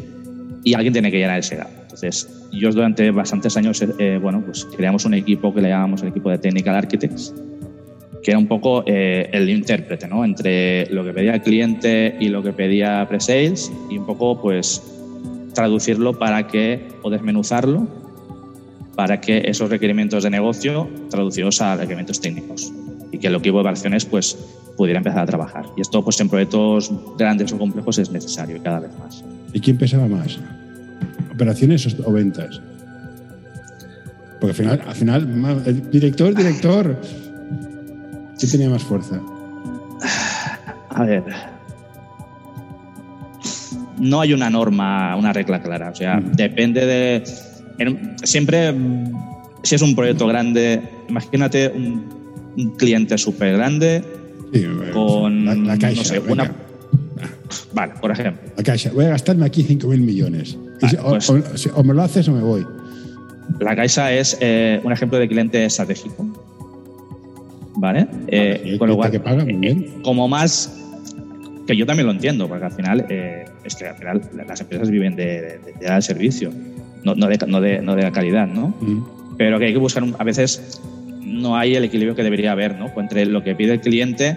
y 0.63 0.75
alguien 0.75 0.93
tiene 0.93 1.09
que 1.09 1.17
llenar 1.17 1.39
ese 1.39 1.55
gap. 1.55 1.69
Entonces, 1.81 2.47
yo 2.51 2.71
durante 2.71 3.09
bastantes 3.09 3.57
años, 3.57 3.83
eh, 3.97 4.19
bueno, 4.21 4.43
pues 4.45 4.65
creamos 4.77 5.05
un 5.05 5.15
equipo 5.15 5.51
que 5.51 5.61
le 5.61 5.69
llamamos 5.69 6.03
el 6.03 6.09
equipo 6.09 6.29
de 6.29 6.37
Technical 6.37 6.75
Architects, 6.75 7.33
que 8.21 8.31
era 8.31 8.37
un 8.37 8.47
poco 8.47 8.83
eh, 8.85 9.29
el 9.31 9.49
intérprete, 9.49 10.07
¿no? 10.07 10.23
Entre 10.23 10.85
lo 10.91 11.03
que 11.03 11.11
pedía 11.11 11.33
el 11.33 11.41
cliente 11.41 12.15
y 12.19 12.29
lo 12.29 12.43
que 12.43 12.53
pedía 12.53 13.03
pre-sales 13.09 13.71
y 13.89 13.97
un 13.97 14.05
poco, 14.05 14.39
pues, 14.41 14.98
traducirlo 15.59 16.17
para 16.17 16.47
que, 16.47 16.87
o 17.03 17.09
desmenuzarlo, 17.09 17.85
para 18.95 19.19
que 19.19 19.43
esos 19.45 19.69
requerimientos 19.69 20.23
de 20.23 20.29
negocio 20.29 20.87
traducidos 21.09 21.61
a 21.61 21.75
requerimientos 21.75 22.21
técnicos 22.21 22.71
y 23.11 23.17
que 23.17 23.27
el 23.27 23.35
equipo 23.35 23.57
de 23.57 23.61
operaciones 23.61 24.05
pues, 24.05 24.37
pudiera 24.77 24.99
empezar 24.99 25.19
a 25.19 25.25
trabajar. 25.25 25.65
Y 25.75 25.81
esto 25.81 26.01
pues, 26.01 26.17
en 26.21 26.29
proyectos 26.29 26.89
grandes 27.17 27.51
o 27.51 27.57
complejos 27.57 27.97
es 27.97 28.09
necesario 28.09 28.55
y 28.55 28.59
cada 28.61 28.79
vez 28.79 28.91
más. 28.99 29.21
¿Y 29.51 29.59
quién 29.59 29.77
pesaba 29.77 30.07
más? 30.07 30.39
¿Operaciones 31.33 31.85
o 32.05 32.11
ventas? 32.13 32.61
Porque 34.39 34.51
al 34.51 34.55
final, 34.55 34.83
al 34.87 34.95
final 34.95 35.63
el 35.65 35.91
director, 35.91 36.33
director, 36.33 37.01
¿quién 38.39 38.51
tenía 38.51 38.69
más 38.69 38.83
fuerza? 38.83 39.19
A 40.89 41.03
ver, 41.03 41.23
no 43.99 44.21
hay 44.21 44.33
una 44.33 44.49
norma, 44.49 45.15
una 45.15 45.33
regla 45.33 45.61
clara. 45.61 45.89
O 45.89 45.95
sea, 45.95 46.19
depende 46.21 46.85
de. 46.85 47.23
siempre, 48.23 48.73
si 49.63 49.75
es 49.75 49.81
un 49.81 49.95
proyecto 49.95 50.27
grande, 50.27 50.81
imagínate 51.07 51.69
un, 51.69 52.19
cliente 52.77 53.17
súper 53.17 53.53
grande 53.53 54.03
con. 54.93 55.65
La, 55.65 55.77
caixa. 55.77 56.01
No 56.01 56.03
sé, 56.03 56.19
una, 56.31 56.51
vale, 57.73 57.93
por 58.01 58.11
ejemplo. 58.11 58.41
La 58.57 58.63
caixa. 58.63 58.91
Voy 58.91 59.05
a 59.05 59.09
gastarme 59.09 59.45
aquí 59.45 59.63
5.000 59.63 59.97
millones. 59.99 60.57
Vale, 60.81 60.99
o, 60.99 61.09
pues, 61.09 61.29
o, 61.67 61.75
o, 61.75 61.83
me 61.83 61.93
lo 61.93 62.03
haces 62.03 62.27
o 62.27 62.33
me 62.33 62.41
voy. 62.41 62.65
La 63.59 63.75
caixa 63.75 64.11
es 64.13 64.37
eh, 64.39 64.79
un 64.83 64.91
ejemplo 64.91 65.19
de 65.19 65.27
cliente 65.27 65.65
estratégico. 65.65 66.27
¿Vale? 67.75 68.07
Eh, 68.27 68.75
con 68.77 68.89
lo 68.89 68.97
cual, 68.97 69.11
que 69.11 69.19
paga, 69.19 69.43
muy 69.43 69.53
bien. 69.53 69.83
Eh, 69.83 69.99
como 70.03 70.27
más 70.27 70.78
que 71.69 71.77
yo 71.77 71.85
también 71.85 72.07
lo 72.07 72.11
entiendo, 72.11 72.47
porque 72.47 72.65
al 72.65 72.71
final 72.71 73.05
eh, 73.09 73.45
es 73.63 73.75
que 73.75 73.85
al 73.85 73.95
final 73.95 74.21
las 74.47 74.59
empresas 74.59 74.89
viven 74.89 75.15
de, 75.15 75.23
de, 75.23 75.59
de 75.79 75.85
dar 75.85 76.01
servicio, 76.01 76.51
no, 77.03 77.13
no, 77.13 77.27
de, 77.27 77.37
no, 77.45 77.61
de, 77.61 77.79
no 77.79 77.95
de 77.95 78.01
la 78.01 78.11
calidad, 78.11 78.47
¿no? 78.47 78.73
Pero 79.37 79.59
que 79.59 79.65
hay 79.65 79.73
que 79.73 79.77
buscar, 79.77 80.01
un, 80.01 80.15
a 80.17 80.23
veces 80.23 80.81
no 81.21 81.55
hay 81.55 81.75
el 81.75 81.83
equilibrio 81.83 82.15
que 82.15 82.23
debería 82.23 82.53
haber, 82.53 82.75
¿no? 82.79 82.91
Entre 82.99 83.27
lo 83.27 83.43
que 83.43 83.53
pide 83.53 83.73
el 83.73 83.81
cliente 83.81 84.35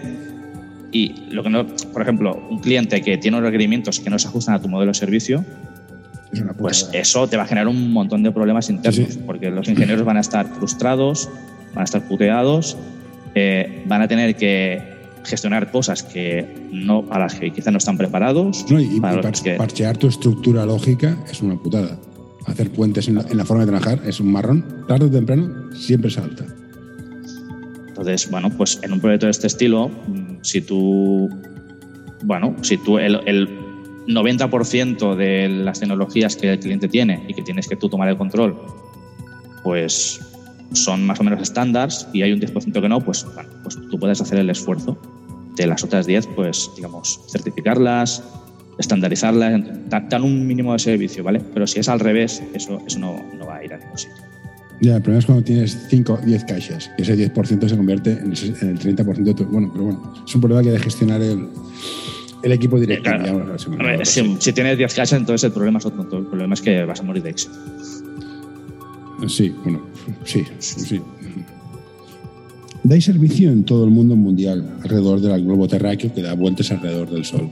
y 0.91 1.23
lo 1.31 1.41
que 1.41 1.49
no, 1.49 1.65
por 1.91 2.03
ejemplo, 2.03 2.39
un 2.51 2.59
cliente 2.59 3.01
que 3.01 3.17
tiene 3.17 3.37
unos 3.37 3.47
requerimientos 3.47 3.99
que 3.99 4.11
no 4.11 4.19
se 4.19 4.27
ajustan 4.27 4.53
a 4.53 4.61
tu 4.61 4.69
modelo 4.69 4.91
de 4.91 4.99
servicio, 4.99 5.43
pues 6.59 6.87
eso 6.93 7.27
te 7.27 7.35
va 7.35 7.43
a 7.43 7.47
generar 7.47 7.67
un 7.67 7.91
montón 7.91 8.21
de 8.21 8.31
problemas 8.31 8.69
internos, 8.69 9.07
sí, 9.07 9.13
sí. 9.13 9.23
porque 9.25 9.49
los 9.49 9.67
ingenieros 9.67 10.05
van 10.05 10.17
a 10.17 10.21
estar 10.21 10.45
frustrados, 10.45 11.31
van 11.73 11.81
a 11.81 11.85
estar 11.85 12.07
puteados, 12.07 12.77
eh, 13.33 13.83
van 13.87 14.03
a 14.03 14.07
tener 14.07 14.35
que 14.35 14.92
gestionar 15.23 15.71
cosas 15.71 16.03
que 16.03 16.67
no, 16.71 17.05
a 17.09 17.19
las 17.19 17.35
que 17.35 17.51
quizás 17.51 17.71
no 17.71 17.77
están 17.77 17.97
preparados. 17.97 18.65
No, 18.69 18.79
y, 18.79 18.99
parchear 18.99 19.97
tu 19.97 20.07
estructura 20.07 20.65
lógica 20.65 21.17
es 21.29 21.41
una 21.41 21.55
putada. 21.55 21.99
Hacer 22.45 22.71
puentes 22.71 23.07
en 23.07 23.15
la, 23.15 23.21
en 23.21 23.37
la, 23.37 23.45
forma 23.45 23.65
de 23.65 23.71
trabajar 23.71 24.01
es 24.05 24.19
un 24.19 24.31
marrón. 24.31 24.85
Tarde 24.87 25.05
o 25.05 25.11
temprano 25.11 25.73
siempre 25.73 26.09
salta. 26.09 26.45
Entonces, 27.87 28.29
bueno, 28.29 28.49
pues 28.49 28.79
en 28.81 28.91
un 28.91 28.99
proyecto 28.99 29.27
de 29.27 29.31
este 29.31 29.47
estilo, 29.47 29.89
si 30.41 30.61
tú, 30.61 31.29
bueno, 32.23 32.55
si 32.61 32.77
tú 32.77 32.97
el, 32.97 33.19
el 33.25 33.47
90% 34.07 35.15
de 35.15 35.47
las 35.47 35.79
tecnologías 35.79 36.35
que 36.35 36.51
el 36.51 36.59
cliente 36.59 36.87
tiene 36.87 37.23
y 37.27 37.33
que 37.33 37.43
tienes 37.43 37.67
que 37.67 37.75
tú 37.75 37.89
tomar 37.89 38.09
el 38.09 38.17
control, 38.17 38.59
pues 39.63 40.19
son 40.73 41.05
más 41.05 41.19
o 41.19 41.23
menos 41.23 41.41
estándares 41.41 42.07
y 42.13 42.23
hay 42.23 42.33
un 42.33 42.41
10% 42.41 42.81
que 42.81 42.89
no, 42.89 42.99
pues, 42.99 43.25
bueno, 43.33 43.49
pues 43.61 43.77
tú 43.89 43.99
puedes 43.99 44.19
hacer 44.19 44.39
el 44.39 44.49
esfuerzo 44.49 44.97
de 45.55 45.67
las 45.67 45.83
otras 45.83 46.05
10, 46.05 46.27
pues 46.35 46.71
digamos, 46.75 47.19
certificarlas, 47.29 48.23
estandarizarlas, 48.77 49.61
dan 49.89 50.23
un 50.23 50.47
mínimo 50.47 50.73
de 50.73 50.79
servicio, 50.79 51.23
¿vale? 51.23 51.41
Pero 51.53 51.67
si 51.67 51.79
es 51.79 51.89
al 51.89 51.99
revés, 51.99 52.41
eso, 52.53 52.81
eso 52.85 52.99
no, 52.99 53.23
no 53.37 53.45
va 53.45 53.57
a 53.57 53.63
ir 53.63 53.73
a 53.73 53.77
ningún 53.77 53.97
sitio. 53.97 54.23
Ya, 54.81 54.97
el 54.97 55.01
problema 55.01 55.19
es 55.19 55.25
cuando 55.25 55.43
tienes 55.43 55.87
5, 55.89 56.19
10 56.25 56.43
caixas, 56.45 56.91
y 56.97 57.03
ese 57.03 57.15
10% 57.15 57.69
se 57.69 57.77
convierte 57.77 58.11
en 58.11 58.33
el, 58.33 58.57
en 58.61 58.69
el 58.69 58.79
30% 58.79 59.23
de 59.23 59.33
tu... 59.33 59.45
Bueno, 59.45 59.69
pero 59.71 59.85
bueno, 59.85 60.13
es 60.25 60.35
un 60.35 60.41
problema 60.41 60.61
que 60.61 60.69
hay 60.69 60.75
de 60.75 60.81
gestionar 60.81 61.21
el, 61.21 61.47
el 62.43 62.51
equipo 62.51 62.79
directo. 62.79 63.09
Claro. 63.09 63.55
Ver, 63.77 64.05
si, 64.05 64.35
si, 64.39 64.53
tienes 64.53 64.77
10 64.77 64.93
caixas, 64.93 65.19
entonces 65.19 65.45
el 65.45 65.53
problema 65.53 65.79
es 65.79 65.85
otro. 65.85 66.01
El 66.01 66.25
problema 66.25 66.53
es 66.53 66.61
que 66.61 66.83
vas 66.83 66.99
a 66.99 67.03
morir 67.03 67.23
de 67.23 67.29
éxito. 67.29 67.53
Sí, 69.27 69.55
bueno, 69.63 69.81
sí, 70.25 70.45
sí. 70.59 71.01
Dais 72.83 73.05
servicio 73.05 73.49
en 73.49 73.63
todo 73.63 73.85
el 73.85 73.91
mundo 73.91 74.15
mundial, 74.15 74.77
alrededor 74.83 75.21
del 75.21 75.45
globo 75.45 75.67
terráqueo 75.69 76.13
que 76.13 76.21
da 76.21 76.33
vueltas 76.35 76.69
alrededor 76.71 77.09
del 77.09 77.23
Sol. 77.23 77.49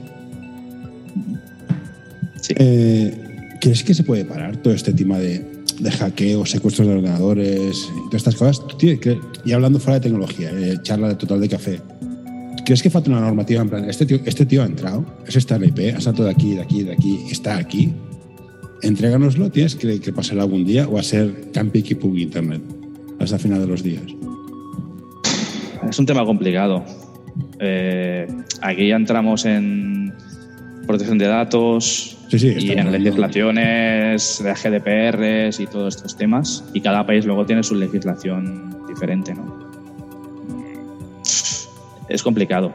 Sí. 2.40 2.54
Eh, 2.58 3.56
¿Crees 3.60 3.82
que 3.82 3.94
se 3.94 4.02
puede 4.02 4.26
parar 4.26 4.58
todo 4.58 4.74
este 4.74 4.92
tema 4.92 5.18
de, 5.18 5.42
de 5.80 5.90
hackeo, 5.90 6.44
secuestros 6.44 6.86
de 6.86 6.94
ordenadores 6.94 7.88
y 7.88 8.10
todas 8.10 8.26
estas 8.26 8.36
cosas? 8.36 8.62
Y 9.44 9.52
hablando 9.52 9.78
fuera 9.78 10.00
de 10.00 10.02
tecnología, 10.02 10.50
eh, 10.52 10.78
charla 10.82 11.08
de 11.08 11.14
total 11.14 11.40
de 11.40 11.48
café. 11.48 11.80
¿Crees 12.66 12.82
que 12.82 12.90
falta 12.90 13.10
una 13.10 13.20
normativa 13.20 13.62
en 13.62 13.70
plan, 13.70 13.88
este 13.88 14.04
tío, 14.04 14.20
este 14.26 14.44
tío 14.44 14.62
ha 14.62 14.66
entrado, 14.66 15.06
es 15.26 15.34
esta 15.34 15.56
IP, 15.56 15.96
ha 15.96 16.00
saltado 16.00 16.26
de 16.26 16.32
aquí, 16.32 16.54
de 16.54 16.60
aquí, 16.60 16.82
de 16.82 16.92
aquí, 16.92 17.20
está 17.30 17.56
aquí? 17.56 17.92
Entréganoslo, 18.82 19.50
tienes 19.50 19.76
que, 19.76 19.98
que 19.98 20.12
pasar 20.12 20.40
algún 20.40 20.64
día 20.66 20.86
o 20.88 20.98
a 20.98 21.02
ser 21.02 21.50
campi 21.52 21.82
y 21.88 21.94
pug 21.94 22.18
internet 22.18 22.60
hasta 23.18 23.36
el 23.36 23.42
final 23.42 23.60
de 23.60 23.66
los 23.66 23.82
días. 23.82 24.02
Es 25.92 25.98
un 25.98 26.06
tema 26.06 26.24
complicado. 26.24 26.82
Eh, 27.60 28.26
aquí 28.62 28.88
ya 28.88 28.96
entramos 28.96 29.44
en 29.44 30.10
protección 30.86 31.18
de 31.18 31.26
datos 31.26 32.16
sí, 32.28 32.38
sí, 32.38 32.54
y 32.58 32.70
en 32.70 32.90
legislaciones 32.90 34.42
de 34.42 34.54
GDPR 34.54 35.62
y 35.62 35.66
todos 35.66 35.96
estos 35.96 36.16
temas. 36.16 36.64
Y 36.72 36.80
cada 36.80 37.04
país 37.04 37.26
luego 37.26 37.44
tiene 37.44 37.62
su 37.62 37.74
legislación 37.74 38.74
diferente, 38.88 39.34
¿no? 39.34 39.68
Es 42.08 42.22
complicado. 42.22 42.72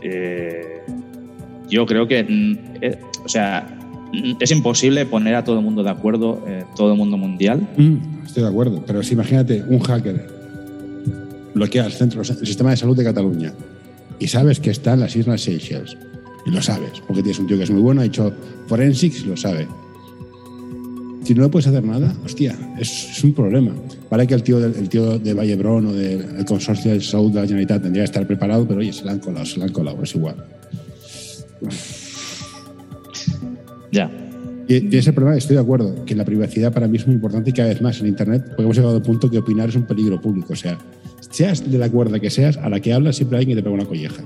Eh, 0.00 0.80
yo 1.68 1.84
creo 1.84 2.08
que, 2.08 2.20
eh, 2.80 3.00
o 3.22 3.28
sea, 3.28 3.68
es 4.40 4.50
imposible 4.50 5.04
poner 5.04 5.34
a 5.34 5.44
todo 5.44 5.58
el 5.58 5.62
mundo 5.62 5.82
de 5.82 5.90
acuerdo, 5.90 6.42
todo 6.74 6.92
el 6.92 6.96
mundo 6.96 7.18
mundial. 7.18 7.68
Mm, 7.76 8.24
estoy 8.24 8.44
de 8.44 8.48
acuerdo, 8.48 8.82
pero 8.86 9.02
si 9.02 9.12
imagínate 9.12 9.62
un 9.68 9.80
hacker 9.80 10.33
bloquea 11.54 11.86
el, 11.86 11.92
centro, 11.92 12.22
el 12.22 12.46
sistema 12.46 12.70
de 12.70 12.76
salud 12.76 12.96
de 12.96 13.04
Cataluña 13.04 13.52
y 14.18 14.28
sabes 14.28 14.60
que 14.60 14.70
está 14.70 14.94
en 14.94 15.00
las 15.00 15.16
Islas 15.16 15.42
Seychelles. 15.42 15.96
Y 16.46 16.50
lo 16.50 16.60
sabes, 16.60 17.02
porque 17.06 17.22
tienes 17.22 17.38
un 17.38 17.46
tío 17.46 17.56
que 17.56 17.64
es 17.64 17.70
muy 17.70 17.80
bueno, 17.80 18.02
ha 18.02 18.04
hecho 18.04 18.32
forensics 18.66 19.22
y 19.22 19.28
lo 19.28 19.36
sabe. 19.36 19.66
Si 21.24 21.34
no 21.34 21.42
le 21.42 21.48
puedes 21.48 21.66
hacer 21.66 21.82
nada, 21.82 22.14
hostia, 22.22 22.54
es, 22.78 23.16
es 23.16 23.24
un 23.24 23.32
problema. 23.32 23.72
Vale 24.10 24.26
que 24.26 24.34
el 24.34 24.42
tío, 24.42 24.60
del, 24.60 24.74
el 24.74 24.88
tío 24.90 25.18
de 25.18 25.32
Vallebrón 25.32 25.86
o 25.86 25.92
del 25.94 26.44
consorcio 26.44 26.92
de 26.92 27.00
salud 27.00 27.30
de 27.30 27.40
la 27.40 27.46
Generalitat 27.46 27.82
tendría 27.82 28.02
que 28.02 28.10
estar 28.10 28.26
preparado, 28.26 28.68
pero 28.68 28.80
oye, 28.80 28.92
se 28.92 29.06
la 29.06 29.12
han 29.12 29.20
colado, 29.20 29.46
se 29.46 29.58
la 29.58 29.64
han 29.64 29.72
colado, 29.72 30.02
es 30.02 30.14
igual. 30.14 30.36
Ya. 33.90 34.10
Y, 34.68 34.94
y 34.94 34.98
ese 34.98 35.14
problema, 35.14 35.38
estoy 35.38 35.56
de 35.56 35.62
acuerdo, 35.62 36.04
que 36.04 36.14
la 36.14 36.26
privacidad 36.26 36.74
para 36.74 36.86
mí 36.86 36.98
es 36.98 37.06
muy 37.06 37.16
importante 37.16 37.50
y 37.50 37.52
cada 37.54 37.70
vez 37.70 37.80
más 37.80 37.98
en 38.00 38.06
Internet, 38.08 38.44
porque 38.48 38.62
hemos 38.64 38.76
llegado 38.76 38.96
al 38.96 39.02
punto 39.02 39.30
que 39.30 39.38
opinar 39.38 39.70
es 39.70 39.76
un 39.76 39.86
peligro 39.86 40.20
público. 40.20 40.52
O 40.52 40.56
sea, 40.56 40.78
seas 41.34 41.70
de 41.70 41.78
la 41.78 41.88
cuerda 41.90 42.20
que 42.20 42.30
seas, 42.30 42.56
a 42.58 42.68
la 42.68 42.78
que 42.80 42.92
hablas 42.92 43.16
siempre 43.16 43.38
hay 43.38 43.42
alguien 43.42 43.56
que 43.56 43.62
te 43.62 43.64
pega 43.68 43.74
una 43.82 43.86
colleja. 43.88 44.22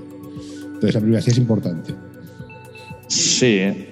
Entonces 0.65 0.93
la 0.95 1.01
privacidad 1.01 1.31
es 1.33 1.37
importante. 1.39 1.93
Sí, 3.07 3.57
eh, 3.57 3.87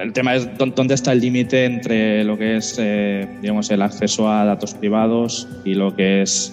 el 0.00 0.12
tema 0.12 0.34
es 0.34 0.48
dó- 0.58 0.66
dónde 0.74 0.94
está 0.94 1.12
el 1.12 1.20
límite 1.20 1.64
entre 1.64 2.24
lo 2.24 2.36
que 2.36 2.56
es, 2.56 2.74
eh, 2.80 3.28
digamos, 3.40 3.70
el 3.70 3.80
acceso 3.82 4.28
a 4.28 4.44
datos 4.44 4.74
privados 4.74 5.46
y 5.64 5.74
lo 5.74 5.94
que 5.94 6.22
es, 6.22 6.52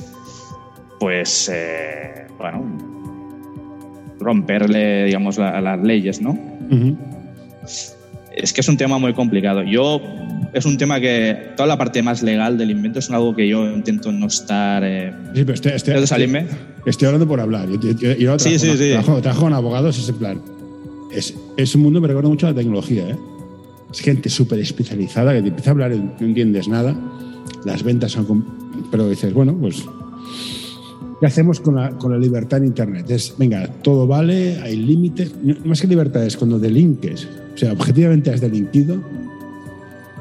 pues, 1.00 1.50
eh, 1.52 2.28
bueno, 2.38 2.64
romperle, 4.20 5.06
digamos, 5.06 5.38
la- 5.38 5.60
las 5.62 5.82
leyes, 5.82 6.22
¿no? 6.22 6.38
Es 8.36 8.52
que 8.54 8.62
es 8.62 8.68
un 8.68 8.78
tema 8.78 8.98
muy 8.98 9.14
complicado. 9.14 9.64
Yo, 9.64 10.02
es 10.54 10.66
un 10.66 10.78
tema 10.78 11.00
que 11.00 11.52
toda 11.56 11.68
la 11.68 11.78
parte 11.78 12.04
más 12.04 12.22
legal 12.22 12.58
del 12.58 12.72
invento 12.72 13.00
es 13.00 13.10
algo 13.10 13.36
que 13.36 13.48
yo 13.48 13.66
intento 13.72 14.12
no 14.12 14.28
estar... 14.28 14.84
eh, 14.84 15.14
Sí, 15.34 15.42
pero 15.44 15.54
estoy, 15.54 15.72
estoy- 15.72 15.86
¿Quieres 15.94 16.02
de 16.02 16.08
salirme? 16.08 16.46
estoy 16.86 17.06
hablando 17.08 17.28
por 17.28 17.40
hablar. 17.40 17.68
Yo, 17.70 17.80
yo- 17.80 17.92
yo- 17.92 18.14
yo 18.18 18.32
no 18.32 18.40
Sí, 18.40 18.50
trabajo, 18.58 18.60
sí, 18.64 18.68
con- 18.68 18.78
sí. 18.78 18.90
Trabajo, 18.92 19.22
trabajo 19.22 19.42
con 19.44 19.54
abogados, 19.54 19.98
es 19.98 20.10
en 20.10 20.16
plan. 20.16 20.42
Es, 21.14 21.34
es 21.58 21.76
un 21.76 21.82
mundo 21.84 22.00
que 22.00 22.02
me 22.02 22.08
recuerda 22.10 22.30
mucho 22.30 22.48
a 22.48 22.50
la 22.52 22.56
tecnología. 22.58 23.08
¿eh? 23.10 23.16
Es 23.92 24.00
gente 24.02 24.30
súper 24.30 24.60
especializada 24.60 25.34
que 25.34 25.42
te 25.42 25.48
empieza 25.48 25.70
a 25.70 25.74
hablar 25.74 25.94
y 25.94 26.00
no 26.00 26.14
entiendes 26.20 26.68
nada. 26.68 26.94
Las 27.64 27.84
ventas 27.84 28.12
son. 28.12 28.46
Pero 28.92 29.10
dices, 29.10 29.34
bueno, 29.34 29.56
pues. 29.58 29.84
¿Qué 31.22 31.26
hacemos 31.28 31.62
con 31.62 31.76
la, 31.76 31.92
con 31.92 32.12
la 32.12 32.18
libertad 32.18 32.60
en 32.60 32.66
Internet? 32.66 33.10
Es, 33.10 33.34
venga, 33.38 33.68
todo 33.82 34.06
vale, 34.06 34.60
hay 34.62 34.76
límites. 34.76 35.34
No, 35.42 35.56
más 35.64 35.80
que 35.80 35.88
libertad 35.88 36.26
es 36.26 36.36
cuando 36.36 36.60
delinques. 36.60 37.28
O 37.56 37.58
sea, 37.58 37.72
objetivamente 37.72 38.32
has 38.32 38.42
delinquido. 38.42 39.02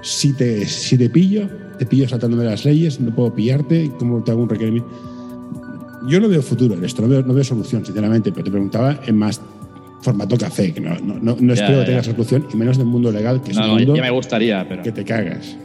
Si 0.03 0.33
te, 0.33 0.65
si 0.67 0.97
te 0.97 1.11
pillo, 1.11 1.49
te 1.79 1.87
pillo 1.87 2.09
saltándome 2.09 2.45
las 2.45 2.65
leyes, 2.65 3.01
no 3.01 3.15
puedo 3.15 3.35
pillarte, 3.35 3.91
¿cómo 3.99 4.23
te 4.23 4.31
hago 4.31 4.43
un 4.43 4.49
requerimiento? 4.49 4.89
Yo 6.07 6.21
no 6.21 6.29
veo 6.29 6.43
futuro 6.43 6.75
en 6.75 6.85
esto, 6.85 7.03
no 7.03 7.09
veo, 7.09 7.23
no 7.23 7.35
veo 7.35 7.43
solución, 7.43 7.85
sinceramente, 7.85 8.31
pero 8.31 8.45
te 8.45 8.51
preguntaba 8.51 9.01
en 9.07 9.17
más 9.17 9.41
formato 10.03 10.37
café, 10.37 10.73
que 10.73 10.81
no, 10.81 10.95
no, 11.01 11.15
no, 11.15 11.37
no 11.41 11.55
Ya, 11.55 11.65
espero 11.65 11.79
ya, 11.79 11.85
que 11.85 11.91
tengas 11.91 12.07
solución, 12.07 12.47
y 12.53 12.57
menos 12.57 12.77
del 12.77 12.87
mundo 12.87 13.11
legal, 13.11 13.43
que 13.43 13.53
es 13.53 13.57
no, 13.57 13.65
un 13.65 13.69
no, 13.71 13.77
mundo 13.77 13.97
ya 13.97 14.03
me 14.03 14.11
gustaría, 14.11 14.69
pero... 14.69 14.83
que 14.83 14.93
te 14.93 15.05
cagas. 15.05 15.57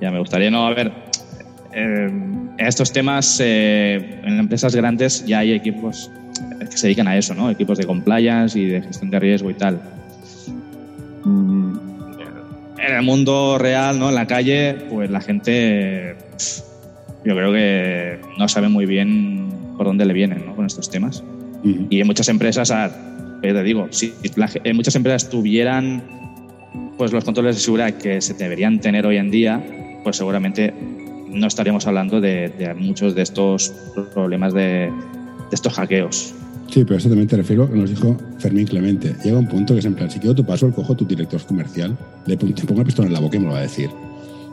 Ya 0.00 0.10
me 0.12 0.20
gustaría, 0.20 0.50
no, 0.50 0.66
a 0.66 0.72
ver, 0.72 0.92
eh, 1.74 2.06
en 2.06 2.66
estos 2.66 2.92
temas, 2.92 3.40
eh, 3.42 4.20
en 4.24 4.38
empresas 4.38 4.74
grandes 4.74 5.26
ya 5.26 5.40
hay 5.40 5.52
equipos 5.52 6.10
que 6.70 6.76
se 6.76 6.86
dedican 6.86 7.08
a 7.08 7.16
eso, 7.16 7.34
¿no? 7.34 7.50
Equipos 7.50 7.78
de 7.78 7.84
compliance 7.84 8.58
y 8.58 8.66
de 8.66 8.82
gestión 8.82 9.10
de 9.10 9.18
riesgo 9.18 9.50
y 9.50 9.54
tal. 9.54 9.99
Mm, 11.24 11.76
En 12.78 12.94
el 12.96 13.02
mundo 13.02 13.58
real, 13.58 13.98
¿no? 13.98 14.08
En 14.08 14.14
la 14.14 14.26
calle, 14.26 14.74
pues 14.90 15.10
la 15.10 15.20
gente, 15.20 16.16
yo 17.24 17.34
creo 17.34 17.52
que 17.52 18.18
no 18.38 18.48
sabe 18.48 18.68
muy 18.68 18.86
bien 18.86 19.48
por 19.76 19.86
dónde 19.86 20.04
le 20.06 20.14
vienen, 20.14 20.46
¿no? 20.46 20.56
Con 20.56 20.66
estos 20.66 20.88
temas. 20.90 21.22
Y 21.90 22.00
en 22.00 22.06
muchas 22.06 22.28
empresas, 22.30 22.68
ya 22.68 22.90
te 23.42 23.62
digo, 23.62 23.88
si 23.90 24.14
la 24.36 24.48
en 24.64 24.76
muchas 24.76 24.94
empresas 24.96 25.28
tuvieran 25.28 26.02
pues 26.96 27.12
los 27.12 27.24
controles 27.24 27.56
de 27.56 27.60
seguridad 27.62 27.92
que 27.94 28.20
se 28.22 28.32
deberían 28.34 28.80
tener 28.80 29.04
hoy 29.06 29.18
en 29.18 29.30
día, 29.30 29.62
pues 30.02 30.16
seguramente 30.16 30.72
no 31.28 31.46
estaríamos 31.46 31.86
hablando 31.86 32.20
de, 32.20 32.48
de 32.48 32.74
muchos 32.74 33.14
de 33.14 33.22
estos 33.22 33.72
problemas 34.14 34.54
de, 34.54 34.90
de 34.90 35.54
estos 35.54 35.74
hackeos. 35.74 36.34
Sí, 36.70 36.84
pero 36.84 36.96
esto 36.96 37.08
también 37.08 37.26
te 37.26 37.36
refiero, 37.36 37.68
que 37.68 37.76
nos 37.76 37.90
dijo 37.90 38.16
Fermín 38.38 38.66
Clemente. 38.66 39.14
Llega 39.24 39.38
un 39.38 39.48
punto 39.48 39.74
que 39.74 39.80
es 39.80 39.86
en 39.86 39.94
plan, 39.94 40.08
si 40.08 40.20
quiero 40.20 40.36
tu 40.36 40.44
password, 40.44 40.72
cojo 40.72 40.94
tu 40.94 41.04
director 41.04 41.42
comercial, 41.42 41.96
le 42.26 42.36
te 42.36 42.46
pongo 42.46 42.74
una 42.74 42.84
pistola 42.84 43.08
en 43.08 43.14
la 43.14 43.20
boca 43.20 43.36
y 43.36 43.40
me 43.40 43.46
lo 43.46 43.52
va 43.52 43.58
a 43.58 43.62
decir. 43.62 43.90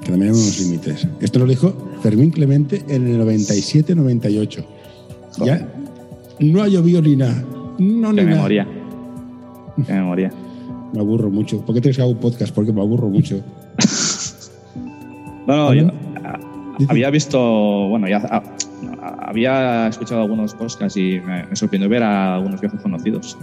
Que 0.01 0.09
también 0.09 0.33
hay 0.33 0.39
unos 0.39 0.59
límites. 0.59 1.07
Esto 1.21 1.39
lo 1.39 1.45
dijo 1.45 1.91
Fermín 2.01 2.31
Clemente 2.31 2.83
en 2.87 3.07
el 3.07 3.21
97-98. 3.21 4.65
Ya 5.45 5.67
no 6.39 6.63
ha 6.63 6.67
llovido 6.67 7.01
ni 7.01 7.15
nada. 7.15 7.43
No, 7.77 8.11
ni 8.11 8.23
nada. 8.23 8.35
memoria. 8.35 8.67
Qué 9.85 9.93
memoria. 9.93 10.31
Me 10.93 10.99
aburro 10.99 11.29
mucho. 11.29 11.63
¿Por 11.63 11.75
qué 11.75 11.81
tienes 11.81 11.97
que 11.97 12.01
hacer 12.01 12.15
un 12.15 12.19
podcast? 12.19 12.53
Porque 12.53 12.73
me 12.73 12.81
aburro 12.81 13.09
mucho. 13.09 13.41
No, 15.47 15.55
no, 15.55 15.73
yo 15.73 15.89
había 16.89 17.09
visto, 17.09 17.39
bueno, 17.87 18.09
ya 18.09 18.21
ah, 18.29 18.43
había 19.07 19.87
escuchado 19.87 20.21
algunos 20.21 20.53
podcasts 20.53 20.97
y 20.97 21.19
me, 21.19 21.45
me 21.45 21.55
sorprendió 21.55 21.89
ver 21.89 22.03
a 22.03 22.35
algunos 22.35 22.59
viejos 22.61 22.81
conocidos. 22.81 23.37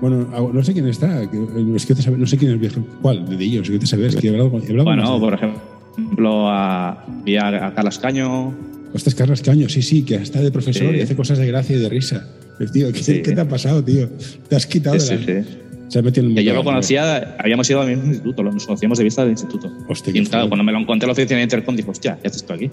Bueno, 0.00 0.26
ah, 0.34 0.40
no 0.52 0.62
sé 0.64 0.72
quién 0.72 0.88
está. 0.88 1.30
que- 1.30 1.38
Es 1.76 1.86
que 1.86 1.94
no 2.16 2.26
sé 2.26 2.36
quién 2.36 2.50
es 2.50 2.54
el 2.54 2.58
viejo. 2.58 2.80
¿Cuál? 3.00 3.24
De 3.28 3.44
ellos. 3.44 3.70
Que 3.70 3.78
te 3.78 3.86
sabes. 3.86 4.16
Que 4.16 4.26
he 4.26 4.30
hablado 4.30 4.50
con- 4.50 4.62
he 4.62 4.68
hablado 4.70 4.84
Bueno, 4.84 5.20
por 5.20 5.34
ejemplo, 5.34 6.48
a, 6.48 7.04
vi 7.24 7.36
a, 7.36 7.66
a 7.68 7.74
Carlos 7.74 7.98
Caño, 7.98 8.52
es 8.94 9.14
Carlos 9.14 9.40
Caño, 9.40 9.68
sí, 9.68 9.80
sí, 9.80 10.02
que 10.04 10.16
está 10.16 10.40
de 10.40 10.50
profesor 10.50 10.90
Sí. 10.92 10.96
y 10.98 11.00
hace 11.00 11.16
cosas 11.16 11.38
de 11.38 11.46
gracia 11.46 11.76
y 11.76 11.80
de 11.80 11.88
risa. 11.88 12.26
Tío, 12.72 12.92
¿qué, 12.92 13.02
Sí. 13.02 13.22
qué 13.22 13.32
te 13.32 13.40
ha 13.40 13.48
pasado, 13.48 13.82
tío? 13.82 14.08
Te 14.48 14.56
has 14.56 14.66
quitado 14.66 14.98
Sí, 15.00 15.16
de 15.16 15.34
la... 15.42 15.44
Se 15.88 15.98
ha 15.98 16.02
metido 16.02 16.26
en 16.26 16.38
el 16.38 16.44
yo 16.44 16.54
lo 16.54 16.64
conocía, 16.64 17.36
habíamos 17.38 17.68
ido 17.68 17.80
al 17.80 17.88
mismo 17.88 18.04
instituto, 18.06 18.42
nos 18.42 18.64
conocíamos 18.66 18.98
de 18.98 19.04
vista 19.04 19.22
del 19.22 19.32
instituto. 19.32 19.70
Hostia, 19.88 20.12
y 20.16 20.24
claro, 20.24 20.48
cuando 20.48 20.64
me 20.64 20.72
lo 20.72 20.78
encontré 20.78 21.04
en 21.04 21.08
la 21.08 21.12
oficina 21.12 21.36
de 21.38 21.42
Intercom, 21.44 21.76
dije, 21.76 21.90
hostia, 21.90 22.18
¿qué 22.20 22.28
haces 22.28 22.44
tú 22.44 22.52
aquí? 22.54 22.70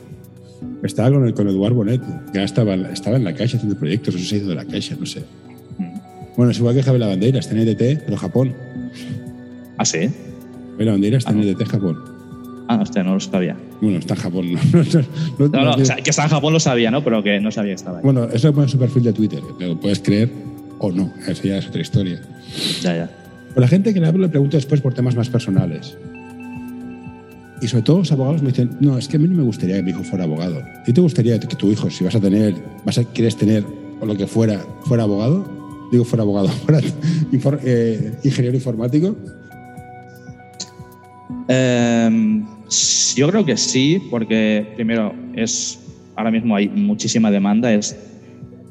Estaba 0.84 1.11
con, 1.11 1.25
el, 1.27 1.34
con 1.34 1.47
Eduard 1.49 1.73
Bonet, 1.73 2.01
que 2.32 2.38
ya 2.39 2.43
estaba, 2.43 2.75
estaba 2.75 3.17
en 3.17 3.23
la 3.25 3.34
caixa 3.36 3.57
haciendo 3.57 3.77
proyectos, 3.77 4.15
o 4.15 4.17
se 4.17 4.36
ha 4.36 4.38
ido 4.38 4.49
de 4.49 4.55
la 4.55 4.65
caixa, 4.65 4.95
no 4.99 5.05
sé. 5.05 5.21
Mm. 5.77 5.86
Bueno, 6.38 6.51
es 6.51 6.57
igual 6.59 6.75
que 6.75 6.84
Javier 6.84 7.07
Bandera, 7.07 7.39
está 7.39 7.53
en 7.55 7.67
EDT, 7.67 8.03
pero 8.05 8.15
Japón. 8.17 8.53
Ah, 9.77 9.86
sí. 9.86 10.09
Javier 10.77 10.91
Bandera 10.91 11.17
está 11.17 11.32
en 11.32 11.39
Ah. 11.39 11.43
EDT, 11.43 11.65
Japón. 11.67 11.97
Ah, 12.69 12.80
hostia, 12.82 13.03
no 13.03 13.15
lo 13.15 13.19
sabía. 13.19 13.57
Bueno, 13.82 13.97
está 13.97 14.13
en 14.13 14.19
Japón, 14.21 14.53
¿no? 14.53 14.59
no, 14.71 14.84
no- 14.84 15.47
No, 15.47 15.47
no, 15.47 15.63
no- 15.77 15.82
o 15.82 15.86
sea, 15.86 15.95
que 15.97 16.09
estaba 16.11 16.27
en 16.27 16.32
Japón 16.34 16.53
lo 16.53 16.59
sabía, 16.59 16.91
¿no? 16.91 17.03
Pero 17.03 17.23
que 17.23 17.39
no 17.39 17.51
sabía 17.51 17.71
que 17.71 17.75
estaba 17.75 17.97
ahí. 17.97 18.03
Bueno, 18.03 18.25
eso 18.32 18.47
lo 18.47 18.53
pone 18.53 18.65
en 18.65 18.69
su 18.69 18.77
perfil 18.80 19.03
de 19.03 19.13
Twitter, 19.13 19.41
lo 19.59 19.80
puedes 19.80 19.99
creer 19.99 20.30
o 20.77 20.91
no, 20.91 21.11
eso 21.27 21.43
ya 21.43 21.57
es 21.57 21.67
otra 21.67 21.82
historia. 21.82 22.21
Ya, 22.82 22.95
ya. 22.95 23.09
Pero 23.49 23.61
la 23.61 23.67
gente 23.67 23.93
que 23.93 23.99
le 23.99 24.07
hablo 24.07 24.21
le 24.21 24.30
pregunto 24.30 24.55
después 24.55 24.80
por 24.82 24.93
temas 24.93 25.15
más 25.15 25.30
personales. 25.30 25.97
Y 27.62 27.68
sobre 27.68 27.84
todo 27.84 27.99
los 27.99 28.12
abogados 28.12 28.41
me 28.41 28.49
dicen, 28.49 28.70
no, 28.80 28.97
es 28.97 29.07
que 29.07 29.18
a 29.18 29.20
mí 29.20 29.28
no 29.28 29.36
me 29.36 29.43
gustaría 29.43 29.76
que 29.78 29.84
mi 29.84 29.89
hijo 29.91 30.03
fuera 30.03 30.24
abogado. 30.24 30.60
¿A 30.60 30.84
ti 30.84 30.93
te 30.93 31.01
gustaría 31.01 31.39
que 31.39 31.47
tu 31.55 31.70
hijo, 31.72 31.89
si 31.89 32.03
vas 32.03 32.16
a 32.16 32.20
tener, 32.22 32.55
vas 32.86 32.97
a, 32.97 33.03
quieres 33.03 33.36
tener, 33.36 33.64
o 33.99 34.05
lo 34.05 34.16
que 34.16 34.28
fuera, 34.28 34.60
fuera 34.86 35.03
abogado? 35.03 35.45
Digo, 35.91 36.05
fuera 36.05 36.24
abogado, 36.24 36.47
fuera 36.66 36.80
infor- 37.32 37.60
eh, 37.64 38.14
ingeniero 38.24 38.55
informático. 38.55 39.16
Eh, 41.47 42.43
yo 43.16 43.30
creo 43.30 43.45
que 43.45 43.57
sí, 43.57 44.01
porque 44.10 44.72
primero 44.76 45.14
es 45.36 45.80
ahora 46.16 46.32
mismo 46.32 46.55
hay 46.55 46.68
muchísima 46.70 47.32
demanda 47.32 47.74
es, 47.74 47.95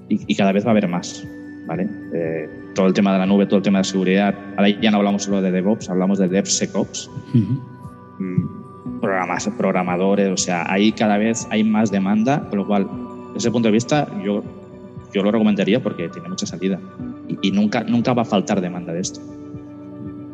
y, 0.09 0.21
y 0.27 0.35
cada 0.35 0.53
vez 0.53 0.65
va 0.65 0.69
a 0.69 0.71
haber 0.73 0.89
más. 0.89 1.25
¿vale? 1.67 1.87
Eh, 2.15 2.49
todo 2.75 2.87
el 2.87 2.95
tema 2.95 3.13
de 3.13 3.19
la 3.19 3.27
nube, 3.27 3.45
todo 3.47 3.57
el 3.59 3.63
tema 3.63 3.79
de 3.79 3.85
seguridad. 3.85 4.35
Ahora 4.57 4.69
ya 4.81 4.91
no 4.91 4.99
hablamos 4.99 5.25
solo 5.25 5.43
de 5.43 5.51
DevOps, 5.51 5.91
hablamos 5.91 6.19
de 6.19 6.29
DevSecOps. 6.29 7.11
mm, 7.35 8.47
Programas, 9.01 9.49
programadores, 9.57 10.29
o 10.29 10.37
sea, 10.37 10.71
ahí 10.71 10.93
cada 10.93 11.19
vez 11.19 11.47
hay 11.51 11.65
más 11.65 11.91
demanda, 11.91 12.47
con 12.49 12.59
lo 12.59 12.67
cual, 12.67 12.87
desde 13.29 13.39
ese 13.39 13.51
punto 13.51 13.69
de 13.69 13.73
vista, 13.73 14.09
yo, 14.25 14.43
yo 15.15 15.23
lo 15.23 15.31
recomendaría 15.31 15.83
porque 15.83 16.09
tiene 16.09 16.29
mucha 16.29 16.47
salida 16.47 16.79
y, 17.43 17.51
nunca, 17.51 17.85
nunca 17.85 18.13
va 18.13 18.23
a 18.23 18.25
faltar 18.25 18.61
demanda 18.61 18.93
de 18.93 19.01
esto. 19.01 19.21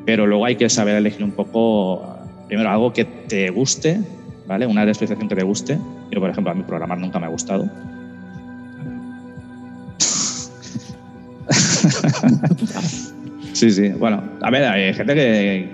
Pero 0.07 0.27
luego 0.27 0.45
hay 0.45 0.57
que 0.57 0.69
saber 0.69 0.97
elegir 0.97 1.25
un 1.25 1.33
poco, 1.33 2.19
primero, 2.49 2.71
algo 2.71 2.93
que 2.93 3.05
te 3.05 3.51
guste, 3.51 4.01
¿vale? 4.47 4.67
Una 4.67 4.83
especialización 4.83 5.29
que 5.29 5.37
te 5.37 5.45
guste. 5.45 5.79
Yo, 6.11 6.21
por 6.21 6.31
ejemplo, 6.31 6.53
a 6.53 6.55
mí 6.55 6.63
programar 6.63 6.99
nunca 6.99 7.19
me 7.19 7.27
ha 7.27 7.31
gustado. 7.31 7.69
sí, 13.53 13.71
sí. 13.71 13.91
Bueno, 13.91 14.23
a 14.41 14.51
ver, 14.51 14.65
hay 14.65 14.95
gente 14.95 15.15
que, 15.15 15.69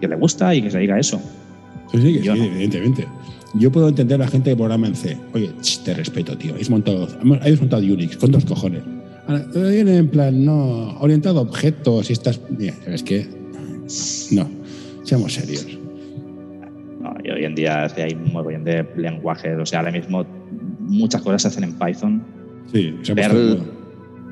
que 0.00 0.08
le 0.08 0.16
gusta 0.16 0.54
y 0.54 0.62
que 0.62 0.70
se 0.70 0.78
dedica 0.78 0.94
a 0.94 1.00
eso. 1.00 1.20
Sí, 1.92 2.00
sí, 2.00 2.20
Yo 2.22 2.34
sí, 2.34 2.40
no. 2.40 2.44
evidentemente. 2.46 3.06
Yo 3.54 3.72
puedo 3.72 3.88
entender 3.88 4.20
a 4.20 4.24
la 4.24 4.30
gente 4.30 4.50
que 4.50 4.56
programa 4.56 4.86
en 4.88 4.94
C. 4.94 5.16
Oye, 5.32 5.50
ch, 5.62 5.82
te 5.82 5.94
respeto, 5.94 6.36
tío. 6.36 6.52
Habéis 6.52 6.68
montado, 6.70 7.08
habéis 7.40 7.60
montado 7.60 7.82
Unix 7.82 8.16
con 8.16 8.30
dos 8.30 8.44
cojones. 8.44 8.82
Ahora, 9.26 9.44
viene 9.70 9.96
en 9.96 10.08
plan, 10.08 10.44
no, 10.44 10.98
orientado 11.00 11.38
a 11.38 11.42
objetos 11.42 12.10
y 12.10 12.12
estas. 12.12 12.40
Mira, 12.56 12.74
es 12.86 13.02
que. 13.02 13.26
No. 14.32 14.46
Seamos 15.02 15.32
serios. 15.32 15.66
No, 17.00 17.14
y 17.24 17.30
hoy 17.30 17.44
en 17.44 17.54
día 17.54 17.84
hay 17.84 18.12
un 18.14 18.32
montón 18.32 18.64
de 18.64 18.86
lenguajes. 18.96 19.56
O 19.58 19.64
sea, 19.64 19.78
ahora 19.80 19.92
mismo 19.92 20.26
muchas 20.80 21.22
cosas 21.22 21.42
se 21.42 21.48
hacen 21.48 21.64
en 21.64 21.72
Python. 21.78 22.22
Sí, 22.70 22.94
se 23.02 23.14
Perl, 23.14 23.60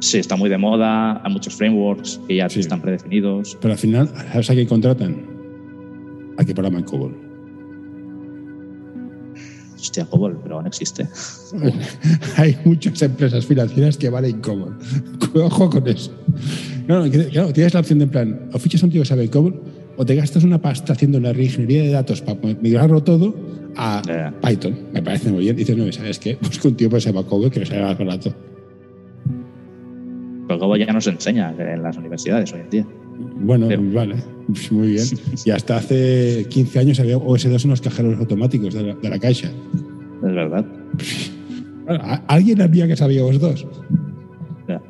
sí, 0.00 0.18
está 0.18 0.36
muy 0.36 0.50
de 0.50 0.58
moda. 0.58 1.22
Hay 1.24 1.32
muchos 1.32 1.54
frameworks 1.54 2.20
que 2.28 2.36
ya 2.36 2.50
Sí. 2.50 2.60
están 2.60 2.82
predefinidos. 2.82 3.56
Pero 3.62 3.72
al 3.72 3.78
final, 3.78 4.10
¿sabes 4.32 4.50
a 4.50 4.54
quién 4.54 4.66
contratan? 4.66 5.16
A 6.36 6.44
que 6.44 6.52
programan 6.52 6.82
COBOL. 6.82 7.14
Hostia, 9.78 10.06
COBOL, 10.06 10.38
pero 10.42 10.62
no 10.62 10.68
existe. 10.68 11.06
Hay 12.36 12.56
muchas 12.64 13.00
empresas 13.02 13.44
financieras 13.46 13.96
que 13.96 14.08
valen 14.08 14.40
COBOL. 14.40 14.76
Ojo 15.34 15.70
con 15.70 15.86
eso. 15.86 16.12
No, 16.86 17.04
no, 17.04 17.10
claro, 17.10 17.52
tienes 17.52 17.74
la 17.74 17.80
opción 17.80 17.98
de 17.98 18.04
en 18.04 18.10
plan, 18.10 18.48
o 18.52 18.58
fichas 18.58 18.82
a 18.82 18.86
un 18.86 18.92
tío 18.92 19.02
que 19.02 19.08
sabe 19.08 19.28
COBOL, 19.28 19.60
o 19.96 20.04
te 20.04 20.14
gastas 20.14 20.44
una 20.44 20.60
pasta 20.60 20.92
haciendo 20.92 21.18
una 21.18 21.32
reingeniería 21.32 21.82
de 21.82 21.90
datos 21.90 22.22
para 22.22 22.38
migrarlo 22.60 23.02
todo 23.02 23.34
a. 23.76 24.32
Python. 24.42 24.78
Me 24.92 25.02
parece 25.02 25.30
muy 25.30 25.40
bien. 25.40 25.56
Dices, 25.56 25.76
no, 25.76 25.90
¿sabes 25.92 26.18
qué? 26.18 26.36
Busca 26.40 26.68
un 26.68 26.76
tío 26.76 26.90
que 26.90 27.00
sepa 27.00 27.22
COBOL 27.22 27.50
que 27.50 27.60
le 27.60 27.66
salga 27.66 27.86
más 27.86 27.98
barato. 27.98 28.34
Pero 30.46 30.58
COBOL 30.58 30.78
ya 30.78 30.92
no 30.92 31.00
se 31.00 31.10
enseña 31.10 31.54
en 31.58 31.82
las 31.82 31.96
universidades 31.96 32.52
hoy 32.52 32.60
en 32.60 32.70
día. 32.70 32.86
Bueno, 33.40 33.68
Pero- 33.68 33.82
vale, 33.92 34.16
muy 34.70 34.88
bien. 34.92 35.04
Y 35.44 35.50
hasta 35.50 35.76
hace 35.76 36.46
15 36.48 36.78
años 36.78 37.00
había 37.00 37.16
OS2 37.18 37.64
en 37.64 37.70
los 37.70 37.80
cajeros 37.80 38.18
automáticos 38.18 38.74
de 38.74 38.82
la, 38.82 38.94
de 38.94 39.08
la 39.08 39.18
caixa. 39.18 39.48
Es 39.48 40.22
verdad. 40.34 40.64
Bueno, 41.86 42.00
¿a- 42.04 42.22
¿Alguien 42.28 42.60
había 42.62 42.86
que 42.88 42.96
sabía 42.96 43.22
OS2? 43.22 43.66
Ya. 44.68 44.82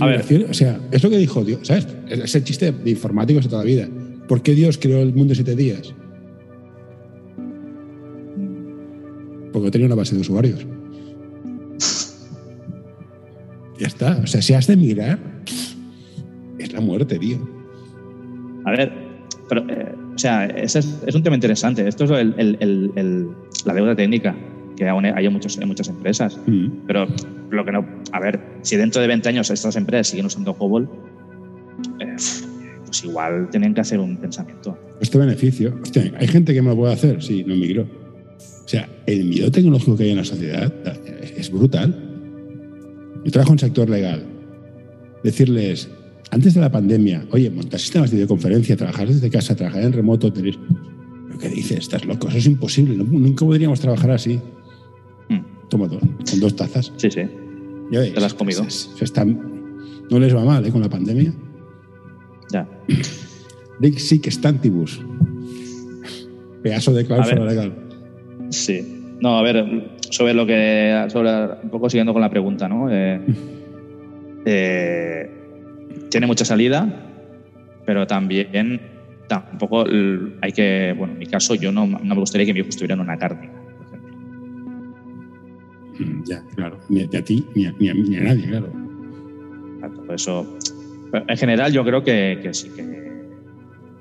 A 0.00 0.06
ver. 0.06 0.46
o 0.50 0.54
sea, 0.54 0.80
es 0.90 1.02
lo 1.02 1.10
que 1.10 1.18
dijo 1.18 1.44
Dios, 1.44 1.60
¿sabes? 1.62 1.86
Es 2.08 2.34
el 2.34 2.44
chiste 2.44 2.72
de 2.72 2.90
informáticos 2.90 3.44
de 3.44 3.50
toda 3.50 3.62
la 3.62 3.66
vida. 3.68 3.88
¿Por 4.28 4.40
qué 4.42 4.54
Dios 4.54 4.78
creó 4.78 5.00
el 5.02 5.12
mundo 5.14 5.32
en 5.32 5.36
siete 5.36 5.54
días? 5.54 5.94
Porque 9.52 9.70
tenía 9.70 9.86
una 9.86 9.94
base 9.96 10.14
de 10.14 10.20
usuarios. 10.20 10.66
Ya 13.76 13.88
está. 13.88 14.20
O 14.22 14.26
sea, 14.28 14.40
si 14.40 14.54
has 14.54 14.68
de 14.68 14.76
migrar, 14.76 15.18
pff, 15.18 15.33
es 16.64 16.72
la 16.72 16.80
muerte, 16.80 17.18
tío. 17.18 17.38
A 18.64 18.70
ver, 18.72 18.92
pero, 19.48 19.64
eh, 19.68 19.94
o 20.14 20.18
sea, 20.18 20.46
ese 20.46 20.78
es, 20.80 21.02
es 21.06 21.14
un 21.14 21.22
tema 21.22 21.36
interesante. 21.36 21.86
Esto 21.86 22.04
es 22.04 22.10
el- 22.12 22.34
el- 22.38 22.56
el- 22.60 22.90
el- 22.96 23.28
la 23.66 23.74
deuda 23.74 23.94
técnica 23.94 24.34
que 24.76 24.88
aún 24.88 25.04
hay 25.04 25.26
en, 25.26 25.32
muchos, 25.32 25.56
en 25.58 25.68
muchas 25.68 25.88
empresas. 25.88 26.38
Mm. 26.46 26.68
Pero 26.86 27.06
lo 27.50 27.64
que 27.64 27.72
no. 27.72 27.86
A 28.12 28.20
ver, 28.20 28.40
si 28.62 28.76
dentro 28.76 29.00
de 29.02 29.08
20 29.08 29.28
años 29.28 29.50
estas 29.50 29.76
empresas 29.76 30.08
siguen 30.08 30.26
usando 30.26 30.54
COBOL, 30.54 30.88
eh, 32.00 32.16
pues 32.86 33.04
igual 33.04 33.48
tienen 33.50 33.74
que 33.74 33.80
hacer 33.82 34.00
un 34.00 34.16
pensamiento. 34.16 34.76
Este 35.00 35.18
beneficio. 35.18 35.74
Hostia, 35.82 36.12
hay 36.18 36.26
gente 36.26 36.54
que 36.54 36.62
me 36.62 36.70
lo 36.70 36.76
puede 36.76 36.94
hacer, 36.94 37.22
sí, 37.22 37.44
no 37.46 37.54
migró. 37.54 37.82
O 37.82 38.68
sea, 38.68 38.88
el 39.06 39.24
miedo 39.26 39.50
tecnológico 39.50 39.96
que 39.96 40.04
hay 40.04 40.10
en 40.12 40.16
la 40.16 40.24
sociedad 40.24 40.72
eh, 40.86 41.34
es 41.36 41.50
brutal. 41.50 41.94
Yo 43.24 43.30
trabajo 43.30 43.52
en 43.52 43.58
sector 43.58 43.88
legal. 43.90 44.24
Decirles, 45.22 45.88
antes 46.34 46.54
de 46.54 46.60
la 46.60 46.70
pandemia, 46.70 47.24
oye, 47.30 47.50
montar 47.50 47.80
sistemas 47.80 48.10
de 48.10 48.16
videoconferencia, 48.16 48.76
trabajar 48.76 49.08
desde 49.08 49.30
casa, 49.30 49.54
trabajar 49.56 49.82
en 49.84 49.92
remoto, 49.92 50.32
tenéis. 50.32 50.58
¿Pero 51.28 51.38
qué 51.38 51.48
dices? 51.48 51.78
Estás 51.78 52.04
loco, 52.04 52.28
eso 52.28 52.38
es 52.38 52.46
imposible. 52.46 52.96
no- 52.96 53.04
nunca 53.04 53.44
podríamos 53.44 53.80
trabajar 53.80 54.10
así. 54.12 54.40
Mm, 55.28 55.68
Toma 55.70 55.86
dos, 55.88 56.00
con 56.30 56.40
dos 56.40 56.54
tazas. 56.56 56.92
Sí, 56.96 57.10
sí. 57.10 57.22
Ya 57.90 58.00
Te 58.12 58.20
lo 58.20 58.26
has 58.26 58.34
comido. 58.34 58.64
se- 58.64 58.70
se- 58.70 58.96
se 58.98 59.04
están- 59.04 59.40
no 60.10 60.18
les 60.18 60.34
va 60.34 60.44
mal 60.44 60.64
¿eh? 60.66 60.70
con 60.70 60.80
la 60.80 60.88
pandemia. 60.88 61.32
Ya. 62.52 62.68
Rick 63.80 63.98
Sick 63.98 64.28
Stantibus. 64.30 65.00
Pedazo 66.62 66.92
de 66.92 67.04
cláusula 67.04 67.44
legal. 67.44 67.74
Sí. 68.50 69.02
No, 69.20 69.38
a 69.38 69.42
ver, 69.42 69.96
sobre 70.10 70.34
lo 70.34 70.46
que. 70.46 71.06
Sobre, 71.08 71.30
un 71.62 71.70
poco 71.70 71.88
siguiendo 71.90 72.12
con 72.12 72.22
la 72.22 72.30
pregunta, 72.30 72.68
¿no? 72.68 72.88
Eh, 72.90 73.20
eh, 74.46 75.33
tiene 76.14 76.28
mucha 76.28 76.44
salida, 76.44 76.86
pero 77.84 78.06
también 78.06 78.80
tampoco 79.26 79.84
hay 80.40 80.52
que. 80.52 80.94
Bueno, 80.96 81.14
en 81.14 81.18
mi 81.18 81.26
caso, 81.26 81.56
yo 81.56 81.72
no, 81.72 81.88
no 81.88 82.14
me 82.14 82.20
gustaría 82.20 82.46
que 82.46 82.54
mi 82.54 82.60
hijo 82.60 82.68
estuviera 82.68 82.94
en 82.94 83.00
una 83.00 83.18
cárnica, 83.18 83.52
por 83.76 83.86
ejemplo. 83.88 84.14
Ya, 86.24 86.44
claro. 86.54 86.78
Ni, 86.88 87.04
ni 87.04 87.16
a 87.16 87.24
ti, 87.24 87.44
ni 87.56 87.66
a, 87.66 87.72
ni 87.72 87.88
a 87.88 87.94
ni 87.94 88.16
a 88.16 88.20
nadie, 88.20 88.46
claro. 88.46 88.72
Exacto, 89.74 90.04
Por 90.04 90.14
eso, 90.14 90.58
en 91.12 91.36
general, 91.36 91.72
yo 91.72 91.84
creo 91.84 92.04
que, 92.04 92.38
que 92.40 92.54
sí, 92.54 92.68
que 92.68 92.82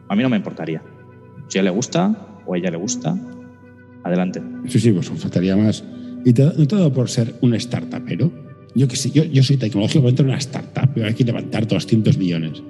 a 0.08 0.16
mí 0.16 0.22
no 0.22 0.30
me 0.30 0.38
importaría. 0.38 0.84
Si 1.48 1.58
a 1.58 1.62
él 1.62 1.66
le 1.66 1.72
gusta 1.72 2.16
o 2.46 2.54
a 2.54 2.58
ella 2.60 2.70
le 2.70 2.78
gusta, 2.78 3.18
adelante. 4.04 4.40
Sí, 4.68 4.80
sí, 4.80 4.92
pues 4.92 5.10
faltaría 5.10 5.58
más. 5.58 5.84
Y 6.24 6.32
te, 6.32 6.44
no 6.44 6.68
todo 6.68 6.94
por 6.94 7.10
ser 7.10 7.34
un 7.42 7.60
startupero. 7.60 8.32
Yo 8.76 8.88
que 8.88 8.96
sé, 8.96 9.12
yo, 9.12 9.24
yo 9.24 9.44
soy 9.44 9.58
tecnológicamente 9.58 10.24
una 10.24 10.38
startup, 10.38 10.90
pero 10.94 11.08
hay 11.08 11.14
que 11.14 11.24
levantar 11.24 11.68
200 11.68 12.18
millones. 12.18 12.64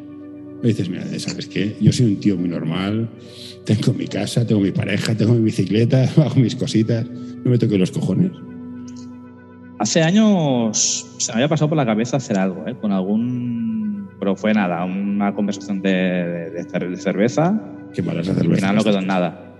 Y 0.62 0.68
dices, 0.68 0.90
mira, 0.90 1.04
¿sabes 1.20 1.48
qué? 1.48 1.76
Yo 1.82 1.92
soy 1.92 2.06
un 2.08 2.20
tío 2.20 2.38
muy 2.38 2.50
normal, 2.50 3.10
tengo 3.66 3.94
mi 3.94 4.08
casa, 4.08 4.46
tengo 4.46 4.62
mi 4.62 4.72
pareja, 4.72 5.16
tengo 5.16 5.34
mi 5.34 5.42
bicicleta, 5.44 6.04
hago 6.18 6.36
mis 6.36 6.56
cositas, 6.56 7.06
no 7.10 7.52
me 7.52 7.58
toque 7.58 7.78
los 7.78 7.92
cojones. 7.92 8.32
Hace 9.80 10.02
años 10.04 11.06
se 11.18 11.32
me 11.32 11.36
había 11.38 11.50
pasado 11.50 11.70
por 11.70 11.78
la 11.78 11.86
cabeza 11.86 12.18
hacer 12.18 12.38
algo, 12.38 12.66
¿eh? 12.68 12.76
con 12.80 12.92
algún. 12.92 14.08
Pero 14.20 14.36
fue 14.38 14.54
nada, 14.54 14.86
una 14.86 15.34
conversación 15.36 15.82
de, 15.82 15.90
de- 15.92 16.50
de 16.52 16.66
cer- 16.68 16.90
de 16.90 16.96
cerveza. 16.98 17.62
Qué 17.94 18.02
malas 18.02 18.28
las 18.28 18.38
Al 18.38 18.44
cervezas. 18.44 18.60
final 18.62 18.76
no 18.78 18.84
quedó 18.84 19.00
en 19.00 19.08
nada. 19.08 19.56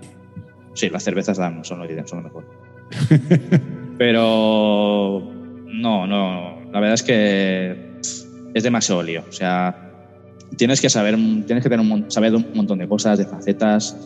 Sí, 0.74 0.88
las 0.88 1.02
cervezas 1.04 1.36
dan, 1.36 1.62
son, 1.64 1.80
lo, 1.80 2.06
son 2.06 2.18
lo 2.22 2.24
mejor. 2.24 2.46
Pero. 3.98 5.33
No, 5.80 6.06
no. 6.06 6.60
La 6.72 6.80
verdad 6.80 6.94
es 6.94 7.02
que 7.02 7.76
es 8.54 8.62
demasiado 8.62 9.02
lío. 9.02 9.22
O 9.28 9.32
sea, 9.32 9.92
tienes 10.56 10.80
que 10.80 10.88
saber, 10.88 11.16
tienes 11.46 11.62
que 11.62 11.68
tener 11.70 11.80
un, 11.80 12.10
saber 12.10 12.34
un 12.34 12.46
montón 12.54 12.78
de 12.78 12.88
cosas, 12.88 13.18
de 13.18 13.24
facetas 13.26 13.96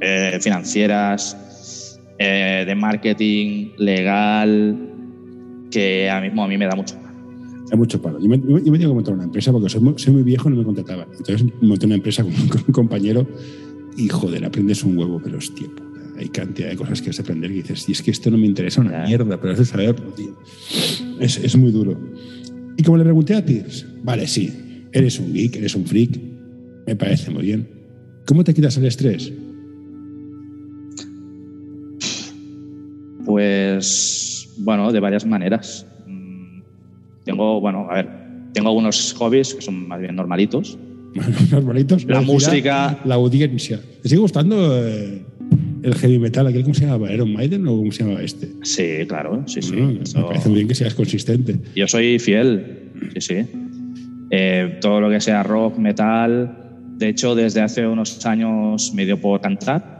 eh, 0.00 0.38
financieras, 0.40 1.98
eh, 2.18 2.64
de 2.66 2.74
marketing, 2.74 3.70
legal, 3.78 4.76
que 5.70 6.10
a 6.10 6.20
mí, 6.20 6.28
a 6.28 6.46
mí 6.46 6.58
me 6.58 6.66
da 6.66 6.74
mucho. 6.76 6.94
Hay 7.70 7.76
mucho 7.78 8.00
palo. 8.00 8.18
Yo 8.20 8.28
me, 8.28 8.38
yo 8.38 8.72
me- 8.72 8.78
tengo 8.78 8.92
que 8.92 8.94
montar 8.94 9.14
una 9.14 9.24
empresa 9.24 9.52
porque 9.52 9.68
soy 9.68 9.80
muy, 9.82 9.94
soy 9.98 10.14
muy 10.14 10.22
viejo 10.22 10.48
y 10.48 10.52
no 10.52 10.58
me 10.58 10.64
contrataban. 10.64 11.08
Entonces 11.18 11.44
monté 11.60 11.86
una 11.86 11.96
empresa 11.96 12.22
con, 12.22 12.32
con 12.48 12.62
un 12.66 12.72
compañero 12.72 13.26
y 13.96 14.08
joder, 14.08 14.44
aprendes 14.44 14.82
un 14.84 14.96
huevo, 14.96 15.20
pero 15.22 15.38
hostia, 15.38 15.68
puta, 15.68 15.82
hay 16.18 16.28
cantidad 16.28 16.68
de 16.68 16.76
cosas 16.76 17.00
que 17.00 17.10
has 17.10 17.16
de 17.16 17.22
aprender 17.22 17.50
que 17.50 17.56
dices, 17.58 17.88
y 17.88 17.92
es 17.92 18.02
que 18.02 18.10
esto 18.10 18.30
no 18.30 18.38
me 18.38 18.46
interesa 18.46 18.80
una 18.80 19.04
mierda, 19.04 19.40
pero 19.40 19.52
has 19.52 19.58
de 19.58 19.64
saberlo, 19.64 20.10
tío. 20.12 20.36
Es, 21.20 21.36
es 21.38 21.56
muy 21.56 21.70
duro. 21.70 21.98
Y 22.76 22.82
como 22.82 22.98
le 22.98 23.04
pregunté 23.04 23.34
a 23.36 23.44
Piers, 23.44 23.86
vale, 24.02 24.26
sí, 24.26 24.52
eres 24.92 25.18
un 25.20 25.32
geek, 25.32 25.56
eres 25.56 25.74
un 25.74 25.86
freak, 25.86 26.18
me 26.86 26.96
parece 26.96 27.30
muy 27.30 27.44
bien. 27.44 27.68
¿Cómo 28.26 28.42
te 28.44 28.52
quitas 28.52 28.76
el 28.76 28.86
estrés? 28.86 29.32
Pues, 33.24 34.48
bueno, 34.58 34.90
de 34.90 35.00
varias 35.00 35.24
maneras. 35.24 35.86
Mm, 36.06 36.62
Tengo, 37.24 37.60
bueno, 37.60 37.86
a 37.90 37.94
ver, 37.94 38.08
tengo 38.52 38.68
algunos 38.68 39.14
hobbies 39.14 39.54
que 39.54 39.62
son 39.62 39.86
más 39.86 40.00
bien 40.00 40.16
normalitos. 40.16 40.78
Normalitos. 41.50 42.04
La 42.04 42.20
música. 42.20 42.98
La 43.04 43.14
audiencia. 43.14 43.80
¿Te 44.02 44.08
sigue 44.08 44.20
gustando 44.20 44.86
eh, 44.86 45.24
el 45.82 45.94
heavy 45.94 46.18
metal? 46.18 46.46
¿Aquel 46.46 46.62
cómo 46.62 46.74
se 46.74 46.82
llamaba? 46.86 47.12
¿Iron 47.12 47.32
Maiden 47.32 47.66
o 47.66 47.76
cómo 47.76 47.92
se 47.92 48.02
llamaba 48.04 48.22
este? 48.22 48.48
Sí, 48.62 49.06
claro, 49.06 49.42
sí, 49.46 49.62
sí. 49.62 49.74
Eso- 50.02 50.18
Me 50.20 50.24
parece 50.26 50.48
muy 50.48 50.56
bien 50.56 50.68
que 50.68 50.74
seas 50.74 50.94
consistente. 50.94 51.58
Yo 51.74 51.86
soy 51.88 52.18
fiel, 52.18 52.90
sí, 53.14 53.20
sí. 53.20 53.34
Eh, 54.30 54.78
todo 54.80 55.00
lo 55.00 55.08
que 55.10 55.20
sea 55.20 55.42
rock, 55.42 55.78
metal. 55.78 56.54
De 56.96 57.08
hecho, 57.08 57.34
desde 57.34 57.60
hace 57.60 57.86
unos 57.86 58.24
años 58.26 58.92
me 58.94 59.06
dio 59.06 59.20
por 59.20 59.40
cantar. 59.40 59.98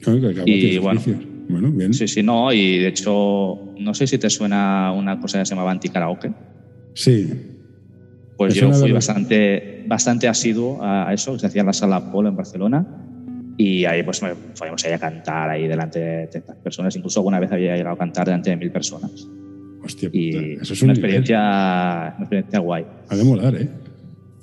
Claro, 0.00 0.20
que 0.44 0.50
Y 0.50 0.78
bueno. 0.78 1.00
Bueno, 1.48 1.70
bien. 1.72 1.94
Sí, 1.94 2.06
sí, 2.08 2.22
no. 2.22 2.52
Y 2.52 2.78
de 2.78 2.88
hecho, 2.88 3.58
no 3.78 3.94
sé 3.94 4.06
si 4.06 4.18
te 4.18 4.28
suena 4.30 4.92
una 4.92 5.18
cosa 5.18 5.38
que 5.38 5.46
se 5.46 5.50
llamaba 5.54 5.70
anti-karaoke. 5.72 6.30
Sí. 6.94 7.28
Pues 8.36 8.54
yo 8.54 8.70
fui 8.72 8.92
bastante, 8.92 9.84
bastante 9.88 10.28
asiduo 10.28 10.80
a 10.82 11.08
a 11.08 11.14
eso, 11.14 11.32
que 11.32 11.38
se 11.40 11.46
hacía 11.46 11.62
en 11.62 11.66
la 11.66 11.72
sala 11.72 12.12
Polo 12.12 12.28
en 12.28 12.36
Barcelona. 12.36 12.97
Y 13.60 13.84
ahí 13.84 14.02
pues 14.04 14.22
me 14.22 14.34
podíamos 14.56 14.82
ir 14.86 14.92
a 14.94 14.98
cantar 14.98 15.50
ahí 15.50 15.66
delante 15.66 15.98
de 15.98 16.26
tantas 16.28 16.56
personas. 16.58 16.94
Incluso 16.96 17.18
alguna 17.20 17.40
vez 17.40 17.50
había 17.52 17.76
llegado 17.76 17.96
a 17.96 17.98
cantar 17.98 18.24
delante 18.26 18.50
de 18.50 18.56
mil 18.56 18.70
personas. 18.70 19.26
Hostia, 19.84 20.08
Y 20.12 20.32
puta, 20.32 20.62
eso 20.62 20.72
es 20.74 20.82
una 20.82 20.92
un 20.92 20.96
experiencia, 20.98 21.38
una 22.16 22.20
experiencia 22.20 22.58
guay. 22.60 22.84
Ha 23.08 23.16
de 23.16 23.24
molar, 23.24 23.54
¿eh? 23.56 23.68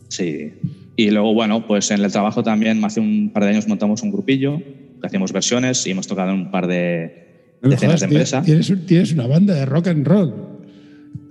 Sí. 0.09 0.53
Y 0.97 1.11
luego, 1.11 1.33
bueno, 1.33 1.65
pues 1.65 1.91
en 1.91 2.03
el 2.03 2.11
trabajo 2.11 2.43
también, 2.43 2.83
hace 2.83 2.99
un 2.99 3.31
par 3.33 3.43
de 3.43 3.49
años 3.51 3.67
montamos 3.67 4.01
un 4.03 4.11
grupillo, 4.11 4.57
que 5.01 5.07
hacíamos 5.07 5.31
versiones 5.31 5.85
y 5.87 5.91
hemos 5.91 6.07
tocado 6.07 6.31
en 6.31 6.35
un 6.37 6.51
par 6.51 6.67
de 6.67 7.55
No 7.61 7.69
decenas 7.69 7.95
jodas, 7.95 7.99
de 8.01 8.05
empresas. 8.07 8.45
Tienes, 8.45 8.73
tienes 8.85 9.13
una 9.13 9.27
banda 9.27 9.53
de 9.53 9.65
rock 9.65 9.87
and 9.87 10.05
roll. 10.05 10.33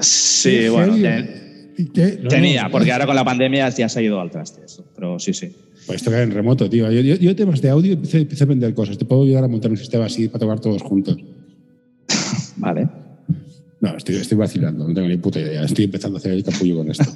Sí, 0.01 0.69
bueno, 0.69 0.95
ten- 0.95 1.45
Tenía, 2.29 2.69
porque 2.71 2.93
ahora 2.93 3.07
con 3.07 3.17
la 3.17 3.25
pandemia 3.25 3.69
ya 3.71 3.89
se 3.89 3.99
ha 3.99 4.03
ido 4.03 4.21
al 4.21 4.31
traste 4.31 4.65
eso. 4.65 4.87
Pero 4.95 5.19
sí, 5.19 5.33
sí. 5.35 5.55
Pues 5.87 6.03
esto 6.03 6.17
en 6.17 6.31
remoto, 6.31 6.69
tío. 6.71 6.91
Yo, 6.91 7.01
yo, 7.01 7.17
yo 7.17 7.37
temas 7.37 7.61
de 7.61 7.69
audio 7.71 7.93
empecé, 7.93 8.19
empecé 8.21 8.45
a 8.45 8.47
aprender 8.47 8.73
cosas. 8.75 8.97
Te 8.97 9.05
puedo 9.05 9.23
ayudar 9.25 9.45
a 9.45 9.49
montar 9.49 9.71
un 9.71 9.77
sistema 9.77 10.07
así 10.07 10.29
para 10.29 10.41
tocar 10.41 10.61
todos 10.61 10.83
juntos. 10.83 11.17
Vale. 12.57 12.89
No, 13.81 13.97
estoy, 13.97 14.15
estoy 14.17 14.39
vacilando, 14.39 14.89
no 14.89 14.95
tengo 14.95 15.09
ni 15.09 15.19
puta 15.19 15.41
idea. 15.41 15.63
Estoy 15.65 15.85
empezando 15.85 16.17
a 16.17 16.21
hacer 16.21 16.33
el 16.33 16.43
capullo 16.45 16.77
con 16.79 16.91
esto. 16.91 17.05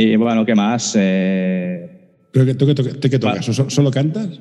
Y 0.00 0.14
bueno, 0.14 0.46
¿qué 0.46 0.54
más? 0.54 0.94
Eh, 0.96 1.90
¿Pero 2.30 2.46
que, 2.46 2.54
toque- 2.56 3.18
tocas? 3.18 3.44
¿Solo, 3.44 3.68
solo 3.68 3.90
cantas? 3.90 4.40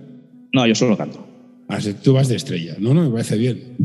No, 0.53 0.67
yo 0.67 0.75
solo 0.75 0.95
canto. 0.95 1.25
Ah, 1.67 1.81
sí, 1.81 1.95
tú 2.03 2.13
vas 2.13 2.27
de 2.27 2.35
estrella. 2.35 2.75
No, 2.79 2.93
no, 2.93 3.05
me 3.05 3.09
parece 3.09 3.37
bien. 3.37 3.75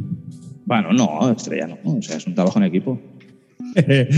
Bueno, 0.66 0.92
no, 0.92 1.30
estrella 1.30 1.68
no. 1.68 1.78
O 1.96 2.02
sea, 2.02 2.18
es 2.18 2.26
un 2.26 2.34
trabajo 2.34 2.58
en 2.58 2.64
equipo. 2.66 3.00
a 3.76 3.80
ver. 3.80 4.08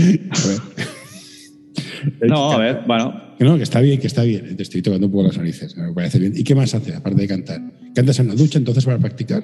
No, 2.27 2.51
a 2.51 2.57
ver, 2.57 2.81
bueno. 2.85 3.21
Que 3.37 3.43
no, 3.43 3.57
que 3.57 3.63
está 3.63 3.81
bien, 3.81 3.99
que 3.99 4.07
está 4.07 4.23
bien. 4.23 4.55
Te 4.55 4.63
estoy 4.63 4.81
tocando 4.81 5.07
un 5.07 5.11
poco 5.11 5.23
las 5.25 5.37
narices. 5.37 5.75
Me 5.75 5.91
parece 5.93 6.19
bien. 6.19 6.33
¿Y 6.35 6.43
qué 6.43 6.55
más 6.55 6.73
haces 6.73 6.95
aparte 6.95 7.21
de 7.21 7.27
cantar? 7.27 7.61
¿Cantas 7.93 8.19
en 8.19 8.27
la 8.29 8.35
ducha 8.35 8.57
entonces 8.57 8.85
para 8.85 8.97
practicar? 8.97 9.43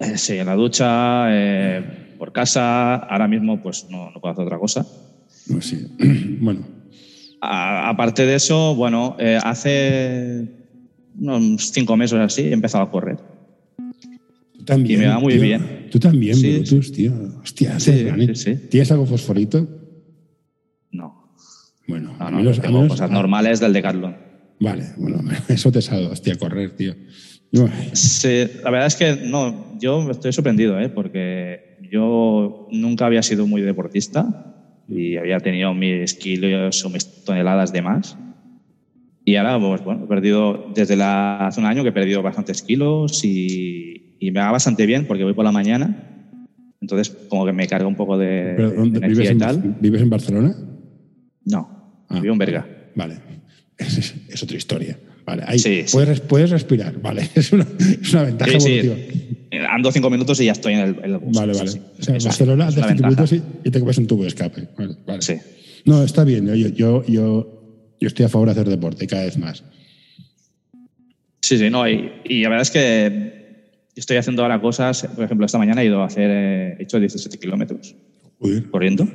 eh, 0.00 0.16
sí, 0.16 0.34
en 0.34 0.46
la 0.46 0.54
ducha, 0.54 1.26
eh, 1.30 2.14
por 2.18 2.32
casa. 2.32 2.96
Ahora 2.96 3.28
mismo, 3.28 3.62
pues 3.62 3.86
no, 3.90 4.10
no 4.10 4.20
puedo 4.20 4.32
hacer 4.32 4.44
otra 4.46 4.58
cosa. 4.58 4.84
No, 5.48 5.60
sí. 5.60 5.86
bueno, 6.40 6.66
A- 7.40 7.88
aparte 7.88 8.26
de 8.26 8.34
eso, 8.34 8.74
bueno, 8.74 9.16
eh, 9.20 9.38
hace 9.42 10.46
unos 11.18 11.70
cinco 11.72 11.96
meses 11.96 12.18
así 12.18 12.42
he 12.42 12.52
empezado 12.52 12.84
a 12.84 12.90
correr. 12.90 13.18
tú 14.56 14.64
también. 14.64 15.00
Y 15.00 15.02
me 15.02 15.08
va 15.08 15.18
muy 15.20 15.34
tío. 15.34 15.42
bien. 15.42 15.86
Tú 15.90 15.98
también, 15.98 16.34
Sí, 16.36 16.52
Brutus, 16.58 16.92
tío. 16.92 17.12
Hostia, 17.42 17.78
Sí, 17.80 18.06
sí, 18.26 18.34
sí. 18.34 18.54
¿Tienes 18.70 18.90
algo 18.92 19.06
fosforito? 19.06 19.68
No, 21.90 22.10
Bueno, 22.10 22.16
no, 22.18 22.26
a 22.26 22.30
no, 22.30 22.36
menos- 22.38 22.58
a 22.58 22.62
tengo 22.62 22.78
menos- 22.78 22.92
cosas 22.92 23.10
normales 23.10 23.60
del 23.60 23.72
Decathlon. 23.72 24.16
Vale, 24.60 24.84
bueno, 24.96 25.20
eso 25.48 25.72
te 25.72 25.80
salva, 25.82 26.10
hostia, 26.10 26.36
correr, 26.36 26.76
tío. 26.76 26.94
Sí, 27.92 28.44
la 28.62 28.70
verdad 28.70 28.86
es 28.86 28.94
que 28.96 29.16
no, 29.26 29.76
yo 29.80 30.08
estoy 30.10 30.32
sorprendido, 30.32 30.78
¿eh? 30.78 30.88
porque 30.88 31.78
yo 31.90 32.68
nunca 32.70 33.06
había 33.06 33.22
sido 33.22 33.46
muy 33.46 33.60
deportista 33.62 34.54
y 34.88 35.16
había 35.16 35.40
tenido 35.40 35.74
mis 35.74 36.14
kilos 36.14 36.84
o 36.84 36.90
mis 36.90 37.24
toneladas 37.24 37.72
de 37.72 37.82
más. 37.82 38.16
Y 39.24 39.36
ahora, 39.36 39.58
pues 39.58 39.82
bueno, 39.84 40.04
he 40.04 40.08
perdido 40.08 40.66
desde 40.74 40.94
la, 40.96 41.46
hace 41.46 41.60
un 41.60 41.66
año 41.66 41.82
que 41.82 41.88
he 41.90 41.92
perdido 41.92 42.22
bastantes 42.22 42.62
kilos 42.62 43.24
y, 43.24 44.16
y 44.20 44.30
me 44.30 44.40
va 44.40 44.52
bastante 44.52 44.86
bien 44.86 45.06
porque 45.06 45.24
voy 45.24 45.34
por 45.34 45.44
la 45.44 45.52
mañana. 45.52 46.06
Entonces, 46.80 47.10
como 47.28 47.44
que 47.46 47.52
me 47.52 47.66
carga 47.66 47.86
un 47.86 47.96
poco 47.96 48.16
de, 48.16 48.54
¿Pero 48.56 48.70
de 48.70 48.76
dónde- 48.76 49.00
vives, 49.00 49.18
energía 49.18 49.30
y 49.30 49.32
en, 49.32 49.38
tal. 49.38 49.76
¿Vives 49.80 50.02
en 50.02 50.10
Barcelona? 50.10 50.54
No, 51.44 51.79
Ah. 52.10 52.20
en 52.22 52.38
Berga. 52.38 52.66
Vale, 52.94 53.18
es, 53.78 53.96
es- 53.98 54.14
es 54.28 54.42
otra 54.42 54.56
historia. 54.56 54.98
Vale, 55.24 55.42
ahí 55.46 55.58
Sí, 55.58 55.84
puedes, 55.92 56.20
puedes 56.20 56.50
respirar, 56.50 57.00
vale, 57.00 57.28
es 57.34 57.52
una, 57.52 57.66
es 57.78 58.12
una 58.12 58.24
ventaja 58.24 58.52
evolutiva. 58.52 58.96
Ando 59.70 59.92
cinco 59.92 60.10
minutos 60.10 60.40
y 60.40 60.46
ya 60.46 60.52
estoy 60.52 60.74
en 60.74 60.80
el, 60.80 60.96
en 61.04 61.10
el 61.12 61.18
bus. 61.18 61.36
Vale, 61.36 61.52
vale. 61.52 61.70
O 61.70 62.02
sea, 62.02 62.16
Eso 62.16 62.28
Barcelona, 62.28 62.70
cinco 62.70 63.02
minutos 63.04 63.32
y, 63.32 63.42
y 63.64 63.70
te 63.70 63.78
comes 63.80 63.98
un 63.98 64.06
tubo 64.06 64.22
de 64.22 64.28
escape. 64.28 64.68
Vale, 64.76 64.96
vale. 65.06 65.22
Sí. 65.22 65.34
No, 65.84 66.02
está 66.02 66.24
bien. 66.24 66.46
Yo, 66.46 66.68
yo, 66.68 67.04
yo, 67.06 67.94
yo 68.00 68.08
estoy 68.08 68.24
a 68.26 68.28
favor 68.28 68.48
de 68.48 68.52
hacer 68.52 68.68
deporte 68.68 69.06
cada 69.06 69.24
vez 69.24 69.36
más. 69.38 69.62
Sí, 71.42 71.58
sí, 71.58 71.70
no, 71.70 71.88
y, 71.88 72.10
y 72.24 72.42
la 72.42 72.48
verdad 72.48 72.62
es 72.62 72.70
que 72.70 73.80
estoy 73.96 74.16
haciendo 74.16 74.42
ahora 74.42 74.60
cosas, 74.60 75.06
por 75.14 75.24
ejemplo, 75.24 75.46
esta 75.46 75.58
mañana 75.58 75.82
he 75.82 75.86
ido 75.86 76.00
a 76.02 76.06
hacer, 76.06 76.30
eh, 76.30 76.76
he 76.78 76.82
hecho 76.84 76.98
17 77.00 77.38
kilómetros 77.38 77.94
corriendo, 78.70 79.08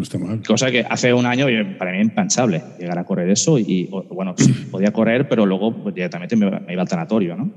no 0.00 0.04
está 0.04 0.18
mal. 0.18 0.42
cosa 0.46 0.70
que 0.70 0.80
hace 0.80 1.12
un 1.14 1.26
año 1.26 1.46
para 1.78 1.92
mí 1.92 1.98
impensable 2.00 2.62
llegar 2.78 2.98
a 2.98 3.04
correr 3.04 3.28
eso 3.30 3.58
y, 3.58 3.88
bueno, 4.10 4.34
sí, 4.36 4.50
podía 4.70 4.92
correr, 4.92 5.28
pero 5.28 5.46
luego 5.46 5.82
pues, 5.82 5.94
directamente 5.94 6.34
me, 6.36 6.46
iba 6.72 6.82
al 6.82 6.88
tanatorio, 6.88 7.36
¿no? 7.36 7.52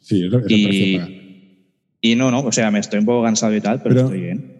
Sí, 0.00 0.24
eso, 0.24 0.38
eso 0.38 0.46
Y-. 0.56 1.00
Y 2.00 2.14
no, 2.14 2.30
no, 2.30 2.40
o 2.40 2.52
sea, 2.52 2.70
me 2.70 2.78
estoy 2.78 3.00
un 3.00 3.06
poco 3.06 3.24
cansado 3.24 3.54
y 3.56 3.60
tal, 3.60 3.82
pero, 3.82 3.94
Pero- 3.94 4.04
estoy 4.06 4.20
bien. 4.20 4.54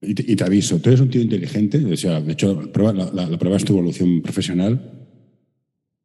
Y 0.00 0.14
te, 0.14 0.32
y 0.32 0.34
te 0.34 0.42
aviso, 0.44 0.78
tú 0.80 0.88
eres 0.90 1.00
un 1.00 1.10
tío 1.10 1.20
inteligente, 1.22 1.84
o 1.84 1.96
sea, 1.96 2.20
de 2.20 2.32
hecho, 2.32 2.60
la, 2.74 2.92
la- 2.92 3.28
la 3.28 3.38
prueba 3.38 3.56
es 3.56 3.64
tu 3.64 3.74
evolución 3.74 4.20
profesional. 4.22 4.80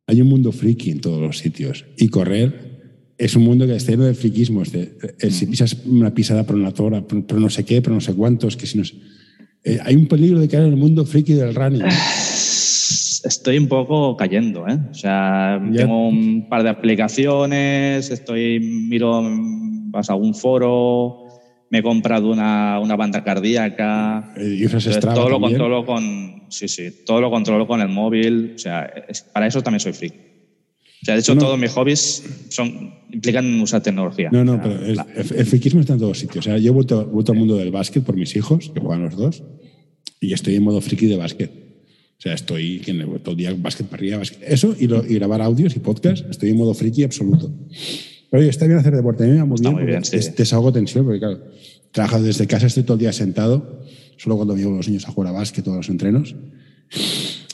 Hay 0.05 0.21
un 0.21 0.27
mundo 0.27 0.51
friki 0.51 0.91
en 0.91 1.01
todos 1.01 1.19
los 1.21 1.37
sitios. 1.39 1.85
Y 1.97 2.09
correr 2.09 3.13
es 3.17 3.35
un 3.35 3.43
mundo 3.43 3.65
que 3.65 3.75
está 3.75 3.91
lleno 3.93 4.05
de 4.05 4.13
friquismos. 4.13 4.71
De, 4.71 4.97
eh, 5.19 5.31
Si 5.31 5.47
pisas 5.47 5.75
una 5.85 6.13
pisada 6.13 6.45
pronatora, 6.45 7.05
pero 7.07 7.25
pero 7.25 7.39
no 7.39 7.49
sé 7.49 7.65
qué, 7.65 7.81
pero 7.81 7.95
no 7.95 8.01
sé 8.01 8.13
cuántos, 8.13 8.55
que 8.55 8.67
si 8.67 8.77
no 8.77 8.85
sé- 8.85 8.95
eh, 9.67 9.79
hay 9.83 9.95
un 9.95 10.07
peligro 10.07 10.39
de 10.39 10.47
caer 10.47 10.63
en 10.63 10.69
el 10.73 10.77
mundo 10.77 11.05
friki 11.05 11.33
del 11.33 11.53
running. 11.55 11.81
Estoy 13.23 13.57
un 13.57 13.67
poco 13.67 14.15
cayendo, 14.15 14.67
¿eh? 14.67 14.77
O 14.89 14.93
sea, 14.93 15.59
Ya. 15.71 15.81
tengo 15.81 16.07
un 16.07 16.47
par 16.49 16.63
de 16.63 16.69
aplicaciones, 16.69 18.09
estoy, 18.09 18.59
miro, 18.59 19.21
vas 19.89 20.09
a 20.09 20.13
algún 20.13 20.33
foro, 20.33 21.23
me 21.69 21.79
he 21.79 21.83
comprado 21.83 22.31
una, 22.31 22.79
una 22.79 22.95
banda 22.95 23.23
cardíaca. 23.23 24.33
Eh, 24.37 24.57
y 24.59 24.65
usas 24.65 24.85
Entonces, 24.85 25.13
todo 25.13 25.27
lo 25.29 25.35
también. 25.39 25.51
controlo 25.59 25.85
con, 25.85 26.43
sí, 26.49 26.67
sí, 26.69 26.89
todo 27.05 27.19
lo 27.19 27.29
controlo 27.29 27.67
con 27.67 27.81
el 27.81 27.89
móvil. 27.89 28.53
O 28.55 28.59
sea, 28.59 28.83
es- 29.09 29.23
para 29.23 29.47
eso 29.47 29.61
también 29.61 29.81
soy 29.81 29.93
freak. 29.93 30.13
O 31.01 31.05
sea, 31.05 31.13
de 31.15 31.19
hecho, 31.19 31.35
No. 31.35 31.41
todos 31.41 31.59
mis 31.59 31.71
hobbies 31.71 32.23
son, 32.49 32.93
implican 33.11 33.59
usar 33.61 33.81
tecnología. 33.81 34.29
No, 34.31 34.43
no, 34.45 34.53
O 34.53 34.55
sea, 34.55 34.63
pero 34.63 34.85
es- 34.85 34.95
la- 34.97 35.07
el, 35.15 35.39
el 35.39 35.45
friquismo 35.45 35.81
está 35.81 35.93
en 35.93 35.99
todos 35.99 36.17
sitios. 36.19 36.45
O 36.45 36.49
sea, 36.49 36.57
yo 36.57 36.71
he 36.71 36.73
vuelto, 36.73 37.05
vuelto 37.05 37.33
al 37.33 37.37
mundo 37.39 37.57
del 37.57 37.71
básquet 37.71 38.03
por 38.03 38.15
mis 38.15 38.35
hijos, 38.37 38.71
que 38.73 38.79
juegan 38.79 39.03
los 39.03 39.15
dos, 39.17 39.43
y 40.19 40.33
estoy 40.33 40.55
en 40.55 40.63
modo 40.63 40.81
friki 40.81 41.07
de 41.07 41.15
básquet. 41.17 41.51
O 42.17 42.21
sea, 42.21 42.33
estoy 42.33 42.81
todo 43.23 43.31
el 43.31 43.37
día 43.37 43.53
básquet 43.57 43.85
para 43.87 43.99
arriba, 43.99 44.17
básquet. 44.17 44.39
Eso 44.47 44.75
y, 44.79 44.87
lo- 44.87 45.05
y 45.05 45.15
grabar 45.15 45.41
audios 45.41 45.75
y 45.75 45.79
podcast, 45.79 46.25
estoy 46.29 46.49
en 46.49 46.57
modo 46.57 46.73
friki 46.73 47.03
absoluto. 47.03 47.51
Pero 48.29 48.41
oye, 48.41 48.49
está 48.49 48.65
bien 48.65 48.79
hacer 48.79 48.95
deporte, 48.95 49.23
a 49.23 49.27
mí 49.27 49.33
me 49.33 49.39
va 49.39 49.45
muy 49.45 49.55
Está 49.55 49.69
bien, 49.69 49.81
muy 49.81 49.85
bien, 49.91 50.03
sí. 50.03 50.17
desahogo 50.35 50.73
tensión, 50.73 51.05
porque 51.05 51.19
claro, 51.19 51.43
trabajo 51.91 52.21
desde 52.21 52.47
casa, 52.47 52.67
estoy 52.67 52.83
todo 52.83 52.95
el 52.95 52.99
día 53.01 53.13
sentado, 53.13 53.83
solo 54.17 54.35
cuando 54.35 54.55
llevo 54.57 54.75
los 54.75 54.87
niños 54.87 55.07
a 55.07 55.11
jugar 55.11 55.29
a 55.33 55.37
básquet, 55.37 55.63
todos 55.63 55.77
los 55.77 55.89
entrenos, 55.89 56.35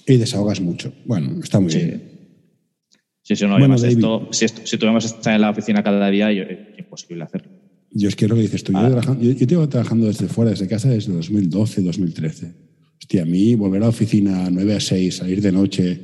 y 0.07 0.17
desahogas 0.17 0.61
mucho. 0.61 0.93
Bueno, 1.05 1.39
está 1.43 1.59
muy 1.59 1.71
Sí. 1.71 1.77
bien. 1.79 2.03
sí, 3.21 3.35
sí, 3.35 3.43
no, 3.43 3.51
Bueno, 3.51 3.65
además 3.75 3.83
esto, 3.83 4.27
si, 4.31 4.45
esto- 4.45 4.61
si 4.65 4.77
tuviéramos 4.77 5.05
estar 5.05 5.35
en 5.35 5.41
la 5.41 5.49
oficina 5.51 5.83
cada 5.83 6.09
día, 6.09 6.31
yo- 6.31 6.43
es 6.43 6.79
imposible 6.79 7.23
hacerlo. 7.23 7.51
Yo 7.95 8.09
es 8.09 8.15
que 8.15 8.25
es 8.25 8.29
lo 8.29 8.35
que 8.35 8.41
dices 8.43 8.63
tú. 8.63 8.71
Yo, 8.73 8.79
Ah. 8.79 9.17
yo, 9.21 9.31
yo 9.31 9.45
llevo 9.45 9.69
trabajando 9.69 10.07
desde 10.07 10.27
fuera, 10.27 10.51
desde 10.51 10.67
casa, 10.67 10.89
desde 10.89 11.13
2012, 11.13 11.81
2013. 11.81 12.53
Hostia, 12.99 13.21
a 13.23 13.25
mí 13.25 13.55
volver 13.55 13.81
a 13.81 13.85
la 13.85 13.89
oficina 13.89 14.49
9 14.49 14.75
a 14.75 14.79
6, 14.79 15.17
salir 15.17 15.41
de 15.41 15.51
noche, 15.51 16.01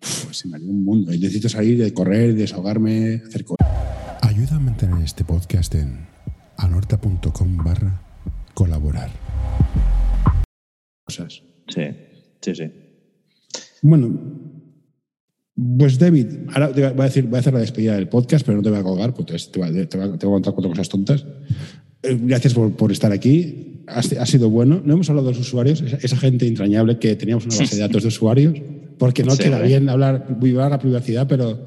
uf, 0.00 0.32
se 0.32 0.46
me 0.48 0.56
haría 0.56 0.68
un 0.70 0.84
mundo. 0.84 1.12
Y 1.12 1.18
necesito 1.18 1.48
salir, 1.48 1.78
de 1.78 1.92
correr, 1.92 2.34
desahogarme, 2.34 3.22
hacer 3.26 3.44
cosas. 3.44 3.66
Ayuda 4.22 4.56
a 4.56 4.60
mantener 4.60 5.02
este 5.04 5.24
podcast 5.24 5.74
en 5.74 6.06
anorta.com 6.58 7.56
barra 7.56 8.00
colaborar. 8.54 9.10
Cosas. 11.04 11.42
Sí, 11.68 11.82
sí, 12.40 12.54
sí. 12.54 12.64
Bueno, 13.82 14.18
pues 15.78 15.98
David, 15.98 16.26
ahora 16.52 16.72
te 16.72 16.80
voy 16.88 17.00
a, 17.00 17.04
decir, 17.04 17.24
voy 17.24 17.36
a 17.36 17.40
hacer 17.40 17.52
la 17.54 17.60
despedida 17.60 17.94
del 17.94 18.08
podcast, 18.08 18.44
pero 18.44 18.56
no 18.58 18.62
te 18.62 18.70
voy 18.70 18.78
a 18.78 18.82
colgar, 18.82 19.14
porque 19.14 19.36
te 19.52 19.58
voy 19.60 19.68
a, 19.68 19.88
te 19.88 19.96
voy 19.98 20.08
a- 20.08 20.18
te 20.18 20.26
voy 20.26 20.32
a 20.32 20.36
contar 20.36 20.52
cuatro 20.54 20.70
cosas 20.70 20.88
tontas. 20.88 21.24
Eh, 22.02 22.18
Gracias 22.22 22.54
por, 22.54 22.72
por 22.76 22.90
estar 22.92 23.12
aquí. 23.12 23.82
Ha, 23.86 23.98
ha 24.00 24.26
sido 24.26 24.50
bueno. 24.50 24.82
No 24.84 24.94
hemos 24.94 25.08
hablado 25.10 25.28
de 25.28 25.34
los 25.34 25.40
usuarios, 25.46 25.80
esa, 25.82 25.96
esa 25.98 26.16
gente 26.16 26.46
entrañable 26.46 26.98
que 26.98 27.14
teníamos 27.16 27.46
una 27.46 27.56
base 27.56 27.76
de 27.76 27.82
datos 27.82 28.02
de 28.02 28.08
usuarios, 28.08 28.54
porque 28.98 29.22
no 29.22 29.32
Sí, 29.36 29.44
queda 29.44 29.60
bien 29.60 29.88
hablar, 29.88 30.36
violar 30.40 30.70
la 30.70 30.78
privacidad, 30.78 31.26
pero 31.28 31.64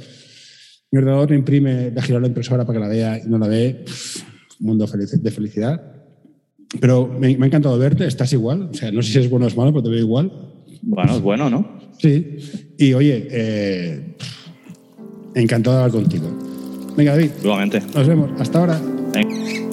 mi 0.92 1.00
ordenador 1.00 1.32
imprime, 1.34 1.92
giro 2.02 2.18
a 2.18 2.22
la 2.22 2.28
impresora 2.28 2.66
para 2.66 2.80
que 2.80 2.86
la 2.86 2.90
vea 2.90 3.22
y 3.24 3.30
no 3.30 3.38
la 3.38 3.48
ve. 3.48 3.86
Mundo 4.60 4.86
de 4.88 5.32
felicidad. 5.32 5.82
Pero 6.82 7.08
me, 7.08 7.38
me 7.38 7.46
ha 7.46 7.48
encantado 7.48 7.78
verte, 7.78 8.06
estás 8.06 8.34
igual. 8.34 8.70
O 8.72 8.74
sea, 8.74 8.92
no 8.92 9.02
sé 9.02 9.14
si 9.14 9.20
es 9.20 9.30
bueno 9.30 9.46
o 9.46 9.48
es 9.48 9.56
malo, 9.56 9.72
pero 9.72 9.84
te 9.84 9.90
veo 9.90 10.00
igual. 10.00 10.32
Bueno, 10.82 11.16
es 11.16 11.22
bueno, 11.22 11.50
¿no? 11.50 11.80
Sí. 12.00 12.38
Y 12.78 12.94
oye, 12.94 13.28
eh, 13.32 14.02
encantado 15.36 15.78
de 15.78 15.84
hablar 15.84 16.02
contigo. 16.02 16.28
Venga, 16.96 17.12
David, 17.16 17.32
Igualmente. 17.44 17.82
nos 17.94 18.08
vemos. 18.08 18.30
Hasta 18.40 18.60
ahora. 18.60 18.80
Venga. 19.14 19.67